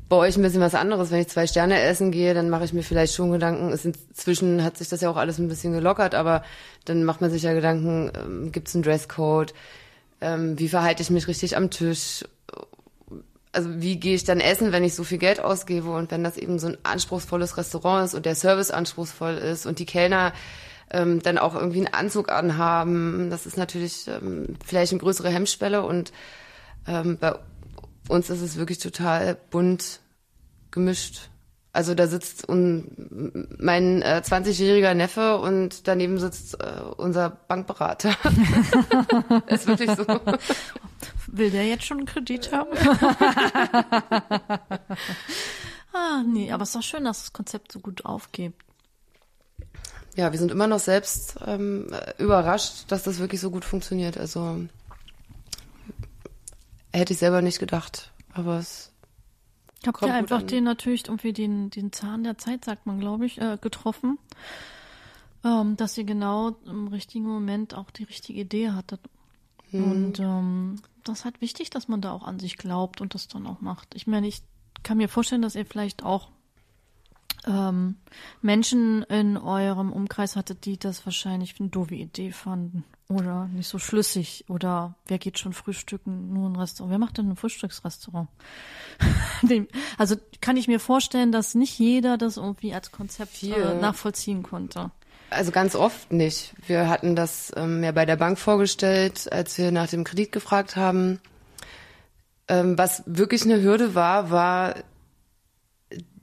bei 0.08 0.16
euch 0.16 0.36
ein 0.36 0.42
bisschen 0.42 0.60
was 0.60 0.74
anderes. 0.74 1.10
Wenn 1.10 1.20
ich 1.20 1.28
zwei 1.28 1.46
Sterne 1.46 1.80
essen 1.80 2.10
gehe, 2.10 2.34
dann 2.34 2.50
mache 2.50 2.64
ich 2.64 2.72
mir 2.72 2.82
vielleicht 2.82 3.14
schon 3.14 3.30
Gedanken. 3.30 3.70
Inzwischen 3.70 4.64
hat 4.64 4.76
sich 4.76 4.88
das 4.88 5.00
ja 5.00 5.10
auch 5.10 5.16
alles 5.16 5.38
ein 5.38 5.48
bisschen 5.48 5.72
gelockert, 5.72 6.14
aber 6.14 6.42
dann 6.84 7.04
macht 7.04 7.20
man 7.20 7.30
sich 7.30 7.42
ja 7.42 7.52
Gedanken, 7.52 8.10
ähm, 8.18 8.52
gibt 8.52 8.68
es 8.68 8.74
einen 8.74 8.84
Dresscode? 8.84 9.54
Ähm, 10.20 10.58
wie 10.58 10.68
verhalte 10.68 11.02
ich 11.02 11.10
mich 11.10 11.28
richtig 11.28 11.56
am 11.56 11.70
Tisch? 11.70 12.24
also 13.52 13.80
wie 13.80 13.98
gehe 13.98 14.14
ich 14.14 14.24
dann 14.24 14.40
essen, 14.40 14.72
wenn 14.72 14.84
ich 14.84 14.94
so 14.94 15.04
viel 15.04 15.18
Geld 15.18 15.40
ausgebe 15.40 15.90
und 15.90 16.10
wenn 16.10 16.22
das 16.22 16.36
eben 16.36 16.58
so 16.58 16.68
ein 16.68 16.78
anspruchsvolles 16.82 17.56
Restaurant 17.56 18.04
ist 18.04 18.14
und 18.14 18.26
der 18.26 18.34
Service 18.34 18.70
anspruchsvoll 18.70 19.34
ist 19.34 19.66
und 19.66 19.78
die 19.78 19.86
Kellner 19.86 20.32
ähm, 20.90 21.22
dann 21.22 21.38
auch 21.38 21.54
irgendwie 21.54 21.78
einen 21.78 21.94
Anzug 21.94 22.30
anhaben, 22.30 23.30
das 23.30 23.46
ist 23.46 23.56
natürlich 23.56 24.06
ähm, 24.08 24.56
vielleicht 24.64 24.92
eine 24.92 25.00
größere 25.00 25.30
Hemmschwelle 25.30 25.82
und 25.82 26.12
ähm, 26.86 27.18
bei 27.18 27.34
uns 28.08 28.30
ist 28.30 28.42
es 28.42 28.56
wirklich 28.56 28.78
total 28.78 29.36
bunt 29.50 30.00
gemischt. 30.70 31.28
Also 31.72 31.94
da 31.94 32.06
sitzt 32.06 32.48
un, 32.48 33.46
mein 33.58 34.02
äh, 34.02 34.22
20-jähriger 34.24 34.94
Neffe 34.94 35.38
und 35.38 35.86
daneben 35.86 36.18
sitzt 36.18 36.60
äh, 36.60 36.80
unser 36.96 37.30
Bankberater. 37.30 38.10
ist 39.46 39.66
wirklich 39.66 39.90
so. 39.92 40.04
Will 41.28 41.50
der 41.50 41.66
jetzt 41.66 41.84
schon 41.84 41.98
einen 41.98 42.06
Kredit 42.06 42.50
haben? 42.52 42.70
ah, 45.92 46.22
nee, 46.26 46.50
aber 46.50 46.62
es 46.62 46.70
ist 46.70 46.76
doch 46.76 46.82
schön, 46.82 47.04
dass 47.04 47.20
das 47.20 47.32
Konzept 47.32 47.70
so 47.70 47.80
gut 47.80 48.06
aufgeht. 48.06 48.54
Ja, 50.16 50.32
wir 50.32 50.38
sind 50.38 50.50
immer 50.50 50.66
noch 50.66 50.80
selbst 50.80 51.36
ähm, 51.46 51.94
überrascht, 52.16 52.86
dass 52.90 53.04
das 53.04 53.18
wirklich 53.18 53.40
so 53.40 53.52
gut 53.52 53.64
funktioniert. 53.64 54.18
Also 54.18 54.62
hätte 56.92 57.12
ich 57.12 57.18
selber 57.18 57.42
nicht 57.42 57.58
gedacht, 57.58 58.12
aber 58.32 58.58
es 58.58 58.92
Habt 59.86 60.02
ihr 60.02 60.12
einfach 60.12 60.42
den 60.42 60.64
natürlich 60.64 61.06
irgendwie 61.06 61.32
den, 61.32 61.70
den 61.70 61.92
Zahn 61.92 62.24
der 62.24 62.36
Zeit, 62.36 62.64
sagt 62.64 62.86
man, 62.86 62.98
glaube 62.98 63.26
ich, 63.26 63.40
äh, 63.40 63.58
getroffen. 63.60 64.18
Ähm, 65.44 65.76
dass 65.76 65.96
ihr 65.96 66.02
genau 66.02 66.56
im 66.66 66.88
richtigen 66.88 67.26
Moment 67.26 67.74
auch 67.74 67.90
die 67.92 68.02
richtige 68.02 68.40
Idee 68.40 68.70
hattet. 68.70 69.00
Hm. 69.70 69.84
Und 69.84 70.18
ähm, 70.18 70.82
das 71.04 71.20
ist 71.20 71.24
halt 71.24 71.40
wichtig, 71.40 71.70
dass 71.70 71.86
man 71.86 72.00
da 72.00 72.12
auch 72.12 72.24
an 72.24 72.40
sich 72.40 72.56
glaubt 72.56 73.00
und 73.00 73.14
das 73.14 73.28
dann 73.28 73.46
auch 73.46 73.60
macht. 73.60 73.94
Ich 73.94 74.08
meine, 74.08 74.26
ich 74.26 74.42
kann 74.82 74.96
mir 74.96 75.08
vorstellen, 75.08 75.42
dass 75.42 75.54
ihr 75.54 75.64
vielleicht 75.64 76.02
auch 76.02 76.28
ähm, 77.46 77.96
Menschen 78.42 79.02
in 79.04 79.36
eurem 79.36 79.92
Umkreis 79.92 80.36
hattet, 80.36 80.64
die 80.64 80.78
das 80.78 81.06
wahrscheinlich 81.06 81.54
eine 81.58 81.68
doofe 81.68 81.94
Idee 81.94 82.32
fanden 82.32 82.84
oder 83.08 83.48
nicht 83.48 83.68
so 83.68 83.78
schlüssig 83.78 84.44
oder 84.48 84.94
wer 85.06 85.18
geht 85.18 85.38
schon 85.38 85.54
frühstücken, 85.54 86.32
nur 86.32 86.48
ein 86.48 86.56
Restaurant. 86.56 86.90
Wer 86.90 86.98
macht 86.98 87.18
denn 87.18 87.30
ein 87.30 87.36
Frühstücksrestaurant? 87.36 88.28
also 89.98 90.16
kann 90.40 90.56
ich 90.56 90.68
mir 90.68 90.80
vorstellen, 90.80 91.32
dass 91.32 91.54
nicht 91.54 91.78
jeder 91.78 92.18
das 92.18 92.36
irgendwie 92.36 92.74
als 92.74 92.92
Konzept 92.92 93.42
äh, 93.42 93.74
nachvollziehen 93.80 94.42
konnte. 94.42 94.90
Also 95.30 95.52
ganz 95.52 95.74
oft 95.74 96.12
nicht. 96.12 96.54
Wir 96.66 96.88
hatten 96.88 97.14
das 97.14 97.52
ähm, 97.56 97.82
ja 97.82 97.92
bei 97.92 98.06
der 98.06 98.16
Bank 98.16 98.38
vorgestellt, 98.38 99.30
als 99.30 99.56
wir 99.58 99.72
nach 99.72 99.88
dem 99.88 100.04
Kredit 100.04 100.32
gefragt 100.32 100.76
haben. 100.76 101.20
Ähm, 102.48 102.78
was 102.78 103.02
wirklich 103.06 103.42
eine 103.42 103.62
Hürde 103.62 103.94
war, 103.94 104.30
war 104.30 104.74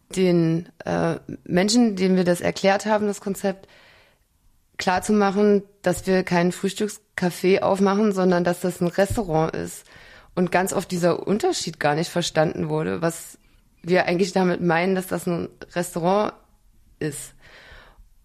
den 0.09 0.69
äh, 0.85 1.15
Menschen, 1.43 1.95
denen 1.95 2.15
wir 2.15 2.23
das 2.23 2.41
erklärt 2.41 2.85
haben, 2.85 3.07
das 3.07 3.21
Konzept, 3.21 3.67
klar 4.77 5.01
zu 5.01 5.13
machen, 5.13 5.63
dass 5.81 6.05
wir 6.05 6.23
kein 6.23 6.51
Frühstückscafé 6.51 7.61
aufmachen, 7.61 8.11
sondern 8.11 8.43
dass 8.43 8.59
das 8.59 8.81
ein 8.81 8.87
Restaurant 8.87 9.55
ist. 9.55 9.85
Und 10.35 10.51
ganz 10.51 10.73
oft 10.73 10.91
dieser 10.91 11.25
Unterschied 11.25 11.79
gar 11.79 11.95
nicht 11.95 12.09
verstanden 12.09 12.67
wurde, 12.67 13.01
was 13.01 13.37
wir 13.81 14.05
eigentlich 14.05 14.33
damit 14.33 14.61
meinen, 14.61 14.95
dass 14.95 15.07
das 15.07 15.27
ein 15.27 15.47
Restaurant 15.73 16.33
ist. 16.99 17.33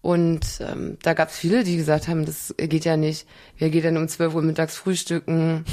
Und 0.01 0.59
ähm, 0.61 0.97
da 1.03 1.13
gab 1.13 1.29
es 1.29 1.37
viele, 1.37 1.63
die 1.63 1.77
gesagt 1.77 2.07
haben, 2.07 2.25
das 2.25 2.55
geht 2.57 2.85
ja 2.85 2.97
nicht. 2.97 3.27
Wer 3.57 3.69
geht 3.69 3.83
denn 3.83 3.97
um 3.97 4.07
12 4.07 4.33
Uhr 4.33 4.41
mittags 4.41 4.75
frühstücken? 4.75 5.63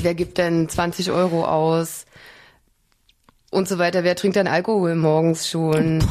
Wer 0.00 0.14
gibt 0.14 0.38
denn 0.38 0.68
20 0.68 1.10
Euro 1.10 1.44
aus? 1.44 2.06
Und 3.54 3.68
so 3.68 3.78
weiter. 3.78 4.02
Wer 4.02 4.16
trinkt 4.16 4.34
denn 4.34 4.48
Alkohol 4.48 4.96
morgens 4.96 5.48
schon? 5.48 6.04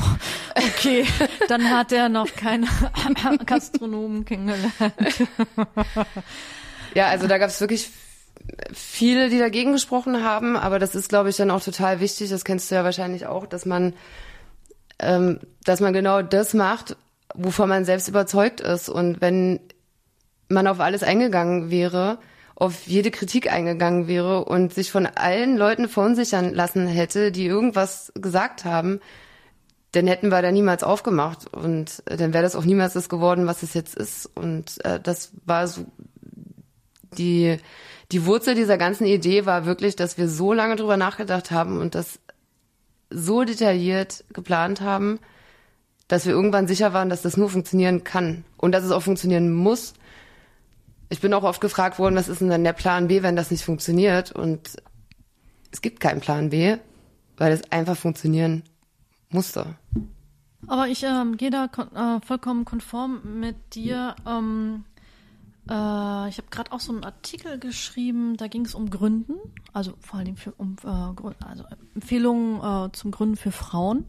Okay, 0.56 1.06
dann 1.50 1.70
hat 1.70 1.91
er 1.91 2.08
noch 2.08 2.34
keine 2.38 2.68
Gastronomen 3.46 4.24
kennengelernt. 4.24 4.72
Ja, 6.96 7.08
also 7.08 7.28
da 7.28 7.38
gab 7.38 7.50
es 7.50 7.60
wirklich 7.60 7.89
viele, 8.72 9.30
die 9.30 9.39
dagegen 9.39 9.74
gesprochen 9.74 10.24
haben, 10.24 10.56
aber 10.56 10.80
das 10.80 10.96
ist, 10.96 11.10
glaube 11.10 11.30
ich, 11.32 11.36
dann 11.36 11.52
auch 11.52 11.62
total 11.62 12.00
wichtig, 12.00 12.30
das 12.30 12.46
kennst 12.46 12.72
du 12.72 12.76
ja 12.76 12.86
wahrscheinlich 12.86 13.26
auch, 13.26 13.46
dass 13.46 13.66
man, 13.66 13.94
ähm, 15.00 15.41
dass 15.66 15.82
man 15.82 15.91
genau 15.91 16.22
das 16.22 16.54
macht, 16.54 16.96
wovon 17.34 17.68
man 17.68 17.84
selbst 17.84 18.08
überzeugt 18.08 18.62
ist. 18.62 18.88
Und 18.88 19.20
wenn 19.20 19.60
man 20.48 20.68
auf 20.68 20.80
alles 20.80 21.04
eingegangen 21.04 21.72
wäre, 21.72 22.20
auf 22.56 22.88
jede 22.88 23.12
Kritik 23.12 23.51
eingegangen 23.51 24.08
wäre 24.08 24.45
und 24.45 24.74
sich 24.74 24.91
von 24.91 25.06
allen 25.06 25.58
Leuten 25.58 25.89
verunsichern 25.89 26.54
lassen 26.54 26.88
hätte, 26.88 27.32
die 27.32 27.45
irgendwas 27.45 28.12
gesagt 28.16 28.66
haben, 28.66 28.99
dann 29.91 30.08
hätten 30.08 30.30
wir 30.30 30.41
da 30.41 30.51
niemals 30.51 30.84
aufgemacht 30.84 31.54
und 31.54 32.04
äh, 32.06 32.18
dann 32.18 32.34
wäre 32.34 32.43
das 32.43 32.56
auch 32.56 32.66
niemals 32.66 32.93
das 32.93 33.10
geworden, 33.10 33.45
was 33.45 33.64
es 33.64 33.74
jetzt 33.74 33.95
ist. 33.95 34.26
Und 34.36 34.84
äh, 34.86 34.99
das 34.99 35.32
war 35.45 35.68
so 35.68 35.86
die 37.18 37.60
die 38.14 38.26
Wurzel 38.28 38.54
dieser 38.54 38.78
ganzen 38.78 39.06
Idee 39.06 39.45
war 39.45 39.66
wirklich, 39.66 39.95
dass 39.95 40.18
wir 40.18 40.28
so 40.30 40.54
lange 40.54 40.76
drüber 40.76 40.97
nachgedacht 40.97 41.49
haben 41.51 41.80
und 41.80 41.95
das 41.95 42.20
so 43.10 43.43
detailliert 43.43 44.24
geplant 44.34 44.82
haben, 44.82 45.20
dass 46.08 46.26
wir 46.26 46.34
irgendwann 46.34 46.68
sicher 46.68 46.93
waren, 46.93 47.10
dass 47.10 47.24
das 47.24 47.38
nur 47.38 47.49
funktionieren 47.49 48.04
kann 48.04 48.45
und 48.58 48.72
dass 48.72 48.84
es 48.84 48.91
auch 48.91 49.01
funktionieren 49.01 49.51
muss. 49.51 49.93
Ich 51.14 51.22
bin 51.22 51.32
auch 51.36 51.43
oft 51.43 51.61
gefragt 51.61 51.99
worden, 51.99 52.16
was 52.16 52.28
ist 52.28 52.41
denn 52.41 52.49
dann 52.49 52.64
der 52.64 52.74
Plan 52.74 53.07
B, 53.07 53.22
wenn 53.22 53.36
das 53.36 53.51
nicht 53.51 53.64
funktioniert? 53.64 54.32
Und 54.32 54.78
es 55.72 55.84
gibt 55.84 55.99
keinen 55.99 56.22
Plan 56.22 56.49
B, 56.49 56.78
weil 57.38 57.51
es 57.51 57.72
einfach 57.72 57.95
funktionieren 57.95 58.64
musste. 59.30 59.76
Aber 60.66 60.88
ich 60.88 61.03
ähm, 61.03 61.38
gehe 61.38 61.51
da 61.51 61.68
kon 61.68 61.95
äh, 61.95 62.20
vollkommen 62.26 62.66
konform 62.66 63.39
mit 63.39 63.76
dir. 63.76 64.16
Ähm, 64.26 64.86
äh, 64.93 64.93
ich 65.66 66.38
habe 66.38 66.49
gerade 66.51 66.74
auch 66.74 66.82
so 66.82 66.91
einen 66.91 67.05
Artikel 67.05 67.57
geschrieben, 67.57 68.36
da 68.36 68.47
ging 68.47 68.66
es 68.66 68.76
um 68.76 68.89
Gründen, 68.89 69.36
also 69.72 69.93
vor 70.01 70.20
allem 70.20 70.36
für, 70.36 70.51
um 70.51 70.76
äh, 70.84 70.88
also 70.88 71.64
Empfehlungen 71.95 72.59
äh, 72.59 72.91
zum 72.91 73.11
Gründen 73.11 73.38
für 73.38 73.51
Frauen. 73.51 74.05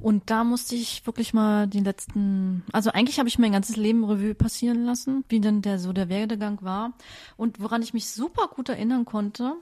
Und 0.00 0.30
da 0.30 0.42
musste 0.42 0.74
ich 0.74 1.06
wirklich 1.06 1.32
mal 1.32 1.68
die 1.68 1.80
letzten, 1.80 2.64
also 2.72 2.90
eigentlich 2.90 3.20
habe 3.20 3.28
ich 3.28 3.38
mein 3.38 3.52
ganzes 3.52 3.76
Leben 3.76 4.04
Revue 4.04 4.34
passieren 4.34 4.84
lassen, 4.84 5.24
wie 5.28 5.40
denn 5.40 5.62
der 5.62 5.78
so 5.78 5.92
der 5.92 6.08
Werdegang 6.08 6.60
war. 6.62 6.92
Und 7.36 7.60
woran 7.60 7.82
ich 7.82 7.94
mich 7.94 8.10
super 8.10 8.48
gut 8.48 8.68
erinnern 8.68 9.04
konnte, 9.04 9.54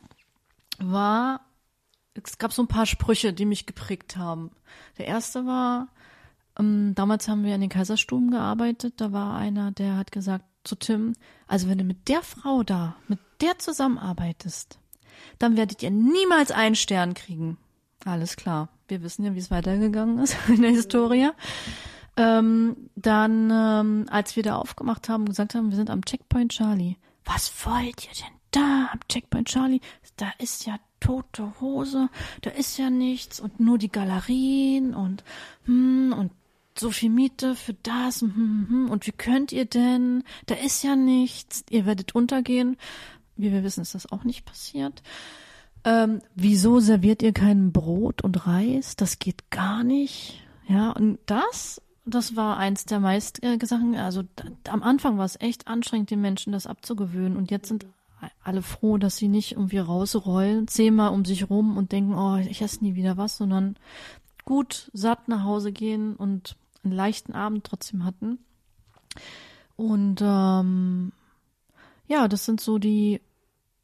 war, 0.78 1.42
es 2.14 2.38
gab 2.38 2.54
so 2.54 2.62
ein 2.62 2.68
paar 2.68 2.86
Sprüche, 2.86 3.34
die 3.34 3.44
mich 3.44 3.66
geprägt 3.66 4.16
haben. 4.16 4.50
Der 4.96 5.06
erste 5.06 5.44
war, 5.44 5.88
ähm, 6.58 6.94
damals 6.94 7.28
haben 7.28 7.44
wir 7.44 7.54
in 7.54 7.60
den 7.60 7.70
Kaiserstuben 7.70 8.30
gearbeitet, 8.30 8.94
da 8.96 9.12
war 9.12 9.36
einer, 9.36 9.72
der 9.72 9.96
hat 9.96 10.10
gesagt 10.10 10.44
zu 10.68 10.76
Tim, 10.76 11.14
also 11.46 11.68
wenn 11.68 11.78
du 11.78 11.84
mit 11.84 12.08
der 12.08 12.22
Frau 12.22 12.62
da, 12.62 12.96
mit 13.08 13.18
der 13.40 13.58
zusammenarbeitest, 13.58 14.78
dann 15.38 15.56
werdet 15.56 15.82
ihr 15.82 15.90
niemals 15.90 16.50
einen 16.50 16.74
Stern 16.74 17.14
kriegen. 17.14 17.58
Alles 18.04 18.36
klar. 18.36 18.68
Wir 18.86 19.02
wissen 19.02 19.24
ja, 19.24 19.34
wie 19.34 19.38
es 19.38 19.50
weitergegangen 19.50 20.18
ist 20.18 20.36
in 20.48 20.62
der 20.62 20.70
Historie. 20.70 21.30
Ähm, 22.16 22.90
dann, 22.96 23.50
ähm, 23.50 24.06
als 24.10 24.36
wir 24.36 24.42
da 24.42 24.56
aufgemacht 24.56 25.08
haben 25.08 25.22
und 25.22 25.30
gesagt 25.30 25.54
haben, 25.54 25.70
wir 25.70 25.76
sind 25.76 25.90
am 25.90 26.04
Checkpoint 26.04 26.52
Charlie. 26.52 26.96
Was 27.24 27.52
wollt 27.64 28.04
ihr 28.04 28.14
denn 28.14 28.34
da 28.50 28.88
am 28.92 29.00
Checkpoint 29.08 29.48
Charlie? 29.48 29.80
Da 30.16 30.32
ist 30.38 30.66
ja 30.66 30.78
tote 31.00 31.52
Hose, 31.60 32.08
da 32.40 32.50
ist 32.50 32.76
ja 32.76 32.90
nichts 32.90 33.38
und 33.38 33.60
nur 33.60 33.78
die 33.78 33.92
Galerien 33.92 34.94
und 34.94 35.22
hm, 35.66 36.12
und 36.16 36.32
so 36.80 36.90
viel 36.90 37.10
Miete 37.10 37.54
für 37.54 37.74
das 37.74 38.20
hm, 38.20 38.34
hm, 38.34 38.66
hm, 38.68 38.90
und 38.90 39.06
wie 39.06 39.12
könnt 39.12 39.52
ihr 39.52 39.64
denn? 39.64 40.24
Da 40.46 40.54
ist 40.54 40.82
ja 40.82 40.96
nichts, 40.96 41.64
ihr 41.70 41.86
werdet 41.86 42.14
untergehen. 42.14 42.76
Wie 43.36 43.52
wir 43.52 43.62
wissen, 43.62 43.82
ist 43.82 43.94
das 43.94 44.10
auch 44.10 44.24
nicht 44.24 44.44
passiert. 44.44 45.02
Ähm, 45.84 46.20
wieso 46.34 46.80
serviert 46.80 47.22
ihr 47.22 47.32
kein 47.32 47.72
Brot 47.72 48.22
und 48.22 48.46
Reis? 48.46 48.96
Das 48.96 49.18
geht 49.18 49.50
gar 49.50 49.84
nicht. 49.84 50.42
Ja, 50.66 50.90
und 50.90 51.18
das, 51.26 51.80
das 52.04 52.36
war 52.36 52.56
eins 52.56 52.84
der 52.84 53.00
meist 53.00 53.42
äh. 53.42 53.58
Also 53.96 54.24
da, 54.36 54.44
am 54.72 54.82
Anfang 54.82 55.18
war 55.18 55.24
es 55.24 55.40
echt 55.40 55.68
anstrengend, 55.68 56.10
den 56.10 56.20
Menschen 56.20 56.52
das 56.52 56.66
abzugewöhnen. 56.66 57.36
Und 57.36 57.50
jetzt 57.50 57.68
sind 57.68 57.86
alle 58.42 58.62
froh, 58.62 58.98
dass 58.98 59.16
sie 59.16 59.28
nicht 59.28 59.52
irgendwie 59.52 59.78
rausrollen, 59.78 60.66
zehnmal 60.66 61.10
um 61.10 61.24
sich 61.24 61.48
rum 61.48 61.76
und 61.76 61.92
denken, 61.92 62.14
oh, 62.14 62.36
ich 62.36 62.60
esse 62.60 62.82
nie 62.82 62.94
wieder 62.94 63.16
was, 63.16 63.36
sondern 63.36 63.76
gut 64.44 64.90
satt 64.92 65.28
nach 65.28 65.44
Hause 65.44 65.72
gehen 65.72 66.16
und 66.16 66.56
einen 66.88 66.96
leichten 66.96 67.32
Abend 67.32 67.64
trotzdem 67.64 68.04
hatten. 68.04 68.38
Und 69.76 70.20
ähm, 70.22 71.12
ja, 72.08 72.28
das 72.28 72.44
sind 72.44 72.60
so 72.60 72.78
die 72.78 73.20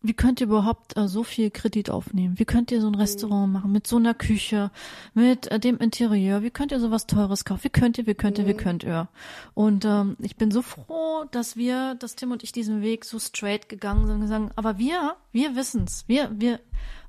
wie 0.05 0.13
könnt 0.13 0.41
ihr 0.41 0.47
überhaupt 0.47 0.99
äh, 0.99 1.09
so 1.09 1.25
viel 1.25 1.51
Kredit 1.51 1.89
aufnehmen? 1.89 2.39
Wie 2.39 2.45
könnt 2.45 2.71
ihr 2.71 2.83
so 2.83 2.89
ein 2.89 2.95
Restaurant 2.95 3.51
machen 3.51 3.73
mit 3.73 3.87
so 3.87 3.97
einer 3.97 4.13
Küche, 4.13 4.71
mit 5.15 5.51
äh, 5.51 5.59
dem 5.59 5.79
Interieur? 5.79 6.43
Wie 6.43 6.51
könnt 6.51 6.73
ihr 6.73 6.79
sowas 6.79 7.07
Teures 7.07 7.47
kaufen? 7.47 7.65
Wie 7.65 7.71
könnt 7.71 7.97
ihr, 7.97 8.07
wie 8.07 8.15
könnt 8.15 8.39
ihr, 8.39 8.47
wie 8.47 8.55
könnt 8.55 8.85
ihr? 8.85 9.09
Und 9.55 9.87
ähm, 9.87 10.17
ich 10.21 10.37
bin 10.37 10.51
so 10.51 10.61
froh, 10.61 11.25
dass 11.31 11.57
wir, 11.57 11.95
dass 11.95 12.17
Tim 12.17 12.33
und 12.33 12.43
ich 12.43 12.53
diesen 12.53 12.83
Weg 12.83 13.07
so 13.07 13.19
straight 13.19 13.71
gegangen 13.71 14.07
sind 14.07 14.17
und 14.17 14.21
gesagt, 14.21 14.53
aber 14.57 14.77
wir, 14.77 15.17
wir 15.33 15.57
wissen's. 15.57 16.05
Wir, 16.07 16.31
wir, 16.35 16.61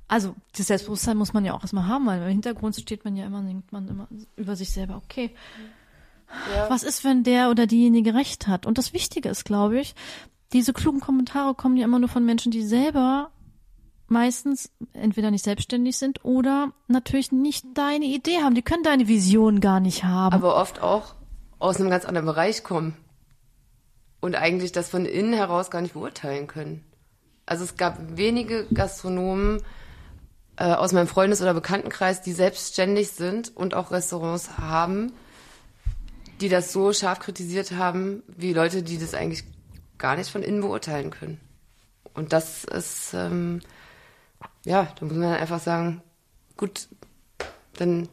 also 0.08 0.34
das 0.56 0.68
Selbstbewusstsein 0.68 1.18
muss 1.18 1.34
man 1.34 1.44
ja 1.44 1.52
auch 1.52 1.62
erstmal 1.62 1.86
haben, 1.86 2.06
weil 2.06 2.22
im 2.22 2.28
Hintergrund 2.28 2.76
steht 2.76 3.04
man 3.04 3.14
ja 3.14 3.26
immer, 3.26 3.42
denkt 3.42 3.72
man 3.72 3.88
immer 3.88 4.08
über 4.36 4.56
sich 4.56 4.70
selber, 4.70 4.96
okay. 5.04 5.32
Ja. 6.54 6.68
Was 6.68 6.82
ist, 6.82 7.04
wenn 7.04 7.22
der 7.22 7.50
oder 7.50 7.66
diejenige 7.66 8.14
recht 8.14 8.46
hat? 8.48 8.66
Und 8.66 8.78
das 8.78 8.92
Wichtige 8.92 9.28
ist, 9.28 9.44
glaube 9.44 9.78
ich, 9.80 9.94
diese 10.52 10.72
klugen 10.72 11.00
Kommentare 11.00 11.54
kommen 11.54 11.76
ja 11.76 11.84
immer 11.84 11.98
nur 11.98 12.08
von 12.08 12.24
Menschen, 12.24 12.52
die 12.52 12.62
selber 12.62 13.30
meistens 14.08 14.70
entweder 14.92 15.30
nicht 15.30 15.44
selbstständig 15.44 15.96
sind 15.96 16.24
oder 16.24 16.72
natürlich 16.86 17.32
nicht 17.32 17.64
deine 17.74 18.04
Idee 18.04 18.42
haben. 18.42 18.54
Die 18.54 18.62
können 18.62 18.84
deine 18.84 19.08
Vision 19.08 19.60
gar 19.60 19.80
nicht 19.80 20.04
haben. 20.04 20.34
Aber 20.34 20.56
oft 20.56 20.80
auch 20.80 21.14
aus 21.58 21.80
einem 21.80 21.90
ganz 21.90 22.04
anderen 22.04 22.26
Bereich 22.26 22.62
kommen 22.62 22.96
und 24.20 24.36
eigentlich 24.36 24.72
das 24.72 24.88
von 24.88 25.06
innen 25.06 25.32
heraus 25.32 25.70
gar 25.70 25.80
nicht 25.80 25.94
beurteilen 25.94 26.46
können. 26.46 26.84
Also 27.46 27.64
es 27.64 27.76
gab 27.76 28.16
wenige 28.16 28.66
Gastronomen 28.72 29.62
äh, 30.56 30.72
aus 30.72 30.92
meinem 30.92 31.06
Freundes- 31.06 31.42
oder 31.42 31.54
Bekanntenkreis, 31.54 32.22
die 32.22 32.32
selbstständig 32.32 33.10
sind 33.10 33.56
und 33.56 33.74
auch 33.74 33.90
Restaurants 33.90 34.58
haben, 34.58 35.12
die 36.40 36.48
das 36.48 36.72
so 36.72 36.92
scharf 36.92 37.20
kritisiert 37.20 37.72
haben, 37.72 38.22
wie 38.26 38.52
Leute, 38.52 38.82
die 38.82 38.98
das 38.98 39.14
eigentlich 39.14 39.44
gar 39.98 40.16
nicht 40.16 40.30
von 40.30 40.42
innen 40.42 40.60
beurteilen 40.60 41.10
können. 41.10 41.40
Und 42.14 42.32
das 42.32 42.64
ist, 42.64 43.14
ähm, 43.14 43.60
ja, 44.64 44.88
da 44.98 45.06
muss 45.06 45.16
man 45.16 45.34
einfach 45.34 45.60
sagen, 45.60 46.02
gut, 46.56 46.88
dann 47.74 48.08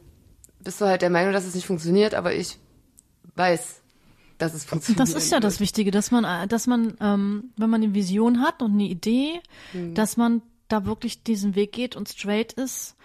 bist 0.60 0.80
du 0.80 0.86
halt 0.86 1.02
der 1.02 1.10
Meinung, 1.10 1.32
dass 1.32 1.44
es 1.44 1.54
nicht 1.54 1.66
funktioniert, 1.66 2.14
aber 2.14 2.34
ich 2.34 2.58
weiß, 3.36 3.82
dass 4.38 4.54
es 4.54 4.64
funktioniert. 4.64 5.00
Das 5.00 5.14
ist 5.14 5.30
ja 5.30 5.40
das 5.40 5.60
Wichtige, 5.60 5.90
dass 5.90 6.10
man, 6.10 6.48
dass 6.48 6.66
man, 6.66 6.96
ähm, 7.00 7.52
wenn 7.56 7.70
man 7.70 7.82
eine 7.82 7.94
Vision 7.94 8.40
hat 8.40 8.62
und 8.62 8.72
eine 8.72 8.84
Idee, 8.84 9.40
mhm. 9.72 9.94
dass 9.94 10.16
man 10.16 10.42
da 10.68 10.86
wirklich 10.86 11.22
diesen 11.22 11.54
Weg 11.54 11.72
geht 11.72 11.96
und 11.96 12.08
straight 12.08 12.52
ist 12.54 12.96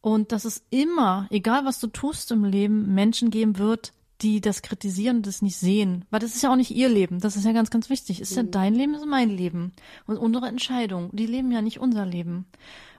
und 0.00 0.32
dass 0.32 0.44
es 0.44 0.62
immer, 0.70 1.26
egal 1.30 1.64
was 1.64 1.80
du 1.80 1.88
tust 1.88 2.30
im 2.30 2.44
Leben, 2.44 2.94
Menschen 2.94 3.30
geben 3.30 3.58
wird, 3.58 3.92
die 4.22 4.40
das 4.40 4.62
kritisieren 4.62 5.18
und 5.18 5.26
das 5.26 5.42
nicht 5.42 5.56
sehen. 5.56 6.04
Weil 6.10 6.20
das 6.20 6.34
ist 6.34 6.42
ja 6.42 6.50
auch 6.50 6.56
nicht 6.56 6.70
ihr 6.70 6.88
Leben. 6.88 7.20
Das 7.20 7.36
ist 7.36 7.44
ja 7.44 7.52
ganz, 7.52 7.70
ganz 7.70 7.90
wichtig. 7.90 8.20
Ist 8.20 8.34
ja 8.36 8.42
mhm. 8.42 8.50
dein 8.50 8.74
Leben, 8.74 8.94
ist 8.94 9.06
mein 9.06 9.30
Leben. 9.30 9.72
Und 10.06 10.16
unsere 10.16 10.46
Entscheidung. 10.46 11.10
Die 11.12 11.26
leben 11.26 11.52
ja 11.52 11.60
nicht 11.60 11.80
unser 11.80 12.06
Leben. 12.06 12.46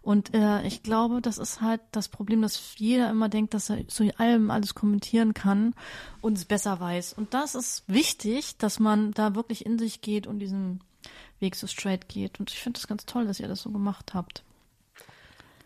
Und 0.02 0.34
äh, 0.34 0.66
ich 0.66 0.84
glaube, 0.84 1.22
das 1.22 1.38
ist 1.38 1.60
halt 1.60 1.82
das 1.92 2.08
Problem, 2.08 2.42
dass 2.42 2.76
jeder 2.78 3.10
immer 3.10 3.30
denkt, 3.30 3.54
dass 3.54 3.70
er 3.70 3.88
zu 3.88 4.10
allem 4.18 4.52
alles 4.52 4.74
kommentieren 4.74 5.34
kann 5.34 5.74
und 6.22 6.38
es 6.38 6.46
besser 6.46 6.80
weiß. 6.80 7.14
Und 7.14 7.34
das 7.34 7.56
ist 7.56 7.84
wichtig, 7.88 8.58
dass 8.58 8.80
man 8.80 9.12
da 9.12 9.36
wirklich 9.36 9.66
in 9.66 9.78
sich 9.78 10.02
geht 10.02 10.26
und 10.26 10.40
diesen 10.40 10.82
Weg 11.40 11.56
so 11.56 11.68
straight 11.68 12.08
geht. 12.08 12.40
Und 12.40 12.52
ich 12.52 12.60
finde 12.60 12.80
das 12.80 12.88
ganz 12.88 13.06
toll, 13.06 13.28
dass 13.28 13.40
ihr 13.40 13.48
das 13.48 13.62
so 13.62 13.72
gemacht 13.72 14.14
habt. 14.14 14.44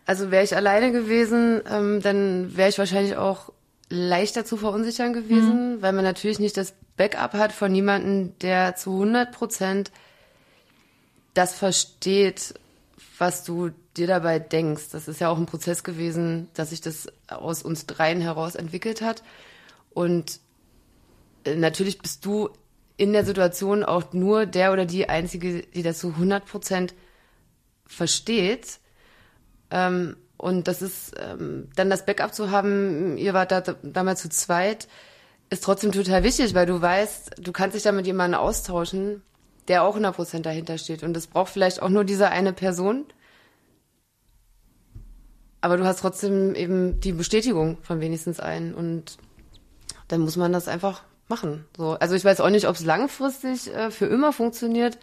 Also 0.06 0.32
wäre 0.32 0.44
ich 0.44 0.56
alleine 0.56 0.92
gewesen, 0.92 1.62
ähm, 1.70 2.02
dann 2.02 2.56
wäre 2.56 2.70
ich 2.70 2.80
wahrscheinlich 2.80 3.18
auch 3.18 3.54
leichter 3.92 4.46
zu 4.46 4.58
verunsichern 4.58 5.14
gewesen, 5.14 5.76
mhm. 5.76 5.82
weil 5.82 5.94
man 5.94 6.06
natürlich 6.06 6.40
nicht 6.40 6.58
das 6.58 6.74
Backup 6.98 7.34
hat 7.34 7.52
von 7.52 7.76
jemandem, 7.76 8.38
der 8.40 8.76
zu 8.76 8.92
100 8.92 9.32
Prozent 9.32 9.92
das 11.34 11.54
versteht, 11.54 12.54
was 13.18 13.44
du 13.44 13.72
dir 13.98 14.08
dabei 14.08 14.40
denkst. 14.40 14.90
Das 14.92 15.08
ist 15.08 15.20
ja 15.22 15.30
auch 15.30 15.38
ein 15.38 15.46
Prozess 15.46 15.84
gewesen, 15.84 16.50
dass 16.54 16.72
sich 16.72 16.82
das 16.82 17.08
aus 17.28 17.64
uns 17.64 17.86
dreien 17.86 18.22
heraus 18.22 18.56
entwickelt 18.56 19.02
hat. 19.02 19.24
Und 19.92 20.40
äh, 21.44 21.56
natürlich 21.56 22.00
bist 22.00 22.26
du 22.26 22.50
in 22.98 23.14
der 23.14 23.26
Situation 23.26 23.84
auch 23.84 24.14
nur 24.14 24.46
der 24.46 24.72
oder 24.72 24.86
die 24.86 25.10
Einzige, 25.10 25.64
die 25.64 25.84
das 25.84 26.00
zu 26.00 26.10
100 26.10 26.46
Prozent 26.46 26.94
versteht. 27.86 28.80
Ähm, 29.70 30.16
und 30.42 30.68
das 30.68 30.82
ist 30.82 31.14
ähm, 31.20 31.70
dann 31.76 31.92
das 31.92 32.04
Backup 32.04 32.34
zu 32.34 32.50
haben, 32.50 33.16
ihr 33.18 33.36
wart 33.36 33.52
da 33.52 33.62
damals 33.84 34.24
zu 34.24 34.30
zweit, 34.30 34.88
ist 35.52 35.64
trotzdem 35.64 35.92
total 35.92 36.24
wichtig, 36.24 36.56
weil 36.56 36.66
du 36.66 36.82
weißt, 36.82 37.36
du 37.38 37.52
kannst 37.52 37.76
dich 37.76 37.84
da 37.84 37.92
mit 37.92 38.08
jemandem 38.08 38.40
austauschen, 38.40 39.22
der 39.68 39.84
auch 39.84 39.96
100% 39.96 40.42
dahinter 40.42 40.80
steht. 40.80 41.04
Und 41.04 41.16
es 41.16 41.28
braucht 41.28 41.52
vielleicht 41.52 41.84
auch 41.84 41.90
nur 41.90 42.06
diese 42.06 42.30
eine 42.30 42.54
Person. 42.54 43.06
Aber 45.62 45.78
du 45.78 45.86
hast 45.86 46.00
trotzdem 46.00 46.56
eben 46.56 47.00
die 47.00 47.12
Bestätigung 47.12 47.78
von 47.84 48.02
wenigstens 48.02 48.40
einen. 48.40 48.74
Und 48.74 49.20
dann 50.08 50.22
muss 50.22 50.38
man 50.38 50.52
das 50.52 50.68
einfach 50.68 51.04
machen. 51.28 51.66
So. 51.78 51.92
Also 52.00 52.16
ich 52.16 52.26
weiß 52.26 52.42
auch 52.42 52.50
nicht, 52.50 52.68
ob 52.68 52.74
es 52.74 52.84
langfristig 52.84 53.72
äh, 53.72 53.92
für 53.92 54.08
immer 54.08 54.34
funktioniert. 54.34 54.98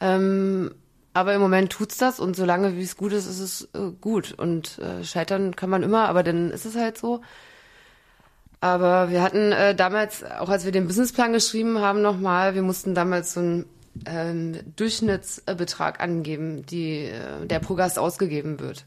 Ähm, 0.00 0.74
aber 1.16 1.32
im 1.32 1.40
Moment 1.40 1.72
tut's 1.72 1.96
das 1.96 2.20
und 2.20 2.36
solange 2.36 2.76
wie 2.76 2.82
es 2.82 2.98
gut 2.98 3.14
ist, 3.14 3.26
ist 3.26 3.40
es 3.40 3.68
äh, 3.72 3.90
gut. 4.00 4.34
Und 4.36 4.78
äh, 4.78 5.02
scheitern 5.02 5.56
kann 5.56 5.70
man 5.70 5.82
immer, 5.82 6.10
aber 6.10 6.22
dann 6.22 6.50
ist 6.50 6.66
es 6.66 6.76
halt 6.76 6.98
so. 6.98 7.22
Aber 8.60 9.08
wir 9.10 9.22
hatten 9.22 9.50
äh, 9.50 9.74
damals, 9.74 10.24
auch 10.24 10.50
als 10.50 10.66
wir 10.66 10.72
den 10.72 10.86
Businessplan 10.86 11.32
geschrieben 11.32 11.80
haben, 11.80 12.02
nochmal, 12.02 12.54
wir 12.54 12.60
mussten 12.60 12.94
damals 12.94 13.32
so 13.32 13.40
einen 13.40 13.64
ähm, 14.04 14.58
Durchschnittsbetrag 14.76 16.00
angeben, 16.00 16.66
die, 16.66 17.06
äh, 17.06 17.46
der 17.46 17.60
pro 17.60 17.76
Gast 17.76 17.98
ausgegeben 17.98 18.60
wird. 18.60 18.84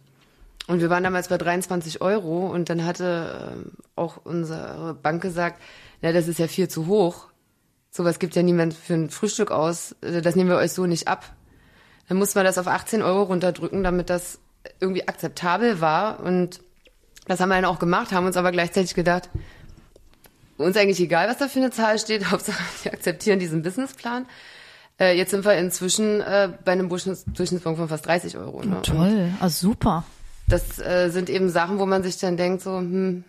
Und 0.68 0.82
wir 0.82 0.92
waren 0.92 1.04
damals 1.04 1.30
bei 1.30 1.38
23 1.40 2.00
Euro 2.02 2.46
und 2.46 2.70
dann 2.70 2.86
hatte 2.86 3.66
äh, 3.66 3.72
auch 3.96 4.18
unsere 4.24 4.94
Bank 5.02 5.24
gesagt, 5.24 5.60
na, 6.04 6.12
das 6.12 6.28
ist 6.28 6.38
ja 6.38 6.48
viel 6.48 6.68
zu 6.68 6.86
hoch. 6.86 7.30
Sowas 7.90 8.20
gibt 8.20 8.36
ja 8.36 8.44
niemand 8.44 8.76
für 8.76 8.94
ein 8.94 9.10
Frühstück 9.10 9.50
aus. 9.50 9.96
Äh, 10.02 10.22
das 10.22 10.36
nehmen 10.36 10.52
wir 10.52 10.58
euch 10.58 10.74
so 10.74 10.86
nicht 10.86 11.08
ab. 11.08 11.26
Dann 12.10 12.18
musste 12.18 12.40
man 12.40 12.46
das 12.46 12.58
auf 12.58 12.68
18 12.68 13.02
Euro 13.04 13.24
runterdrücken, 13.24 13.84
damit 13.84 14.10
das 14.10 14.40
irgendwie 14.80 15.08
akzeptabel 15.08 15.80
war. 15.80 16.20
Und 16.20 16.60
das 17.28 17.40
haben 17.40 17.50
wir 17.50 17.56
dann 17.56 17.66
auch 17.66 17.80
gemacht, 17.80 18.12
haben 18.12 18.26
uns 18.26 18.36
aber 18.36 18.52
gleichzeitig 18.52 18.96
gedacht, 18.96 19.30
uns 20.58 20.76
eigentlich 20.76 21.00
egal, 21.00 21.30
was 21.30 21.38
da 21.38 21.48
für 21.48 21.60
eine 21.60 21.72
Zahl 21.72 22.00
steht, 22.00 22.26
Hauptsache 22.32 22.62
wir 22.84 22.94
akzeptieren 22.94 23.40
diesen 23.40 23.62
Businessplan. 23.62 24.26
Äh, 25.00 25.18
jetzt 25.18 25.32
sind 25.32 25.46
wir 25.46 25.54
inzwischen 25.54 26.20
äh, 26.22 26.52
bei 26.66 26.74
einem 26.74 26.90
Durchschnittspunkt 26.90 27.80
von 27.80 27.88
fast 27.88 28.06
30 28.06 28.38
Euro. 28.38 28.64
Ne? 28.64 28.82
Toll, 28.82 29.32
also 29.40 29.70
super. 29.70 30.04
Das 30.48 30.80
äh, 30.80 31.10
sind 31.10 31.30
eben 31.30 31.50
Sachen, 31.50 31.78
wo 31.78 31.86
man 31.86 32.02
sich 32.02 32.18
dann 32.18 32.36
denkt, 32.36 32.64
so, 32.64 32.80
hm. 32.80 33.24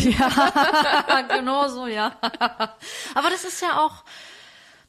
ja, 0.00 1.24
genau 1.36 1.68
so, 1.68 1.86
ja. 1.86 2.12
Aber 3.14 3.30
das 3.30 3.44
ist 3.44 3.62
ja 3.62 3.80
auch, 3.80 4.04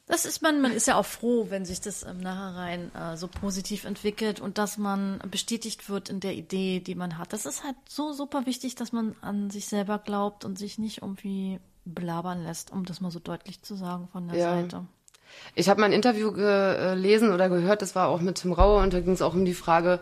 das 0.08 0.24
ist 0.24 0.42
man, 0.42 0.60
man 0.60 0.72
ist 0.72 0.86
ja 0.86 0.96
auch 0.96 1.04
froh, 1.04 1.46
wenn 1.50 1.64
sich 1.66 1.80
das 1.80 2.02
im 2.02 2.18
Nachhinein 2.18 2.90
äh, 2.94 3.16
so 3.16 3.28
positiv 3.28 3.84
entwickelt 3.84 4.40
und 4.40 4.56
dass 4.56 4.78
man 4.78 5.20
bestätigt 5.30 5.88
wird 5.90 6.08
in 6.08 6.20
der 6.20 6.34
Idee, 6.34 6.80
die 6.80 6.94
man 6.94 7.18
hat. 7.18 7.32
Das 7.32 7.44
ist 7.44 7.62
halt 7.62 7.76
so 7.88 8.12
super 8.12 8.46
wichtig, 8.46 8.74
dass 8.74 8.92
man 8.92 9.14
an 9.20 9.50
sich 9.50 9.66
selber 9.66 9.98
glaubt 9.98 10.46
und 10.46 10.58
sich 10.58 10.78
nicht 10.78 11.02
irgendwie 11.02 11.60
belabern 11.84 12.42
lässt, 12.42 12.72
um 12.72 12.84
das 12.86 13.00
mal 13.00 13.10
so 13.10 13.18
deutlich 13.18 13.62
zu 13.62 13.74
sagen 13.74 14.08
von 14.10 14.28
der 14.28 14.38
ja. 14.38 14.54
Seite. 14.54 14.86
Ich 15.54 15.68
habe 15.68 15.80
mal 15.80 15.86
ein 15.86 15.92
Interview 15.92 16.32
gelesen 16.32 17.32
oder 17.32 17.50
gehört, 17.50 17.82
das 17.82 17.94
war 17.94 18.08
auch 18.08 18.20
mit 18.20 18.36
Tim 18.36 18.52
Rauer 18.52 18.82
und 18.82 18.94
da 18.94 19.00
ging 19.00 19.12
es 19.12 19.20
auch 19.20 19.34
um 19.34 19.44
die 19.44 19.54
Frage, 19.54 20.00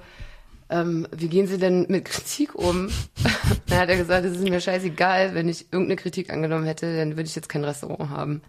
ähm, 0.68 1.06
wie 1.12 1.28
gehen 1.28 1.46
Sie 1.46 1.58
denn 1.58 1.86
mit 1.88 2.04
Kritik 2.04 2.54
um? 2.54 2.90
dann 3.66 3.78
hat 3.78 3.88
er 3.88 3.96
gesagt, 3.96 4.24
es 4.24 4.36
ist 4.36 4.48
mir 4.48 4.60
scheißegal, 4.60 5.34
wenn 5.34 5.48
ich 5.48 5.72
irgendeine 5.72 5.96
Kritik 5.96 6.30
angenommen 6.32 6.64
hätte, 6.64 6.96
dann 6.96 7.16
würde 7.16 7.28
ich 7.28 7.36
jetzt 7.36 7.48
kein 7.48 7.64
Restaurant 7.64 8.10
haben. 8.10 8.42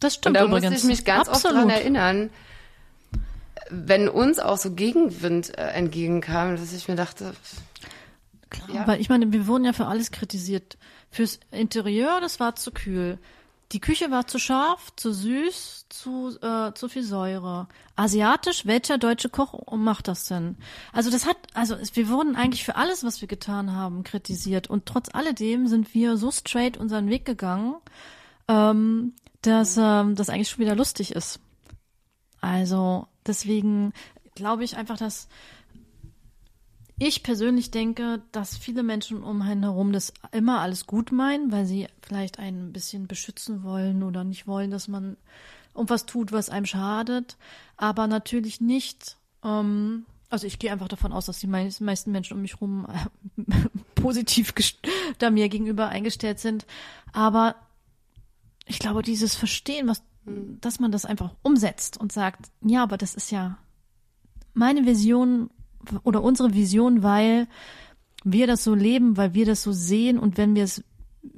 Das 0.00 0.14
stimmt 0.14 0.36
Und 0.36 0.42
da 0.42 0.46
übrigens. 0.46 0.70
musste 0.72 0.86
ich 0.86 0.98
mich 0.98 1.04
ganz 1.04 1.28
Absolut. 1.28 1.56
oft 1.56 1.68
daran 1.68 1.70
erinnern, 1.70 2.30
wenn 3.70 4.08
uns 4.08 4.38
auch 4.38 4.58
so 4.58 4.72
Gegenwind 4.72 5.56
äh, 5.56 5.62
entgegenkam, 5.68 6.56
dass 6.56 6.72
ich 6.72 6.88
mir 6.88 6.96
dachte, 6.96 7.34
Klar, 8.50 8.70
ja. 8.74 8.86
weil 8.86 9.00
ich 9.00 9.08
meine, 9.08 9.32
wir 9.32 9.46
wurden 9.46 9.64
ja 9.64 9.72
für 9.72 9.86
alles 9.86 10.10
kritisiert. 10.10 10.76
Fürs 11.10 11.38
Interieur, 11.50 12.20
das 12.20 12.40
war 12.40 12.56
zu 12.56 12.72
kühl. 12.72 13.18
Die 13.72 13.80
Küche 13.80 14.10
war 14.10 14.26
zu 14.26 14.40
scharf, 14.40 14.90
zu 14.96 15.12
süß, 15.12 15.86
zu, 15.88 16.36
äh, 16.42 16.72
zu 16.74 16.88
viel 16.88 17.04
Säure. 17.04 17.68
Asiatisch, 17.94 18.66
welcher 18.66 18.98
deutsche 18.98 19.28
Koch 19.28 19.54
macht 19.76 20.08
das 20.08 20.24
denn? 20.26 20.56
Also 20.92 21.10
das 21.10 21.24
hat, 21.24 21.36
also 21.54 21.76
wir 21.94 22.08
wurden 22.08 22.34
eigentlich 22.34 22.64
für 22.64 22.74
alles, 22.74 23.04
was 23.04 23.20
wir 23.20 23.28
getan 23.28 23.72
haben, 23.72 24.02
kritisiert. 24.02 24.68
Und 24.68 24.86
trotz 24.86 25.08
alledem 25.14 25.68
sind 25.68 25.94
wir 25.94 26.16
so 26.16 26.32
straight 26.32 26.76
unseren 26.76 27.08
Weg 27.08 27.24
gegangen. 27.24 27.76
Ähm, 28.48 29.14
dass 29.42 29.76
ähm, 29.76 30.14
das 30.14 30.28
eigentlich 30.28 30.50
schon 30.50 30.64
wieder 30.64 30.76
lustig 30.76 31.12
ist. 31.12 31.40
Also 32.40 33.06
deswegen 33.26 33.92
glaube 34.34 34.64
ich 34.64 34.76
einfach, 34.76 34.96
dass 34.96 35.28
ich 36.98 37.22
persönlich 37.22 37.70
denke, 37.70 38.22
dass 38.30 38.58
viele 38.58 38.82
Menschen 38.82 39.22
um 39.22 39.40
einen 39.40 39.62
herum 39.62 39.92
das 39.92 40.12
immer 40.32 40.60
alles 40.60 40.86
gut 40.86 41.12
meinen, 41.12 41.50
weil 41.50 41.64
sie 41.64 41.88
vielleicht 42.02 42.38
ein 42.38 42.72
bisschen 42.72 43.06
beschützen 43.06 43.62
wollen 43.62 44.02
oder 44.02 44.22
nicht 44.22 44.46
wollen, 44.46 44.70
dass 44.70 44.86
man 44.86 45.16
irgendwas 45.74 46.04
tut, 46.04 46.30
was 46.30 46.50
einem 46.50 46.66
schadet, 46.66 47.38
aber 47.78 48.06
natürlich 48.06 48.60
nicht. 48.60 49.16
Ähm, 49.42 50.04
also 50.28 50.46
ich 50.46 50.58
gehe 50.58 50.70
einfach 50.70 50.88
davon 50.88 51.12
aus, 51.12 51.24
dass 51.24 51.38
die 51.38 51.46
meisten 51.46 52.12
Menschen 52.12 52.34
um 52.34 52.42
mich 52.42 52.54
herum 52.54 52.86
äh, 52.86 53.52
positiv 53.94 54.52
da 55.18 55.30
mir 55.30 55.48
gegenüber 55.48 55.88
eingestellt 55.88 56.38
sind, 56.38 56.66
aber 57.14 57.56
ich 58.66 58.78
glaube, 58.78 59.02
dieses 59.02 59.34
Verstehen, 59.34 59.88
was, 59.88 60.02
dass 60.24 60.80
man 60.80 60.92
das 60.92 61.04
einfach 61.04 61.34
umsetzt 61.42 61.98
und 61.98 62.12
sagt, 62.12 62.50
ja, 62.64 62.82
aber 62.82 62.96
das 62.96 63.14
ist 63.14 63.30
ja 63.30 63.58
meine 64.54 64.86
Vision 64.86 65.50
oder 66.02 66.22
unsere 66.22 66.54
Vision, 66.54 67.02
weil 67.02 67.48
wir 68.24 68.46
das 68.46 68.64
so 68.64 68.74
leben, 68.74 69.16
weil 69.16 69.34
wir 69.34 69.46
das 69.46 69.62
so 69.62 69.72
sehen 69.72 70.18
und 70.18 70.36
wenn 70.36 70.54
wir 70.54 70.64
es 70.64 70.84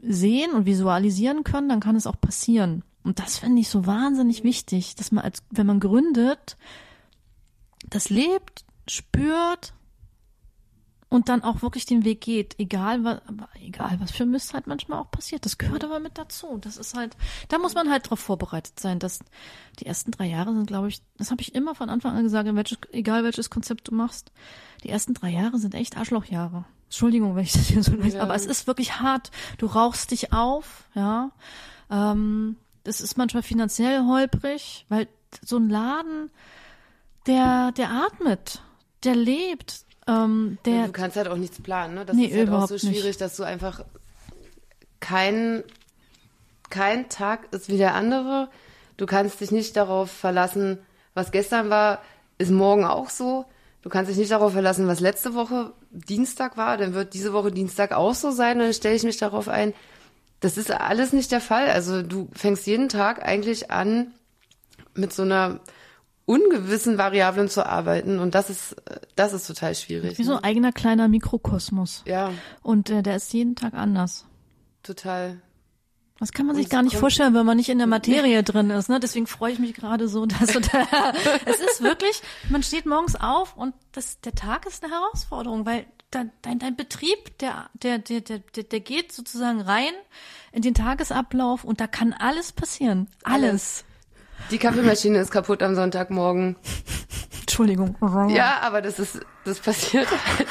sehen 0.01 0.53
und 0.53 0.67
visualisieren 0.67 1.45
können, 1.45 1.69
dann 1.69 1.81
kann 1.81 1.97
es 1.97 2.07
auch 2.07 2.21
passieren. 2.21 2.83
Und 3.05 3.19
das 3.19 3.39
finde 3.39 3.61
ich 3.61 3.69
so 3.69 3.87
wahnsinnig 3.87 4.45
wichtig, 4.45 4.95
dass 4.95 5.13
man 5.13 5.25
als, 5.25 5.43
wenn 5.51 5.67
man 5.67 5.81
gründet, 5.81 6.57
das 7.89 8.11
lebt, 8.11 8.65
spürt 8.89 9.75
und 11.13 11.29
dann 11.29 11.45
auch 11.45 11.61
wirklich 11.61 11.85
den 11.85 12.07
Weg 12.07 12.23
geht, 12.23 12.59
egal 12.59 13.05
was, 13.05 13.21
egal 13.61 13.99
was 14.01 14.13
für 14.13 14.25
Mist 14.25 14.55
halt 14.55 14.67
manchmal 14.67 14.99
auch 14.99 15.11
passiert. 15.11 15.45
Das 15.45 15.59
gehört 15.59 15.85
aber 15.85 16.01
mit 16.01 16.17
dazu. 16.17 16.57
Das 16.59 16.79
ist 16.79 16.95
halt, 16.95 17.19
da 17.49 17.59
muss 17.59 17.75
man 17.75 17.91
halt 17.91 18.07
darauf 18.07 18.19
vorbereitet 18.19 18.81
sein, 18.81 18.99
dass 18.99 19.21
die 19.79 19.85
ersten 19.85 20.11
drei 20.11 20.25
Jahre 20.25 20.55
sind, 20.55 20.67
glaube 20.67 20.89
ich, 20.89 21.03
das 21.19 21.31
habe 21.31 21.43
ich 21.43 21.55
immer 21.55 21.75
von 21.75 21.91
Anfang 21.91 22.17
an 22.17 22.23
gesagt, 22.23 22.49
welches, 22.55 22.79
egal 22.93 23.25
welches 23.25 23.51
Konzept 23.51 23.89
du 23.89 23.95
machst, 23.95 24.33
die 24.85 24.89
ersten 24.89 25.13
drei 25.13 25.29
Jahre 25.29 25.59
sind 25.59 25.75
echt 25.75 25.99
Arschlochjahre. 25.99 26.65
Entschuldigung, 26.85 27.37
wenn 27.37 27.45
ich 27.45 27.53
das 27.53 27.67
hier 27.67 27.83
so 27.83 27.93
lese, 27.93 28.17
ja. 28.17 28.23
aber 28.23 28.35
es 28.35 28.47
ist 28.47 28.67
wirklich 28.67 28.99
hart. 29.01 29.31
Du 29.59 29.67
rauchst 29.67 30.13
dich 30.13 30.33
auf, 30.33 30.89
ja. 30.95 31.31
Ähm, 31.91 32.57
das 32.85 33.03
ist 33.03 33.19
manchmal 33.19 33.43
finanziell 33.43 34.07
holprig, 34.07 34.87
weil 34.89 35.09
so 35.45 35.59
ein 35.59 35.69
Laden, 35.69 36.31
der, 37.27 37.73
der 37.73 37.91
atmet, 37.91 38.63
der 39.05 39.15
lebt, 39.15 39.85
ähm, 40.13 40.59
der, 40.65 40.87
du 40.87 40.93
kannst 40.93 41.17
halt 41.17 41.29
auch 41.29 41.37
nichts 41.37 41.61
planen, 41.61 41.95
ne? 41.95 42.05
Das 42.05 42.17
nee, 42.17 42.27
ist 42.27 42.37
halt 42.37 42.51
auch 42.51 42.69
so 42.69 42.79
schwierig, 42.79 43.05
nicht. 43.05 43.21
dass 43.21 43.37
du 43.37 43.45
einfach 43.45 43.85
kein, 45.01 45.65
kein 46.71 47.09
Tag 47.09 47.53
ist 47.53 47.69
wie 47.69 47.79
der 47.79 47.95
andere. 47.95 48.49
Du 48.97 49.07
kannst 49.07 49.41
dich 49.41 49.51
nicht 49.51 49.77
darauf 49.77 50.11
verlassen, 50.11 50.79
was 51.15 51.33
gestern 51.33 51.71
war, 51.71 52.01
ist 52.39 52.51
morgen 52.51 52.85
auch 52.85 53.11
so. 53.11 53.45
Du 53.83 53.89
kannst 53.89 54.11
dich 54.11 54.19
nicht 54.19 54.31
darauf 54.31 54.53
verlassen, 54.53 54.87
was 54.87 55.01
letzte 55.01 55.35
Woche 55.35 55.73
Dienstag 55.91 56.57
war, 56.57 56.77
dann 56.77 56.95
wird 56.95 57.15
diese 57.15 57.33
Woche 57.33 57.51
Dienstag 57.51 57.93
auch 57.93 58.15
so 58.15 58.31
sein 58.31 58.59
und 58.59 58.65
dann 58.65 58.75
stelle 58.75 58.95
ich 58.95 59.03
mich 59.03 59.17
darauf 59.17 59.49
ein. 59.49 59.75
Das 60.41 60.57
ist 60.57 60.71
alles 60.71 61.13
nicht 61.13 61.33
der 61.33 61.41
Fall. 61.41 61.69
Also 61.69 62.03
du 62.03 62.29
fängst 62.33 62.67
jeden 62.67 62.89
Tag 62.89 63.23
eigentlich 63.25 63.71
an 63.71 64.13
mit 64.95 65.13
so 65.13 65.23
einer 65.23 65.61
ungewissen 66.25 66.99
Variablen 66.99 67.49
zu 67.49 67.67
arbeiten 67.67 68.19
und 68.19 68.35
das 68.35 68.51
ist 68.51 68.77
das 69.17 69.33
ist 69.33 69.47
total 69.47 69.75
schwierig. 69.75 70.19
Wie 70.19 70.25
so 70.25 70.33
ein 70.33 70.37
ne? 70.37 70.45
eigener 70.45 70.73
kleiner 70.73 71.09
Mikrokosmos. 71.09 72.03
Ja. 72.07 72.33
Und 72.63 72.91
äh, 72.91 73.03
der 73.03 73.17
ist 73.17 73.33
jeden 73.33 73.57
Tag 73.57 73.75
anders. 73.75 74.27
Total. 74.83 75.41
Das 76.23 76.31
kann 76.31 76.47
man 76.47 76.55
sich 76.55 76.69
gar 76.69 76.85
nicht 76.85 76.97
vorstellen, 76.97 77.35
wenn 77.35 77.45
man 77.45 77.57
nicht 77.57 77.69
in 77.69 77.79
der 77.79 77.89
Materie 77.89 78.45
drin 78.45 78.71
ist. 78.71 78.89
Ne? 78.89 79.01
Deswegen 79.01 79.27
freue 79.27 79.53
ich 79.53 79.59
mich 79.59 79.75
gerade 79.75 80.07
so, 80.07 80.25
dass 80.27 80.53
da, 80.53 80.53
es 81.47 81.59
ist 81.59 81.83
wirklich, 81.83 82.23
man 82.49 82.63
steht 82.63 82.87
morgens 82.87 83.17
auf 83.17 83.57
und 83.57 83.75
das, 83.91 84.21
der 84.21 84.35
Tag 84.37 84.65
ist 84.67 84.85
eine 84.85 84.93
Herausforderung, 84.93 85.67
weil 85.67 85.85
dein, 86.13 86.31
dein, 86.43 86.61
dein 86.61 86.77
Betrieb, 86.77 87.37
der, 87.39 87.71
der, 87.75 87.99
der, 87.99 88.21
der, 88.21 88.39
der 88.39 88.81
geht 88.81 89.11
sozusagen 89.11 89.63
rein 89.63 89.93
in 90.53 90.63
den 90.63 90.75
Tagesablauf 90.75 91.65
und 91.65 91.81
da 91.81 91.89
kann 91.89 92.13
alles 92.13 92.53
passieren. 92.53 93.09
Alles. 93.25 93.51
alles. 93.51 93.85
Die 94.51 94.59
Kaffeemaschine 94.59 95.19
ist 95.19 95.31
kaputt 95.31 95.63
am 95.63 95.75
Sonntagmorgen. 95.75 96.57
Entschuldigung. 97.41 97.97
Ja, 98.31 98.61
aber 98.63 98.83
das 98.83 98.99
ist, 98.99 99.21
das 99.45 99.61
passiert 99.61 100.09
halt. 100.11 100.49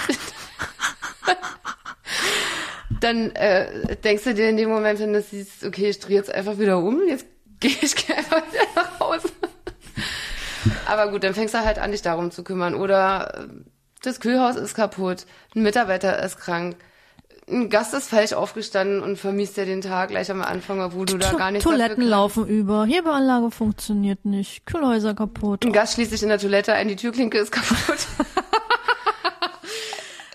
Dann 3.00 3.32
äh, 3.32 3.96
denkst 3.98 4.24
du 4.26 4.34
dir 4.36 4.50
in 4.50 4.58
dem 4.58 4.70
Moment, 4.70 5.00
wenn 5.00 5.14
du 5.14 5.22
siehst, 5.22 5.66
okay, 5.66 5.90
ich 5.90 6.00
drehe 6.00 6.18
jetzt 6.18 6.32
einfach 6.32 6.60
wieder 6.60 6.78
um, 6.78 7.02
jetzt 7.08 7.26
gehe 7.60 7.72
ich 7.82 7.96
geh 7.96 8.14
einfach 8.18 8.44
wieder 8.52 8.64
nach 8.76 9.00
Hause. 9.00 9.30
aber 10.86 11.10
gut, 11.10 11.24
dann 11.24 11.34
fängst 11.34 11.56
du 11.56 11.66
halt 11.66 11.80
an, 11.80 11.92
dich 11.92 12.04
darum 12.04 12.30
zu 12.30 12.44
kümmern. 12.44 12.76
Oder 12.76 13.40
äh, 13.40 13.48
das 14.04 14.20
Kühlhaus 14.20 14.56
ist 14.56 14.76
kaputt, 14.76 15.26
ein 15.56 15.64
Mitarbeiter 15.64 16.24
ist 16.24 16.38
krank, 16.38 16.76
ein 17.52 17.70
Gast 17.70 17.94
ist 17.94 18.10
falsch 18.10 18.34
aufgestanden 18.34 19.02
und 19.02 19.18
vermisst 19.18 19.58
ja 19.58 19.66
den 19.66 19.82
Tag 19.82 20.10
gleich 20.10 20.32
am 20.32 20.42
Anfang, 20.42 20.82
obwohl 20.82 21.06
du 21.06 21.18
da 21.18 21.34
gar 21.34 21.52
nicht 21.52 21.64
Toiletten 21.64 22.04
laufen 22.04 22.48
über, 22.48 22.86
Hebeanlage 22.86 23.52
funktioniert 23.52 24.26
nicht, 24.26 24.66
Kühlhäuser 24.66 25.14
kaputt. 25.14 25.66
Ein 25.66 25.74
Gast 25.74 25.96
schließt 25.96 26.12
sich 26.12 26.24
in 26.24 26.30
der 26.30 26.40
Toilette 26.40 26.74
ein, 26.74 26.88
die 26.88 26.96
Türklinke 26.96 27.38
ist 27.38 27.52
kaputt. 27.52 28.08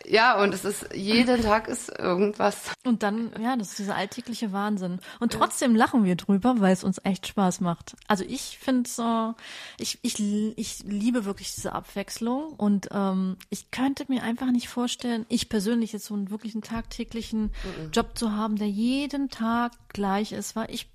ja, 0.08 0.40
und 0.40 0.54
es 0.54 0.64
ist, 0.64 0.94
jeden 0.94 1.42
Tag 1.42 1.68
ist 1.68 1.88
irgendwas. 1.98 2.70
Und 2.84 3.02
dann, 3.02 3.32
ja, 3.40 3.56
das 3.56 3.70
ist 3.70 3.78
dieser 3.78 3.96
alltägliche 3.96 4.52
Wahnsinn. 4.52 5.00
Und 5.20 5.32
trotzdem 5.32 5.74
lachen 5.74 6.04
wir 6.04 6.16
drüber, 6.16 6.56
weil 6.58 6.72
es 6.72 6.84
uns 6.84 7.00
echt 7.04 7.26
Spaß 7.26 7.60
macht. 7.60 7.96
Also 8.06 8.24
ich 8.26 8.58
finde 8.58 8.88
so, 8.88 9.34
ich, 9.78 9.98
ich, 10.02 10.20
ich 10.56 10.84
liebe 10.84 11.24
wirklich 11.24 11.54
diese 11.54 11.72
Abwechslung 11.72 12.52
und 12.54 12.88
ähm, 12.92 13.36
ich 13.50 13.70
könnte 13.70 14.04
mir 14.08 14.22
einfach 14.22 14.50
nicht 14.50 14.68
vorstellen, 14.68 15.26
ich 15.28 15.48
persönlich 15.48 15.92
jetzt 15.92 16.06
so 16.06 16.14
einen 16.14 16.30
wirklich 16.30 16.54
einen 16.54 16.62
tagtäglichen 16.62 17.52
Job 17.92 18.16
zu 18.16 18.32
haben, 18.32 18.56
der 18.56 18.68
jeden 18.68 19.28
Tag 19.30 19.72
gleich 19.88 20.32
ist, 20.32 20.56
weil 20.56 20.70
ich, 20.70 20.88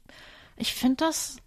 ich 0.58 0.74
finde 0.74 1.06
das 1.06 1.38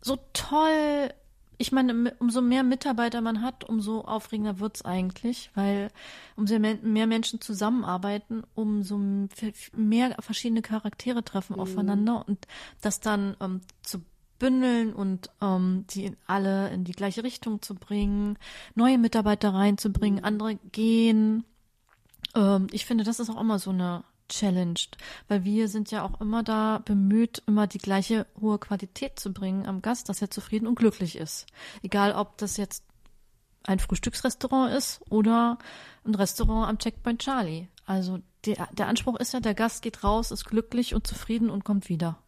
so 0.00 0.18
toll. 0.32 1.12
Ich 1.60 1.72
meine, 1.72 2.14
umso 2.20 2.40
mehr 2.40 2.62
Mitarbeiter 2.62 3.20
man 3.20 3.42
hat, 3.42 3.64
umso 3.64 4.00
aufregender 4.00 4.60
wird's 4.60 4.82
eigentlich, 4.82 5.50
weil 5.54 5.90
umso 6.34 6.58
mehr 6.58 7.06
Menschen 7.06 7.42
zusammenarbeiten, 7.42 8.44
umso 8.54 8.98
mehr 9.76 10.16
verschiedene 10.20 10.62
Charaktere 10.62 11.22
treffen 11.22 11.60
aufeinander. 11.60 12.24
Und 12.26 12.46
das 12.80 13.00
dann 13.00 13.36
ähm, 13.42 13.60
zu 13.82 14.00
bündeln 14.38 14.94
und 14.94 15.28
ähm, 15.42 15.84
die 15.90 16.16
alle 16.26 16.70
in 16.70 16.84
die 16.84 16.92
gleiche 16.92 17.24
Richtung 17.24 17.60
zu 17.60 17.74
bringen, 17.74 18.38
neue 18.74 18.96
Mitarbeiter 18.96 19.52
reinzubringen, 19.52 20.24
andere 20.24 20.54
gehen. 20.72 21.44
Ähm, 22.34 22.68
ich 22.72 22.86
finde, 22.86 23.04
das 23.04 23.20
ist 23.20 23.28
auch 23.28 23.38
immer 23.38 23.58
so 23.58 23.68
eine 23.68 24.02
challenged, 24.30 24.96
weil 25.28 25.44
wir 25.44 25.68
sind 25.68 25.90
ja 25.90 26.04
auch 26.04 26.20
immer 26.20 26.42
da 26.42 26.80
bemüht, 26.84 27.42
immer 27.46 27.66
die 27.66 27.78
gleiche 27.78 28.26
hohe 28.40 28.58
Qualität 28.58 29.18
zu 29.20 29.32
bringen 29.32 29.66
am 29.66 29.82
Gast, 29.82 30.08
dass 30.08 30.22
er 30.22 30.30
zufrieden 30.30 30.66
und 30.66 30.76
glücklich 30.76 31.16
ist. 31.16 31.46
Egal, 31.82 32.12
ob 32.12 32.38
das 32.38 32.56
jetzt 32.56 32.84
ein 33.64 33.78
Frühstücksrestaurant 33.78 34.72
ist 34.72 35.00
oder 35.10 35.58
ein 36.04 36.14
Restaurant 36.14 36.68
am 36.68 36.78
Checkpoint 36.78 37.20
Charlie. 37.20 37.68
Also 37.84 38.20
der, 38.46 38.68
der 38.72 38.88
Anspruch 38.88 39.16
ist 39.16 39.34
ja, 39.34 39.40
der 39.40 39.54
Gast 39.54 39.82
geht 39.82 40.02
raus, 40.02 40.30
ist 40.30 40.46
glücklich 40.46 40.94
und 40.94 41.06
zufrieden 41.06 41.50
und 41.50 41.64
kommt 41.64 41.88
wieder. 41.88 42.18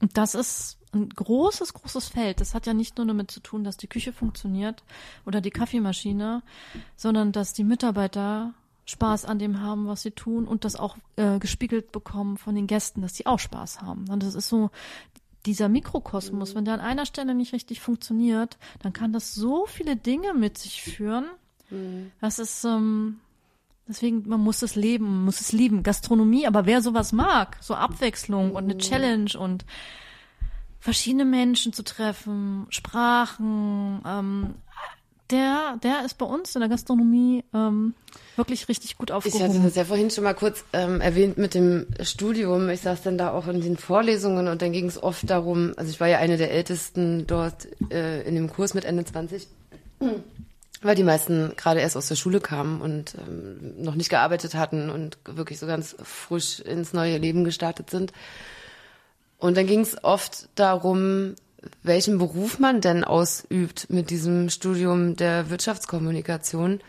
Und 0.00 0.16
das 0.16 0.34
ist 0.34 0.78
ein 0.92 1.08
großes, 1.08 1.74
großes 1.74 2.08
Feld. 2.08 2.40
Das 2.40 2.54
hat 2.54 2.66
ja 2.66 2.74
nicht 2.74 2.96
nur 2.96 3.06
damit 3.06 3.30
zu 3.30 3.40
tun, 3.40 3.64
dass 3.64 3.76
die 3.76 3.86
Küche 3.86 4.12
funktioniert 4.12 4.82
oder 5.24 5.40
die 5.40 5.50
Kaffeemaschine, 5.50 6.42
sondern 6.96 7.32
dass 7.32 7.52
die 7.52 7.64
Mitarbeiter 7.64 8.54
Spaß 8.86 9.24
an 9.24 9.38
dem 9.38 9.60
haben, 9.60 9.86
was 9.86 10.02
sie 10.02 10.10
tun 10.10 10.46
und 10.46 10.64
das 10.64 10.76
auch 10.76 10.96
äh, 11.16 11.38
gespiegelt 11.38 11.92
bekommen 11.92 12.36
von 12.36 12.54
den 12.54 12.66
Gästen, 12.66 13.02
dass 13.02 13.14
sie 13.14 13.26
auch 13.26 13.38
Spaß 13.38 13.82
haben. 13.82 14.08
Und 14.08 14.22
das 14.22 14.34
ist 14.34 14.48
so 14.48 14.70
dieser 15.46 15.68
Mikrokosmos, 15.68 16.54
wenn 16.54 16.64
der 16.64 16.74
an 16.74 16.80
einer 16.80 17.06
Stelle 17.06 17.34
nicht 17.34 17.52
richtig 17.52 17.80
funktioniert, 17.80 18.58
dann 18.82 18.92
kann 18.92 19.12
das 19.12 19.34
so 19.34 19.66
viele 19.66 19.96
Dinge 19.96 20.34
mit 20.34 20.58
sich 20.58 20.82
führen. 20.82 21.26
Das 22.20 22.38
ist 22.38 22.64
ähm, 22.64 23.20
deswegen 23.88 24.28
man 24.28 24.40
muss 24.40 24.62
es 24.62 24.74
leben, 24.74 25.24
muss 25.24 25.40
es 25.40 25.52
lieben. 25.52 25.82
Gastronomie, 25.82 26.46
aber 26.46 26.66
wer 26.66 26.82
sowas 26.82 27.12
mag, 27.12 27.56
so 27.60 27.74
Abwechslung 27.74 28.52
und 28.52 28.64
eine 28.64 28.78
Challenge 28.78 29.30
und 29.38 29.64
verschiedene 30.80 31.24
Menschen 31.24 31.72
zu 31.72 31.84
treffen, 31.84 32.66
Sprachen, 32.70 34.00
ähm, 34.04 34.54
der, 35.30 35.78
der 35.82 36.04
ist 36.04 36.18
bei 36.18 36.26
uns 36.26 36.54
in 36.54 36.60
der 36.60 36.68
Gastronomie 36.68 37.44
ähm, 37.54 37.94
wirklich 38.36 38.68
richtig 38.68 38.96
gut 38.98 39.10
Ich 39.10 39.14
aufgehoben. 39.14 39.44
hatte 39.48 39.60
das 39.62 39.74
ja 39.76 39.84
vorhin 39.84 40.10
schon 40.10 40.24
mal 40.24 40.34
kurz 40.34 40.64
ähm, 40.72 41.00
erwähnt 41.00 41.38
mit 41.38 41.54
dem 41.54 41.86
Studium. 42.02 42.68
Ich 42.70 42.80
saß 42.80 43.02
dann 43.02 43.18
da 43.18 43.30
auch 43.32 43.46
in 43.46 43.60
den 43.60 43.76
Vorlesungen 43.76 44.48
und 44.48 44.62
dann 44.62 44.72
ging 44.72 44.86
es 44.86 45.02
oft 45.02 45.28
darum, 45.28 45.72
also 45.76 45.90
ich 45.90 46.00
war 46.00 46.08
ja 46.08 46.18
eine 46.18 46.36
der 46.36 46.50
Ältesten 46.50 47.26
dort 47.26 47.68
äh, 47.92 48.22
in 48.22 48.34
dem 48.34 48.50
Kurs 48.52 48.74
mit 48.74 48.84
Ende 48.84 49.04
20, 49.04 49.46
weil 50.82 50.94
die 50.96 51.04
meisten 51.04 51.52
gerade 51.56 51.80
erst 51.80 51.96
aus 51.96 52.08
der 52.08 52.16
Schule 52.16 52.40
kamen 52.40 52.80
und 52.80 53.14
ähm, 53.26 53.82
noch 53.82 53.94
nicht 53.94 54.08
gearbeitet 54.10 54.54
hatten 54.54 54.90
und 54.90 55.18
wirklich 55.24 55.58
so 55.58 55.66
ganz 55.66 55.96
frisch 56.02 56.60
ins 56.60 56.92
neue 56.92 57.18
Leben 57.18 57.44
gestartet 57.44 57.90
sind. 57.90 58.12
Und 59.38 59.56
dann 59.56 59.66
ging 59.66 59.80
es 59.80 60.02
oft 60.04 60.48
darum, 60.54 61.34
welchen 61.82 62.18
Beruf 62.18 62.58
man 62.58 62.80
denn 62.80 63.04
ausübt 63.04 63.88
mit 63.90 64.10
diesem 64.10 64.50
Studium 64.50 65.16
der 65.16 65.50
Wirtschaftskommunikation. 65.50 66.80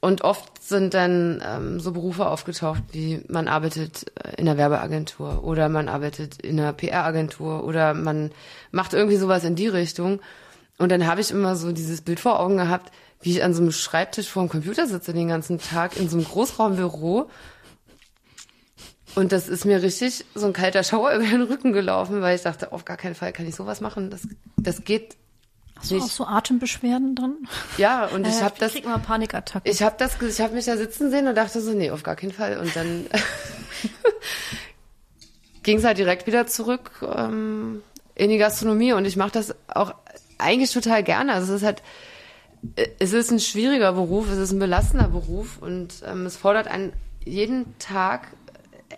Und 0.00 0.22
oft 0.22 0.62
sind 0.62 0.92
dann 0.92 1.42
ähm, 1.46 1.80
so 1.80 1.92
Berufe 1.92 2.26
aufgetaucht, 2.26 2.82
wie 2.92 3.22
man 3.28 3.48
arbeitet 3.48 4.12
äh, 4.22 4.34
in 4.36 4.46
einer 4.46 4.58
Werbeagentur 4.58 5.44
oder 5.44 5.70
man 5.70 5.88
arbeitet 5.88 6.42
in 6.42 6.60
einer 6.60 6.74
PR-Agentur 6.74 7.64
oder 7.64 7.94
man 7.94 8.30
macht 8.70 8.92
irgendwie 8.92 9.16
sowas 9.16 9.44
in 9.44 9.54
die 9.54 9.68
Richtung. 9.68 10.20
Und 10.76 10.90
dann 10.90 11.06
habe 11.06 11.22
ich 11.22 11.30
immer 11.30 11.56
so 11.56 11.72
dieses 11.72 12.02
Bild 12.02 12.20
vor 12.20 12.38
Augen 12.38 12.58
gehabt, 12.58 12.92
wie 13.22 13.30
ich 13.30 13.42
an 13.42 13.54
so 13.54 13.62
einem 13.62 13.72
Schreibtisch 13.72 14.28
vor 14.28 14.42
dem 14.42 14.50
Computer 14.50 14.86
sitze 14.86 15.14
den 15.14 15.28
ganzen 15.28 15.58
Tag 15.58 15.96
in 15.96 16.10
so 16.10 16.18
einem 16.18 16.26
Großraumbüro 16.26 17.30
und 19.14 19.32
das 19.32 19.48
ist 19.48 19.64
mir 19.64 19.82
richtig 19.82 20.24
so 20.34 20.46
ein 20.46 20.52
kalter 20.52 20.82
Schauer 20.82 21.12
über 21.14 21.24
den 21.24 21.42
Rücken 21.42 21.72
gelaufen, 21.72 22.20
weil 22.20 22.36
ich 22.36 22.42
dachte, 22.42 22.72
auf 22.72 22.84
gar 22.84 22.96
keinen 22.96 23.14
Fall 23.14 23.32
kann 23.32 23.46
ich 23.46 23.54
sowas 23.54 23.80
machen. 23.80 24.10
Das, 24.10 24.26
das 24.56 24.84
geht 24.84 25.16
Hast 25.76 25.90
du 25.90 25.96
auch 25.98 26.02
nicht. 26.02 26.14
so 26.14 26.24
Atembeschwerden 26.24 27.14
drin? 27.16 27.34
Ja, 27.78 28.06
und 28.06 28.26
ich 28.26 28.36
Äh, 28.38 28.42
habe 28.42 28.54
das, 28.58 28.72
krieg 28.72 28.84
immer 28.84 28.98
Panikattacken. 29.00 29.70
ich 29.70 29.82
habe 29.82 29.96
das, 29.98 30.20
ich 30.22 30.40
habe 30.40 30.54
mich 30.54 30.64
da 30.66 30.76
sitzen 30.76 31.10
sehen 31.10 31.26
und 31.26 31.34
dachte 31.34 31.60
so, 31.60 31.72
nee, 31.72 31.90
auf 31.90 32.02
gar 32.04 32.14
keinen 32.16 32.32
Fall. 32.32 32.58
Und 32.58 32.74
dann 32.76 33.06
ging 35.62 35.78
es 35.78 35.84
halt 35.84 35.98
direkt 35.98 36.26
wieder 36.26 36.46
zurück 36.46 36.90
ähm, 37.16 37.82
in 38.14 38.30
die 38.30 38.38
Gastronomie 38.38 38.92
und 38.92 39.04
ich 39.04 39.16
mache 39.16 39.32
das 39.32 39.54
auch 39.68 39.94
eigentlich 40.38 40.72
total 40.72 41.02
gerne. 41.02 41.32
Also 41.32 41.54
es 41.54 41.62
ist 41.62 41.66
halt, 41.66 41.82
äh, 42.76 42.88
es 42.98 43.12
ist 43.12 43.30
ein 43.30 43.40
schwieriger 43.40 43.92
Beruf, 43.92 44.30
es 44.30 44.38
ist 44.38 44.52
ein 44.52 44.58
belastender 44.58 45.08
Beruf 45.08 45.58
und 45.60 45.94
ähm, 46.06 46.26
es 46.26 46.36
fordert 46.36 46.68
einen 46.68 46.92
jeden 47.24 47.78
Tag 47.78 48.28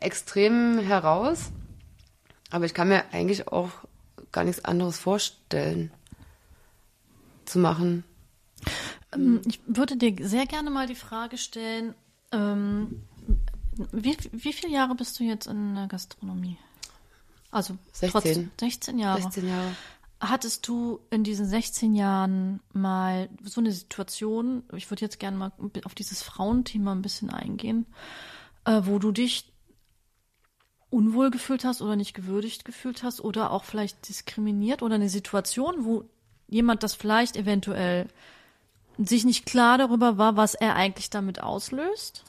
extrem 0.03 0.79
heraus. 0.79 1.51
Aber 2.51 2.65
ich 2.65 2.75
kann 2.75 2.89
mir 2.89 3.05
eigentlich 3.13 3.49
auch 3.49 3.71
gar 4.33 4.45
nichts 4.45 4.65
anderes 4.65 4.99
vorstellen 4.99 5.91
zu 7.45 7.59
machen. 7.59 8.05
Ähm, 9.13 9.41
Ich 9.47 9.61
würde 9.67 9.97
dir 9.97 10.15
sehr 10.27 10.47
gerne 10.47 10.71
mal 10.71 10.87
die 10.87 10.95
Frage 10.95 11.39
stellen, 11.39 11.95
ähm, 12.33 13.03
wie, 13.93 14.17
wie 14.33 14.53
viele 14.53 14.73
Jahre 14.73 14.95
bist 14.95 15.19
du 15.21 15.25
jetzt 15.25 15.47
in 15.47 15.75
der 15.75 15.87
Gastronomie? 15.87 16.57
Also 17.51 17.77
16. 17.93 18.11
trotz 18.11 18.61
16 18.61 18.99
Jahre. 18.99 19.23
16 19.23 19.49
Jahre. 19.49 19.77
Hattest 20.19 20.67
du 20.67 21.01
in 21.11 21.25
diesen 21.25 21.47
16 21.47 21.95
Jahren 21.95 22.61
mal 22.73 23.29
so 23.45 23.61
eine 23.61 23.71
Situation, 23.71 24.65
ich 24.75 24.91
würde 24.91 25.03
jetzt 25.03 25.19
gerne 25.19 25.37
mal 25.37 25.53
auf 25.85 25.95
dieses 25.95 26.23
Frauenthema 26.23 26.93
ein 26.93 27.03
bisschen 27.03 27.29
eingehen, 27.29 27.87
äh, 28.65 28.81
wo 28.85 28.99
du 28.99 29.13
dich 29.13 29.53
unwohl 30.97 31.31
gefühlt 31.31 31.67
hast 31.67 31.83
oder 31.83 31.95
nicht 31.95 32.15
gewürdigt 32.15 32.65
gefühlt 32.65 33.03
hast 33.03 33.21
oder 33.21 33.51
auch 33.51 33.65
vielleicht 33.65 34.09
diskriminiert 34.09 34.83
oder 34.83 34.95
eine 34.95 35.11
Situation, 35.11 35.85
wo 35.85 36.05
jemand 36.49 36.83
das 36.83 36.95
vielleicht 36.95 37.37
eventuell 37.37 38.07
sich 38.97 39.27
nicht 39.27 39.45
klar 39.45 39.77
darüber 39.77 40.17
war, 40.17 40.39
was 40.39 40.55
er 40.55 40.75
eigentlich 40.75 41.11
damit 41.11 41.43
auslöst? 41.43 42.25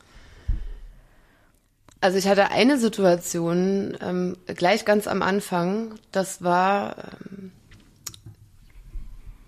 Also 2.02 2.18
ich 2.18 2.28
hatte 2.28 2.52
eine 2.52 2.78
Situation 2.78 3.98
ähm, 4.02 4.36
gleich 4.48 4.84
ganz 4.84 5.08
am 5.08 5.22
Anfang. 5.22 5.96
Das 6.12 6.44
war 6.44 6.98
ähm, 7.22 7.54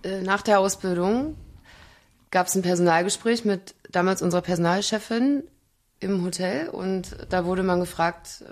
äh, 0.04 0.22
nach 0.22 0.44
der 0.44 0.62
Ausbildung 0.62 1.36
gab 2.32 2.48
es 2.48 2.56
ein 2.56 2.62
Personalgespräch 2.62 3.44
mit 3.44 3.76
damals 3.92 4.22
unserer 4.22 4.42
Personalchefin 4.42 5.44
im 6.00 6.24
Hotel 6.24 6.70
und 6.70 7.18
da 7.28 7.44
wurde 7.44 7.64
man 7.64 7.82
gefragt, 7.82 8.46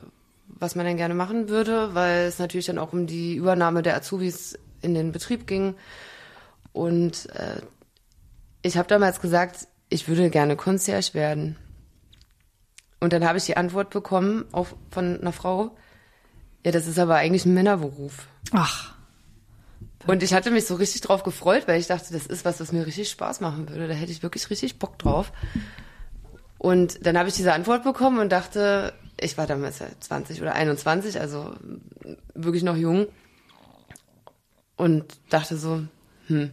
was 0.59 0.75
man 0.75 0.85
denn 0.85 0.97
gerne 0.97 1.13
machen 1.13 1.49
würde, 1.49 1.93
weil 1.93 2.25
es 2.25 2.39
natürlich 2.39 2.65
dann 2.65 2.77
auch 2.77 2.93
um 2.93 3.07
die 3.07 3.35
Übernahme 3.35 3.81
der 3.83 3.95
Azubis 3.95 4.57
in 4.81 4.93
den 4.93 5.11
Betrieb 5.11 5.47
ging. 5.47 5.75
Und 6.73 7.29
äh, 7.29 7.61
ich 8.61 8.77
habe 8.77 8.87
damals 8.87 9.21
gesagt, 9.21 9.67
ich 9.89 10.07
würde 10.07 10.29
gerne 10.29 10.55
Concierge 10.55 11.13
werden. 11.13 11.57
Und 12.99 13.13
dann 13.13 13.25
habe 13.25 13.37
ich 13.37 13.45
die 13.45 13.57
Antwort 13.57 13.89
bekommen 13.89 14.45
auch 14.51 14.67
von 14.91 15.19
einer 15.21 15.31
Frau, 15.31 15.75
ja, 16.65 16.71
das 16.71 16.87
ist 16.87 16.99
aber 16.99 17.15
eigentlich 17.15 17.45
ein 17.45 17.53
Männerberuf. 17.53 18.27
Ach. 18.51 18.93
Und 20.05 20.23
ich 20.23 20.33
hatte 20.33 20.51
mich 20.51 20.65
so 20.65 20.75
richtig 20.75 21.01
drauf 21.01 21.23
gefreut, 21.23 21.67
weil 21.67 21.79
ich 21.79 21.87
dachte, 21.87 22.13
das 22.13 22.25
ist 22.25 22.45
was, 22.45 22.59
was 22.59 22.71
mir 22.71 22.85
richtig 22.85 23.09
Spaß 23.09 23.41
machen 23.41 23.69
würde. 23.69 23.87
Da 23.87 23.93
hätte 23.93 24.11
ich 24.11 24.23
wirklich 24.23 24.49
richtig 24.49 24.79
Bock 24.79 24.97
drauf. 24.97 25.31
Und 26.57 27.05
dann 27.05 27.17
habe 27.17 27.29
ich 27.29 27.35
diese 27.35 27.53
Antwort 27.53 27.83
bekommen 27.83 28.19
und 28.19 28.31
dachte, 28.31 28.93
ich 29.19 29.37
war 29.37 29.47
damals 29.47 29.79
ja 29.79 29.87
20 29.99 30.41
oder 30.41 30.53
21, 30.53 31.19
also 31.19 31.53
wirklich 32.33 32.63
noch 32.63 32.75
jung. 32.75 33.07
Und 34.75 35.05
dachte 35.29 35.57
so, 35.57 35.83
hm, 36.27 36.51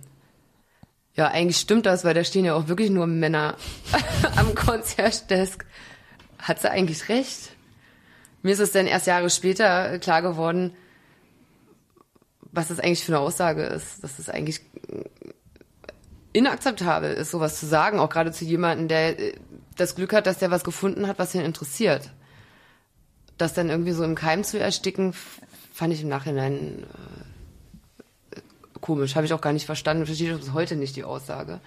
Ja, 1.14 1.28
eigentlich 1.28 1.58
stimmt 1.58 1.86
das, 1.86 2.04
weil 2.04 2.14
da 2.14 2.24
stehen 2.24 2.44
ja 2.44 2.54
auch 2.54 2.68
wirklich 2.68 2.90
nur 2.90 3.06
Männer 3.06 3.56
am 4.36 4.54
Concierge-Desk. 4.54 5.64
Hat 6.38 6.60
sie 6.60 6.70
eigentlich 6.70 7.08
recht? 7.08 7.50
Mir 8.42 8.52
ist 8.52 8.60
es 8.60 8.72
dann 8.72 8.86
erst 8.86 9.06
Jahre 9.06 9.30
später 9.30 9.98
klar 10.00 10.22
geworden, 10.22 10.74
was 12.52 12.68
das 12.68 12.80
eigentlich 12.80 13.04
für 13.04 13.12
eine 13.12 13.20
Aussage 13.20 13.62
ist. 13.62 14.02
Dass 14.02 14.18
es 14.18 14.28
eigentlich 14.28 14.60
inakzeptabel 16.32 17.12
ist, 17.12 17.30
sowas 17.30 17.60
zu 17.60 17.66
sagen, 17.66 18.00
auch 18.00 18.10
gerade 18.10 18.32
zu 18.32 18.44
jemandem, 18.44 18.88
der 18.88 19.16
das 19.76 19.94
Glück 19.94 20.12
hat, 20.12 20.26
dass 20.26 20.38
der 20.38 20.50
was 20.50 20.64
gefunden 20.64 21.06
hat, 21.06 21.18
was 21.18 21.34
ihn 21.34 21.42
interessiert. 21.42 22.10
Das 23.38 23.54
dann 23.54 23.70
irgendwie 23.70 23.92
so 23.92 24.04
im 24.04 24.14
Keim 24.14 24.44
zu 24.44 24.58
ersticken, 24.58 25.12
fand 25.72 25.92
ich 25.92 26.02
im 26.02 26.08
Nachhinein 26.08 26.84
äh, 28.34 28.40
komisch. 28.80 29.16
Habe 29.16 29.26
ich 29.26 29.32
auch 29.32 29.40
gar 29.40 29.52
nicht 29.52 29.66
verstanden. 29.66 30.06
Verstehe 30.06 30.32
ich 30.32 30.40
bis 30.40 30.52
heute 30.52 30.76
nicht 30.76 30.96
die 30.96 31.04
Aussage. 31.04 31.60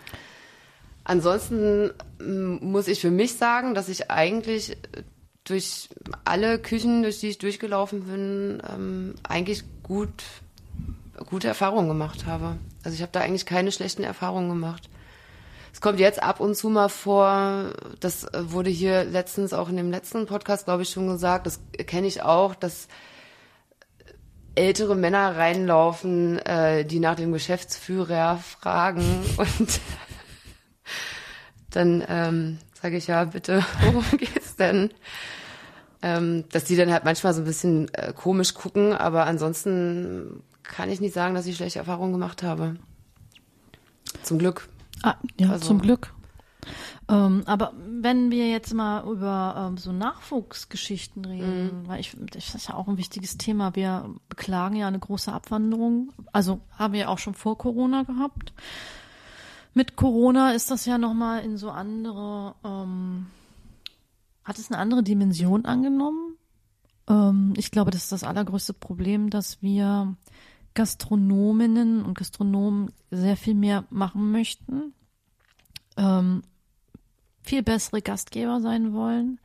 Ansonsten 1.04 1.92
muss 2.20 2.88
ich 2.90 3.00
für 3.00 3.12
mich 3.12 3.36
sagen, 3.36 3.74
dass 3.74 3.88
ich 3.88 4.12
eigentlich 4.12 4.78
durch 5.46 5.90
alle 6.26 6.60
Küchen, 6.60 7.04
durch 7.04 7.22
die 7.22 7.30
ich 7.30 7.38
durchgelaufen 7.38 8.04
bin, 8.04 8.62
ähm, 8.70 9.16
eigentlich 9.24 9.64
gut 9.84 10.12
gute 11.26 11.48
Erfahrungen 11.48 11.88
gemacht 11.88 12.26
habe. 12.26 12.58
Also 12.84 12.96
ich 12.96 13.02
habe 13.02 13.12
da 13.12 13.22
eigentlich 13.22 13.46
keine 13.46 13.72
schlechten 13.72 14.04
Erfahrungen 14.04 14.50
gemacht. 14.50 14.90
Es 15.78 15.82
kommt 15.82 16.00
jetzt 16.00 16.24
ab 16.24 16.40
und 16.40 16.56
zu 16.56 16.70
mal 16.70 16.90
vor, 16.90 17.72
das 18.00 18.26
wurde 18.34 18.72
hier 18.72 19.04
letztens 19.04 19.54
auch 19.54 19.70
in 19.70 19.78
dem 19.78 19.92
letzten 19.92 20.26
Podcast, 20.26 20.66
glaube 20.66 20.82
ich, 20.82 20.90
schon 20.90 21.08
gesagt, 21.08 21.46
das 21.46 21.60
kenne 21.86 22.08
ich 22.08 22.24
auch, 22.24 22.56
dass 22.56 22.88
ältere 24.56 24.96
Männer 24.96 25.38
reinlaufen, 25.38 26.40
äh, 26.40 26.84
die 26.84 27.00
nach 27.00 27.14
dem 27.14 27.32
Geschäftsführer 27.32 28.38
fragen 28.38 29.24
und 29.38 29.80
dann 31.70 32.04
ähm, 32.10 32.58
sage 32.82 32.98
ich 32.98 33.06
ja, 33.06 33.26
bitte, 33.26 33.64
worum 33.82 34.18
geht's 34.18 34.56
denn? 34.56 34.90
Ähm, 36.02 36.46
dass 36.50 36.64
die 36.64 36.76
dann 36.76 36.92
halt 36.92 37.06
manchmal 37.06 37.36
so 37.36 37.42
ein 37.44 37.46
bisschen 37.46 37.94
äh, 37.94 38.14
komisch 38.14 38.56
gucken, 38.56 38.94
aber 38.94 39.28
ansonsten 39.28 40.42
kann 40.64 40.90
ich 40.90 41.02
nicht 41.02 41.14
sagen, 41.14 41.36
dass 41.36 41.46
ich 41.46 41.56
schlechte 41.56 41.78
Erfahrungen 41.78 42.14
gemacht 42.14 42.42
habe. 42.42 42.78
Zum 44.24 44.40
Glück. 44.40 44.68
Ah, 45.04 45.16
ja, 45.40 45.52
also. 45.52 45.68
zum 45.68 45.82
Glück. 45.82 46.14
Ähm, 47.10 47.44
aber 47.46 47.74
wenn 47.78 48.32
wir 48.32 48.50
jetzt 48.50 48.74
mal 48.74 49.06
über 49.10 49.70
ähm, 49.70 49.78
so 49.78 49.94
Nachwuchsgeschichten 49.94 51.24
reden, 51.24 51.84
mhm. 51.84 51.88
weil 51.88 52.02
ich, 52.02 52.16
das 52.32 52.54
ist 52.54 52.68
ja 52.68 52.76
auch 52.76 52.88
ein 52.88 52.98
wichtiges 52.98 53.38
Thema. 53.38 53.76
Wir 53.76 54.14
beklagen 54.28 54.76
ja 54.76 54.88
eine 54.88 55.00
große 55.00 55.32
Abwanderung. 55.32 56.12
Also 56.34 56.60
haben 56.72 56.94
wir 56.94 57.10
auch 57.10 57.20
schon 57.20 57.34
vor 57.34 57.58
Corona 57.58 58.04
gehabt. 58.04 58.54
Mit 59.74 59.96
Corona 59.96 60.52
ist 60.52 60.72
das 60.72 60.86
ja 60.86 60.98
nochmal 60.98 61.44
in 61.46 61.58
so 61.58 61.70
andere, 61.70 62.56
ähm, 62.66 63.28
hat 64.44 64.58
es 64.58 64.72
eine 64.72 64.80
andere 64.80 65.04
Dimension 65.04 65.66
angenommen. 65.66 66.36
Ähm, 67.08 67.54
ich 67.56 67.72
glaube, 67.72 67.92
das 67.92 68.04
ist 68.04 68.12
das 68.12 68.24
allergrößte 68.24 68.74
Problem, 68.74 69.30
dass 69.30 69.62
wir 69.62 70.16
Gastronominnen 70.78 72.06
und 72.06 72.16
Gastronomen 72.16 72.92
sehr 73.10 73.36
viel 73.36 73.56
mehr 73.56 73.86
machen 73.90 74.32
möchten, 74.32 74.94
ähm, 75.98 76.44
viel 77.42 77.64
bessere 77.64 78.04
Gastgeber 78.04 78.62
sein 78.62 78.94
wollen, 78.94 79.40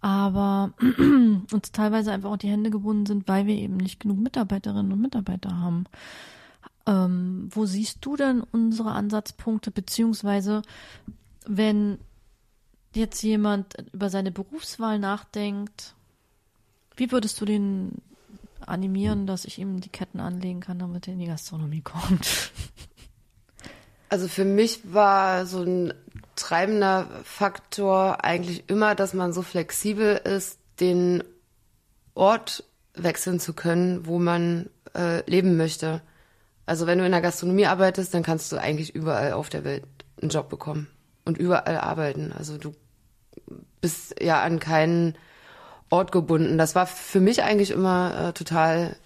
aber 0.00 0.74
uns 1.52 1.70
teilweise 1.70 2.10
einfach 2.10 2.32
auch 2.32 2.36
die 2.36 2.50
Hände 2.50 2.70
gebunden 2.70 3.06
sind, 3.06 3.28
weil 3.28 3.46
wir 3.46 3.54
eben 3.54 3.76
nicht 3.76 4.00
genug 4.00 4.18
Mitarbeiterinnen 4.18 4.90
und 4.90 5.00
Mitarbeiter 5.00 5.56
haben. 5.56 5.84
Ähm, 6.84 7.48
wo 7.52 7.64
siehst 7.64 8.04
du 8.04 8.16
denn 8.16 8.40
unsere 8.40 8.90
Ansatzpunkte, 8.90 9.70
beziehungsweise 9.70 10.62
wenn 11.46 11.98
jetzt 12.92 13.22
jemand 13.22 13.76
über 13.92 14.10
seine 14.10 14.32
Berufswahl 14.32 14.98
nachdenkt, 14.98 15.94
wie 16.96 17.12
würdest 17.12 17.40
du 17.40 17.44
den 17.44 18.02
animieren, 18.66 19.26
dass 19.26 19.44
ich 19.44 19.58
ihm 19.58 19.80
die 19.80 19.88
Ketten 19.88 20.20
anlegen 20.20 20.60
kann, 20.60 20.78
damit 20.78 21.06
er 21.06 21.14
in 21.14 21.20
die 21.20 21.26
Gastronomie 21.26 21.82
kommt. 21.82 22.52
Also 24.08 24.28
für 24.28 24.44
mich 24.44 24.92
war 24.94 25.46
so 25.46 25.62
ein 25.62 25.92
treibender 26.36 27.08
Faktor 27.24 28.24
eigentlich 28.24 28.68
immer, 28.68 28.94
dass 28.94 29.14
man 29.14 29.32
so 29.32 29.42
flexibel 29.42 30.14
ist, 30.16 30.60
den 30.78 31.24
Ort 32.14 32.62
wechseln 32.94 33.40
zu 33.40 33.52
können, 33.52 34.06
wo 34.06 34.18
man 34.18 34.70
äh, 34.94 35.28
leben 35.28 35.56
möchte. 35.56 36.02
Also 36.66 36.86
wenn 36.86 36.98
du 36.98 37.04
in 37.04 37.12
der 37.12 37.20
Gastronomie 37.20 37.66
arbeitest, 37.66 38.14
dann 38.14 38.22
kannst 38.22 38.52
du 38.52 38.58
eigentlich 38.58 38.94
überall 38.94 39.32
auf 39.32 39.48
der 39.48 39.64
Welt 39.64 39.84
einen 40.20 40.30
Job 40.30 40.48
bekommen 40.48 40.88
und 41.24 41.36
überall 41.38 41.78
arbeiten. 41.78 42.32
Also 42.32 42.58
du 42.58 42.74
bist 43.80 44.20
ja 44.20 44.42
an 44.42 44.60
keinen 44.60 45.16
Ort 45.90 46.12
gebunden. 46.12 46.58
Das 46.58 46.74
war 46.74 46.86
für 46.86 47.20
mich 47.20 47.42
eigentlich 47.42 47.70
immer 47.70 48.28
äh, 48.28 48.32
total 48.32 48.96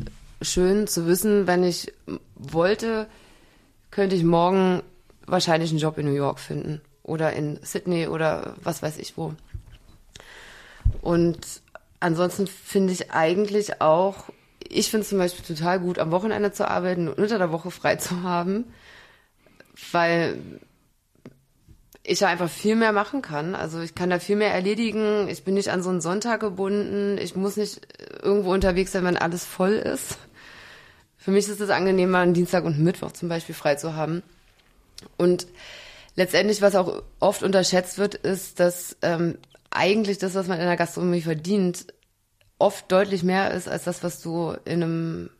schön 0.43 0.87
zu 0.87 1.07
wissen, 1.07 1.47
wenn 1.47 1.63
ich 1.63 1.93
wollte, 2.35 3.07
könnte 3.91 4.17
ich 4.17 4.25
morgen 4.25 4.83
wahrscheinlich 5.27 5.71
einen 5.71 5.79
Job 5.79 5.99
in 5.99 6.07
New 6.07 6.15
York 6.15 6.41
finden 6.41 6.81
oder 7.03 7.33
in 7.33 7.59
Sydney 7.63 8.09
oder 8.09 8.55
was 8.63 8.83
weiß 8.83 8.99
ich 8.99 9.17
wo. 9.17 9.35
Und 11.03 11.39
ansonsten 12.01 12.47
finde 12.47 12.93
ich 12.93 13.11
eigentlich 13.11 13.81
auch, 13.81 14.31
ich 14.67 14.91
finde 14.91 15.03
es 15.03 15.11
zum 15.11 15.19
Beispiel 15.19 15.45
total 15.45 15.81
gut, 15.81 15.99
am 15.99 16.11
Wochenende 16.11 16.53
zu 16.53 16.69
arbeiten 16.69 17.09
und 17.09 17.19
unter 17.19 17.39
der 17.39 17.53
Woche 17.53 17.71
frei 17.71 17.97
zu 17.97 18.23
haben, 18.23 18.73
weil 19.93 20.39
ich 22.11 22.27
einfach 22.27 22.51
viel 22.51 22.75
mehr 22.75 22.91
machen 22.91 23.23
kann. 23.23 23.55
Also 23.55 23.81
ich 23.81 23.95
kann 23.95 24.11
da 24.11 24.19
viel 24.19 24.35
mehr 24.35 24.53
erledigen. 24.53 25.29
Ich 25.29 25.45
bin 25.45 25.55
nicht 25.55 25.71
an 25.71 25.83
so 25.83 25.91
einen 25.91 26.01
Sonntag 26.01 26.41
gebunden. 26.41 27.17
Ich 27.19 27.37
muss 27.37 27.57
nicht 27.57 27.81
irgendwo 28.21 28.53
unterwegs 28.53 28.91
sein, 28.91 29.05
wenn 29.05 29.17
alles 29.17 29.45
voll 29.45 29.75
ist. 29.75 30.19
Für 31.17 31.31
mich 31.31 31.49
ist 31.49 31.61
es 31.61 31.71
angenehmer, 31.71 32.19
einen 32.19 32.35
Dienstag 32.35 32.65
und 32.65 32.81
Mittwoch 32.81 33.13
zum 33.13 33.29
Beispiel 33.29 33.55
frei 33.55 33.77
zu 33.77 33.95
haben. 33.95 34.25
Und 35.19 35.47
letztendlich, 36.17 36.63
was 36.63 36.75
auch 36.75 37.03
oft 37.21 37.45
unterschätzt 37.45 37.99
wird, 37.99 38.17
ist, 38.17 38.59
dass 38.59 38.97
ähm, 39.03 39.39
eigentlich 39.71 40.19
das, 40.19 40.35
was 40.35 40.49
man 40.49 40.59
in 40.59 40.67
der 40.67 40.77
Gastronomie 40.77 41.23
verdient, 41.23 41.87
oft 42.59 42.91
deutlich 42.91 43.23
mehr 43.23 43.53
ist 43.53 43.69
als 43.69 43.85
das, 43.85 44.03
was 44.03 44.21
du 44.21 44.57
in 44.65 44.83
einem 44.83 45.31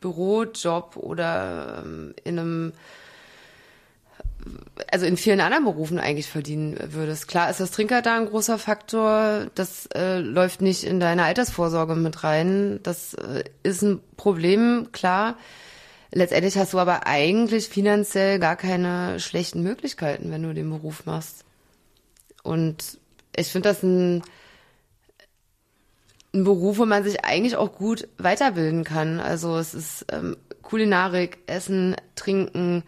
Bürojob 0.00 0.96
oder 0.96 1.84
ähm, 1.84 2.14
in 2.24 2.38
einem 2.38 2.72
also 4.90 5.06
in 5.06 5.16
vielen 5.16 5.40
anderen 5.40 5.64
Berufen 5.64 5.98
eigentlich 5.98 6.28
verdienen 6.28 6.76
würdest. 6.92 7.28
Klar 7.28 7.50
ist 7.50 7.60
das 7.60 7.70
Trinker 7.70 8.02
da 8.02 8.16
ein 8.16 8.26
großer 8.26 8.58
Faktor. 8.58 9.46
Das 9.54 9.86
äh, 9.94 10.18
läuft 10.18 10.62
nicht 10.62 10.84
in 10.84 11.00
deine 11.00 11.24
Altersvorsorge 11.24 11.94
mit 11.94 12.24
rein. 12.24 12.80
Das 12.82 13.14
äh, 13.14 13.44
ist 13.62 13.82
ein 13.82 14.00
Problem, 14.16 14.88
klar. 14.92 15.36
Letztendlich 16.12 16.56
hast 16.56 16.72
du 16.72 16.78
aber 16.78 17.06
eigentlich 17.06 17.68
finanziell 17.68 18.38
gar 18.38 18.56
keine 18.56 19.20
schlechten 19.20 19.62
Möglichkeiten, 19.62 20.30
wenn 20.32 20.42
du 20.42 20.52
den 20.52 20.70
Beruf 20.70 21.06
machst. 21.06 21.44
Und 22.42 22.98
ich 23.36 23.48
finde 23.48 23.68
das 23.68 23.82
ein, 23.82 24.22
ein 26.34 26.44
Beruf, 26.44 26.78
wo 26.78 26.86
man 26.86 27.04
sich 27.04 27.24
eigentlich 27.24 27.56
auch 27.56 27.72
gut 27.72 28.08
weiterbilden 28.18 28.82
kann. 28.82 29.20
Also 29.20 29.56
es 29.56 29.74
ist 29.74 30.06
ähm, 30.10 30.36
Kulinarik, 30.62 31.38
Essen, 31.46 31.94
Trinken, 32.16 32.82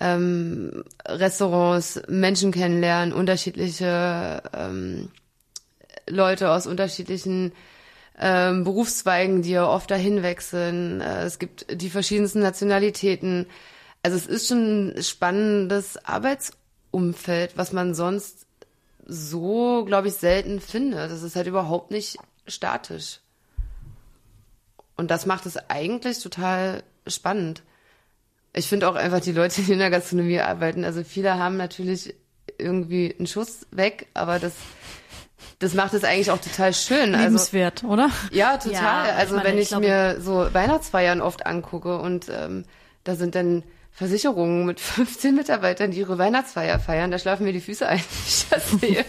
ähm, 0.00 0.84
Restaurants, 1.06 2.02
Menschen 2.08 2.52
kennenlernen, 2.52 3.12
unterschiedliche 3.14 4.42
ähm, 4.52 5.10
Leute 6.08 6.50
aus 6.50 6.66
unterschiedlichen 6.66 7.52
ähm, 8.18 8.64
Berufszweigen, 8.64 9.42
die 9.42 9.50
ja 9.50 9.66
oft 9.66 9.90
dahin 9.90 10.22
wechseln. 10.22 11.00
Äh, 11.00 11.24
es 11.24 11.38
gibt 11.38 11.66
die 11.80 11.90
verschiedensten 11.90 12.40
Nationalitäten. 12.40 13.46
Also 14.02 14.16
es 14.16 14.26
ist 14.26 14.48
schon 14.48 14.88
ein 14.96 15.02
spannendes 15.02 16.04
Arbeitsumfeld, 16.04 17.56
was 17.56 17.72
man 17.72 17.94
sonst 17.94 18.46
so, 19.06 19.84
glaube 19.84 20.08
ich, 20.08 20.14
selten 20.14 20.60
findet. 20.60 21.10
Das 21.10 21.22
ist 21.22 21.36
halt 21.36 21.46
überhaupt 21.46 21.90
nicht 21.90 22.18
statisch. 22.46 23.20
Und 24.96 25.10
das 25.10 25.26
macht 25.26 25.46
es 25.46 25.56
eigentlich 25.68 26.20
total 26.20 26.82
spannend 27.06 27.62
ich 28.56 28.68
finde 28.68 28.88
auch 28.88 28.96
einfach 28.96 29.20
die 29.20 29.32
Leute, 29.32 29.62
die 29.62 29.72
in 29.72 29.78
der 29.78 29.90
Gastronomie 29.90 30.40
arbeiten, 30.40 30.84
also 30.84 31.04
viele 31.04 31.38
haben 31.38 31.56
natürlich 31.56 32.14
irgendwie 32.58 33.14
einen 33.16 33.26
Schuss 33.26 33.66
weg, 33.70 34.08
aber 34.14 34.38
das 34.38 34.54
das 35.58 35.72
macht 35.72 35.94
es 35.94 36.04
eigentlich 36.04 36.30
auch 36.30 36.40
total 36.40 36.74
schön. 36.74 37.12
Lebenswert, 37.12 37.82
also, 37.82 37.92
oder? 37.94 38.10
Ja, 38.30 38.58
total. 38.58 39.08
Ja, 39.08 39.14
also 39.14 39.36
ich 39.36 39.42
meine, 39.42 39.54
wenn 39.54 39.58
ich, 39.58 39.72
ich 39.72 39.78
mir 39.78 40.20
so 40.20 40.52
Weihnachtsfeiern 40.52 41.22
oft 41.22 41.46
angucke 41.46 41.98
und 41.98 42.26
ähm, 42.28 42.64
da 43.04 43.14
sind 43.14 43.34
dann 43.34 43.62
Versicherungen 43.90 44.66
mit 44.66 44.80
15 44.80 45.34
Mitarbeitern, 45.34 45.92
die 45.92 46.00
ihre 46.00 46.18
Weihnachtsfeier 46.18 46.78
feiern, 46.78 47.10
da 47.10 47.18
schlafen 47.18 47.44
mir 47.44 47.52
die 47.52 47.60
Füße 47.60 47.86
ein, 47.86 48.00
ich 48.26 48.46
das 48.50 48.70
sehe. 48.70 49.04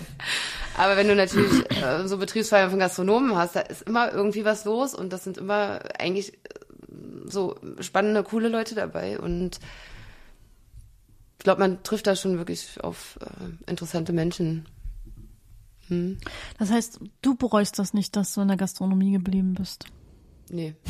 Aber 0.77 0.95
wenn 0.95 1.07
du 1.07 1.15
natürlich 1.15 1.69
äh, 1.71 2.07
so 2.07 2.17
Betriebsfeiern 2.17 2.69
von 2.69 2.79
Gastronomen 2.79 3.35
hast, 3.35 3.55
da 3.55 3.61
ist 3.61 3.81
immer 3.81 4.13
irgendwie 4.13 4.45
was 4.45 4.63
los 4.63 4.93
und 4.93 5.11
das 5.11 5.23
sind 5.23 5.37
immer 5.37 5.79
eigentlich 5.99 6.33
so 7.25 7.55
spannende, 7.79 8.23
coole 8.23 8.49
Leute 8.49 8.75
dabei 8.75 9.19
und 9.19 9.59
ich 11.39 11.43
glaube, 11.43 11.59
man 11.59 11.83
trifft 11.83 12.07
da 12.07 12.15
schon 12.15 12.37
wirklich 12.37 12.83
auf 12.83 13.19
äh, 13.21 13.69
interessante 13.69 14.11
Menschen. 14.11 14.65
Hm. 15.87 16.17
Das 16.57 16.71
heißt, 16.71 16.99
du 17.21 17.35
bereust 17.35 17.79
das 17.79 17.93
nicht, 17.93 18.15
dass 18.15 18.33
du 18.33 18.41
in 18.41 18.47
der 18.47 18.57
Gastronomie 18.57 19.11
geblieben 19.11 19.53
bist? 19.53 19.85
Nee. 20.49 20.75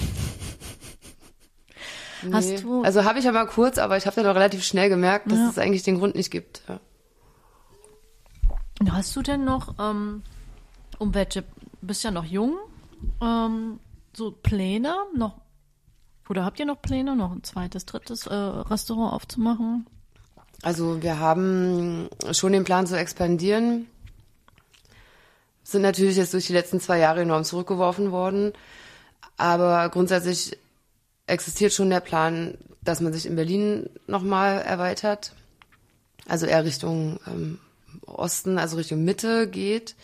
Hast 2.32 2.50
nee. 2.50 2.62
du? 2.62 2.82
Also 2.84 3.04
habe 3.04 3.20
ich 3.20 3.26
ja 3.26 3.32
mal 3.32 3.46
kurz, 3.46 3.78
aber 3.78 3.98
ich 3.98 4.08
habe 4.08 4.16
dann 4.16 4.26
auch 4.26 4.36
relativ 4.36 4.64
schnell 4.64 4.90
gemerkt, 4.90 5.32
dass 5.32 5.38
ja. 5.38 5.50
es 5.50 5.58
eigentlich 5.58 5.84
den 5.84 6.00
Grund 6.00 6.16
nicht 6.16 6.32
gibt. 6.32 6.64
Ja. 6.68 6.80
Hast 8.92 9.16
du 9.16 9.22
denn 9.22 9.46
noch, 9.46 9.76
ähm, 9.80 10.24
um 10.98 11.14
welche, 11.14 11.44
bist 11.82 12.04
ja 12.04 12.12
noch 12.12 12.26
jung, 12.26 12.58
ähm, 13.22 13.80
so 14.16 14.32
Pläne 14.32 14.96
noch, 15.16 15.42
oder 16.30 16.46
habt 16.46 16.60
ihr 16.60 16.66
noch 16.66 16.82
Pläne, 16.82 17.16
noch 17.16 17.32
ein 17.32 17.44
zweites, 17.44 17.86
drittes 17.86 18.28
äh, 18.28 18.34
Restaurant 18.34 19.14
aufzumachen? 19.14 19.88
Also 20.64 21.02
wir 21.02 21.20
haben 21.20 22.10
schon 22.32 22.52
den 22.52 22.64
Plan 22.64 22.88
zu 22.88 22.98
expandieren, 22.98 23.88
sind 25.64 25.84
natürlich 25.84 26.18
jetzt 26.18 26.34
durch 26.34 26.48
die 26.48 26.54
letzten 26.54 26.80
zwei 26.80 26.98
Jahre 26.98 27.22
enorm 27.22 27.44
zurückgeworfen 27.44 28.12
worden, 28.12 28.54
aber 29.38 29.90
grundsätzlich 29.90 30.58
existiert 31.28 31.74
schon 31.74 31.90
der 31.90 32.00
Plan, 32.00 32.58
dass 32.82 33.02
man 33.02 33.14
sich 33.14 33.26
in 33.26 33.36
Berlin 33.36 33.90
nochmal 34.08 34.62
erweitert, 34.62 35.34
also 36.28 36.46
eher 36.46 36.66
Richtung 36.66 37.20
ähm, 37.28 37.60
Osten, 38.06 38.58
also 38.58 38.78
Richtung 38.78 39.04
Mitte 39.04 39.48
geht. 39.48 39.96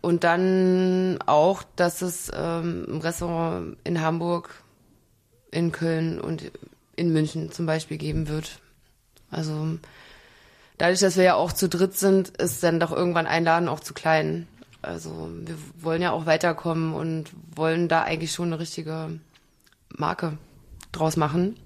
Und 0.00 0.22
dann 0.22 1.18
auch, 1.24 1.62
dass 1.76 2.02
es 2.02 2.30
ähm, 2.34 2.84
ein 2.88 3.00
Restaurant 3.00 3.78
in 3.84 4.02
Hamburg, 4.02 4.63
in 5.54 5.72
Köln 5.72 6.20
und 6.20 6.50
in 6.96 7.12
München 7.12 7.52
zum 7.52 7.66
Beispiel 7.66 7.96
geben 7.96 8.28
wird. 8.28 8.60
Also 9.30 9.78
dadurch, 10.78 11.00
dass 11.00 11.16
wir 11.16 11.24
ja 11.24 11.34
auch 11.34 11.52
zu 11.52 11.68
dritt 11.68 11.96
sind, 11.96 12.28
ist 12.28 12.62
dann 12.62 12.80
doch 12.80 12.92
irgendwann 12.92 13.26
ein 13.26 13.44
Laden 13.44 13.68
auch 13.68 13.80
zu 13.80 13.94
klein. 13.94 14.46
Also 14.82 15.30
wir 15.44 15.56
wollen 15.80 16.02
ja 16.02 16.12
auch 16.12 16.26
weiterkommen 16.26 16.92
und 16.92 17.30
wollen 17.54 17.88
da 17.88 18.02
eigentlich 18.02 18.32
schon 18.32 18.48
eine 18.48 18.58
richtige 18.58 19.18
Marke 19.96 20.36
draus 20.92 21.16
machen. 21.16 21.56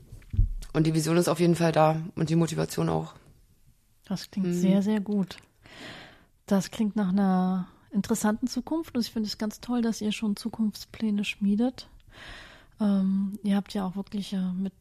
Und 0.72 0.86
die 0.86 0.95
Vision 0.95 1.16
ist 1.16 1.28
auf 1.28 1.41
jeden 1.41 1.57
Fall 1.57 1.72
da 1.72 2.01
und 2.14 2.30
die 2.30 2.36
Motivation 2.36 2.89
auch. 2.89 3.14
Das 4.07 4.30
klingt 4.30 4.49
mhm. 4.49 4.53
sehr, 4.55 4.82
sehr 4.82 5.01
gut. 5.01 5.39
Das 6.47 6.70
klingt 6.70 6.95
nach 6.97 7.09
einer 7.09 7.68
interessanten 7.91 8.47
Zukunft 8.47 8.95
und 8.95 9.01
ich 9.05 9.12
finde 9.12 9.26
es 9.28 9.39
ganz 9.39 9.61
toll, 9.61 9.82
dass 9.82 10.01
ihr 10.01 10.12
schon 10.12 10.36
Zukunftspläne 10.36 11.24
schmiedet. 11.24 11.89
Ähm, 12.81 13.39
ihr 13.43 13.57
habt 13.57 13.74
ja 13.74 13.87
auch 13.87 13.97
wirklich 13.97 14.33
äh, 14.33 14.53
mit 14.53 14.72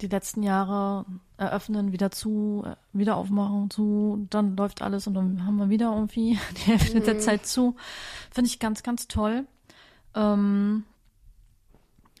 die 0.00 0.08
letzten 0.08 0.42
Jahre 0.42 1.06
eröffnen, 1.36 1.92
wieder 1.92 2.10
zu, 2.10 2.64
äh, 2.66 2.76
wieder 2.92 3.16
aufmachen, 3.16 3.70
zu, 3.70 4.26
dann 4.30 4.56
läuft 4.56 4.82
alles 4.82 5.06
und 5.06 5.14
dann 5.14 5.46
haben 5.46 5.56
wir 5.56 5.70
wieder 5.70 5.94
irgendwie 5.94 6.38
die 6.56 6.70
Hälfte 6.70 7.00
mhm. 7.00 7.04
der 7.04 7.18
Zeit 7.18 7.46
zu. 7.46 7.76
Finde 8.30 8.48
ich 8.48 8.58
ganz, 8.58 8.82
ganz 8.82 9.08
toll. 9.08 9.46
Ähm, 10.14 10.84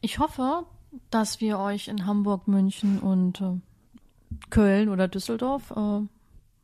ich 0.00 0.18
hoffe, 0.18 0.64
dass 1.10 1.40
wir 1.40 1.58
euch 1.58 1.88
in 1.88 2.06
Hamburg, 2.06 2.48
München 2.48 2.98
und 2.98 3.40
äh, 3.40 3.60
Köln 4.50 4.88
oder 4.88 5.08
Düsseldorf 5.08 5.72
äh, 5.72 6.00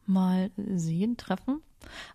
mal 0.07 0.51
sehen, 0.57 1.17
treffen. 1.17 1.61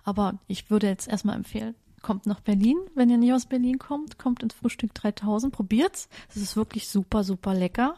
Aber 0.04 0.39
ich 0.48 0.70
würde 0.70 0.88
jetzt 0.88 1.08
erstmal 1.08 1.36
empfehlen, 1.36 1.76
kommt 2.02 2.26
nach 2.26 2.39
Berlin. 2.39 2.78
Wenn 2.95 3.10
ihr 3.10 3.18
nicht 3.18 3.34
aus 3.34 3.45
Berlin 3.45 3.80
kommt, 3.80 4.18
kommt 4.18 4.43
ins 4.43 4.54
Frühstück 4.54 4.93
3000, 4.93 5.54
probiert's. 5.54 6.10
Es 6.30 6.38
ist 6.38 6.56
wirklich 6.56 6.88
super, 6.88 7.24
super 7.24 7.54
lecker 7.54 7.95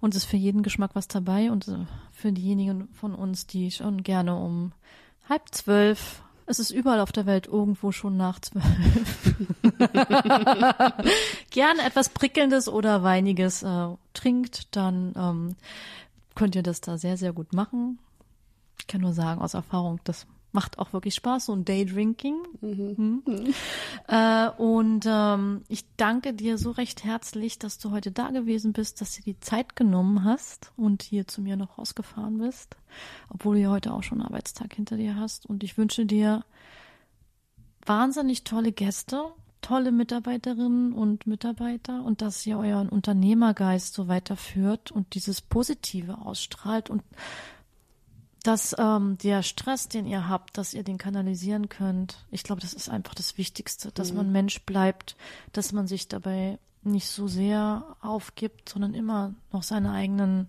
und 0.00 0.14
es 0.14 0.24
ist 0.24 0.30
für 0.30 0.36
jeden 0.36 0.62
Geschmack 0.62 0.90
was 0.94 1.08
dabei 1.08 1.50
und 1.50 1.68
äh, 1.68 1.86
für 2.12 2.32
diejenigen 2.32 2.88
von 2.92 3.14
uns, 3.14 3.46
die 3.46 3.70
schon 3.70 4.02
gerne 4.02 4.36
um 4.36 4.72
halb 5.28 5.42
zwölf 5.52 6.22
es 6.50 6.58
ist 6.58 6.72
überall 6.72 6.98
auf 6.98 7.12
der 7.12 7.26
Welt 7.26 7.46
irgendwo 7.46 7.92
schon 7.92 8.16
nach 8.16 8.40
zwölf. 8.40 8.64
Gerne 11.50 11.82
etwas 11.82 12.08
Prickelndes 12.08 12.68
oder 12.68 13.04
Weiniges 13.04 13.62
äh, 13.62 13.88
trinkt, 14.14 14.74
dann 14.74 15.12
ähm, 15.16 15.56
könnt 16.34 16.56
ihr 16.56 16.64
das 16.64 16.80
da 16.80 16.98
sehr, 16.98 17.16
sehr 17.16 17.32
gut 17.32 17.52
machen. 17.52 18.00
Ich 18.80 18.88
kann 18.88 19.00
nur 19.00 19.12
sagen, 19.12 19.40
aus 19.40 19.54
Erfahrung, 19.54 20.00
das 20.02 20.26
macht 20.52 20.78
auch 20.78 20.92
wirklich 20.92 21.14
Spaß, 21.14 21.46
so 21.46 21.52
ein 21.52 21.64
Daydrinking. 21.64 22.36
Mhm. 22.60 23.22
Mhm. 23.24 23.54
Äh, 24.08 24.50
und 24.50 25.04
ähm, 25.06 25.62
ich 25.68 25.84
danke 25.96 26.34
dir 26.34 26.58
so 26.58 26.72
recht 26.72 27.04
herzlich, 27.04 27.58
dass 27.58 27.78
du 27.78 27.90
heute 27.90 28.10
da 28.10 28.30
gewesen 28.30 28.72
bist, 28.72 29.00
dass 29.00 29.14
du 29.14 29.22
die 29.22 29.38
Zeit 29.40 29.76
genommen 29.76 30.24
hast 30.24 30.72
und 30.76 31.02
hier 31.02 31.26
zu 31.26 31.40
mir 31.42 31.56
noch 31.56 31.78
rausgefahren 31.78 32.38
bist, 32.38 32.76
obwohl 33.28 33.56
du 33.56 33.62
ja 33.62 33.70
heute 33.70 33.92
auch 33.92 34.02
schon 34.02 34.20
einen 34.20 34.28
Arbeitstag 34.28 34.74
hinter 34.74 34.96
dir 34.96 35.16
hast. 35.16 35.46
Und 35.46 35.62
ich 35.62 35.78
wünsche 35.78 36.06
dir 36.06 36.44
wahnsinnig 37.86 38.44
tolle 38.44 38.72
Gäste, 38.72 39.24
tolle 39.62 39.92
Mitarbeiterinnen 39.92 40.92
und 40.92 41.26
Mitarbeiter 41.26 42.02
und 42.04 42.22
dass 42.22 42.46
ihr 42.46 42.58
euren 42.58 42.88
Unternehmergeist 42.88 43.94
so 43.94 44.08
weiterführt 44.08 44.90
und 44.90 45.14
dieses 45.14 45.40
Positive 45.40 46.18
ausstrahlt 46.18 46.90
und 46.90 47.02
dass 48.42 48.74
ähm, 48.78 49.18
der 49.18 49.42
Stress, 49.42 49.88
den 49.88 50.06
ihr 50.06 50.28
habt, 50.28 50.56
dass 50.56 50.74
ihr 50.74 50.82
den 50.82 50.98
kanalisieren 50.98 51.68
könnt, 51.68 52.24
ich 52.30 52.42
glaube, 52.42 52.60
das 52.60 52.72
ist 52.72 52.88
einfach 52.88 53.14
das 53.14 53.36
Wichtigste, 53.36 53.92
dass 53.92 54.10
mhm. 54.10 54.16
man 54.18 54.32
Mensch 54.32 54.64
bleibt, 54.64 55.16
dass 55.52 55.72
man 55.72 55.86
sich 55.86 56.08
dabei 56.08 56.58
nicht 56.82 57.08
so 57.08 57.28
sehr 57.28 57.96
aufgibt, 58.00 58.68
sondern 58.68 58.94
immer 58.94 59.34
noch 59.52 59.62
seine 59.62 59.92
eigenen, 59.92 60.48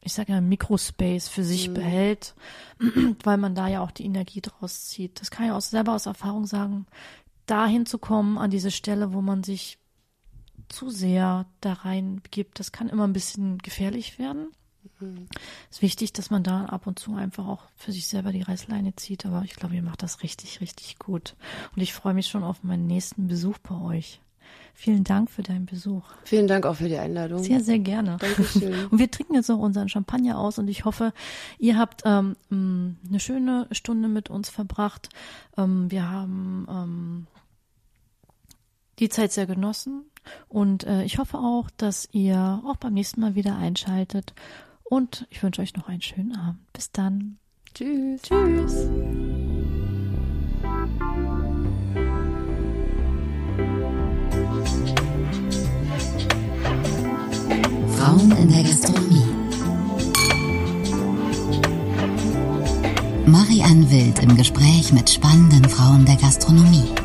ich 0.00 0.12
sage 0.12 0.32
ja, 0.32 0.40
Mikrospace 0.40 1.28
für 1.28 1.44
sich 1.44 1.68
mhm. 1.68 1.74
behält, 1.74 2.34
weil 3.22 3.36
man 3.36 3.54
da 3.54 3.68
ja 3.68 3.80
auch 3.80 3.92
die 3.92 4.04
Energie 4.04 4.40
draus 4.40 4.86
zieht. 4.86 5.20
Das 5.20 5.30
kann 5.30 5.46
ich 5.46 5.52
auch 5.52 5.60
selber 5.60 5.94
aus 5.94 6.06
Erfahrung 6.06 6.46
sagen, 6.46 6.86
dahin 7.46 7.86
zu 7.86 7.98
kommen 7.98 8.38
an 8.38 8.50
diese 8.50 8.70
Stelle, 8.70 9.12
wo 9.12 9.20
man 9.20 9.44
sich 9.44 9.78
zu 10.68 10.90
sehr 10.90 11.46
da 11.60 11.72
rein 11.72 12.20
begibt, 12.22 12.60
das 12.60 12.72
kann 12.72 12.88
immer 12.88 13.06
ein 13.06 13.12
bisschen 13.12 13.58
gefährlich 13.58 14.18
werden. 14.18 14.52
Mhm. 15.00 15.26
Es 15.70 15.76
ist 15.76 15.82
wichtig, 15.82 16.12
dass 16.12 16.30
man 16.30 16.42
da 16.42 16.66
ab 16.66 16.86
und 16.86 16.98
zu 16.98 17.14
einfach 17.14 17.46
auch 17.46 17.64
für 17.76 17.92
sich 17.92 18.06
selber 18.06 18.32
die 18.32 18.42
Reißleine 18.42 18.94
zieht, 18.96 19.26
aber 19.26 19.42
ich 19.44 19.54
glaube, 19.54 19.74
ihr 19.74 19.82
macht 19.82 20.02
das 20.02 20.22
richtig, 20.22 20.60
richtig 20.60 20.98
gut. 20.98 21.36
Und 21.74 21.82
ich 21.82 21.92
freue 21.92 22.14
mich 22.14 22.28
schon 22.28 22.42
auf 22.42 22.62
meinen 22.62 22.86
nächsten 22.86 23.28
Besuch 23.28 23.58
bei 23.58 23.80
euch. 23.80 24.20
Vielen 24.74 25.04
Dank 25.04 25.30
für 25.30 25.42
deinen 25.42 25.66
Besuch. 25.66 26.04
Vielen 26.24 26.46
Dank 26.46 26.64
auch 26.64 26.76
für 26.76 26.88
die 26.88 26.96
Einladung. 26.96 27.42
Sehr, 27.42 27.60
sehr 27.60 27.78
gerne. 27.78 28.16
Dankeschön. 28.18 28.86
Und 28.90 28.98
wir 28.98 29.10
trinken 29.10 29.34
jetzt 29.34 29.48
noch 29.48 29.58
unseren 29.58 29.88
Champagner 29.88 30.38
aus 30.38 30.58
und 30.58 30.68
ich 30.68 30.84
hoffe, 30.84 31.12
ihr 31.58 31.76
habt 31.78 32.02
ähm, 32.04 32.36
eine 32.50 33.20
schöne 33.20 33.68
Stunde 33.72 34.08
mit 34.08 34.30
uns 34.30 34.48
verbracht. 34.48 35.10
Ähm, 35.56 35.90
wir 35.90 36.08
haben 36.08 36.66
ähm, 36.70 37.26
die 38.98 39.08
Zeit 39.08 39.32
sehr 39.32 39.46
genossen 39.46 40.04
und 40.48 40.84
äh, 40.84 41.04
ich 41.04 41.18
hoffe 41.18 41.38
auch, 41.38 41.68
dass 41.76 42.08
ihr 42.12 42.62
auch 42.66 42.76
beim 42.76 42.94
nächsten 42.94 43.20
Mal 43.20 43.34
wieder 43.34 43.56
einschaltet 43.56 44.34
und 44.90 45.26
ich 45.30 45.42
wünsche 45.42 45.62
euch 45.62 45.74
noch 45.74 45.88
einen 45.88 46.02
schönen 46.02 46.36
Abend. 46.36 46.60
Bis 46.74 46.90
dann. 46.90 47.38
Tschüss. 47.72 48.22
Tschüss. 48.22 48.88
Frauen 57.96 58.32
in 58.32 58.48
der 58.52 58.62
Gastronomie. 58.64 59.24
Marianne 63.26 63.90
Wild 63.90 64.18
im 64.18 64.36
Gespräch 64.36 64.92
mit 64.92 65.08
spannenden 65.08 65.68
Frauen 65.68 66.04
der 66.04 66.16
Gastronomie. 66.16 66.99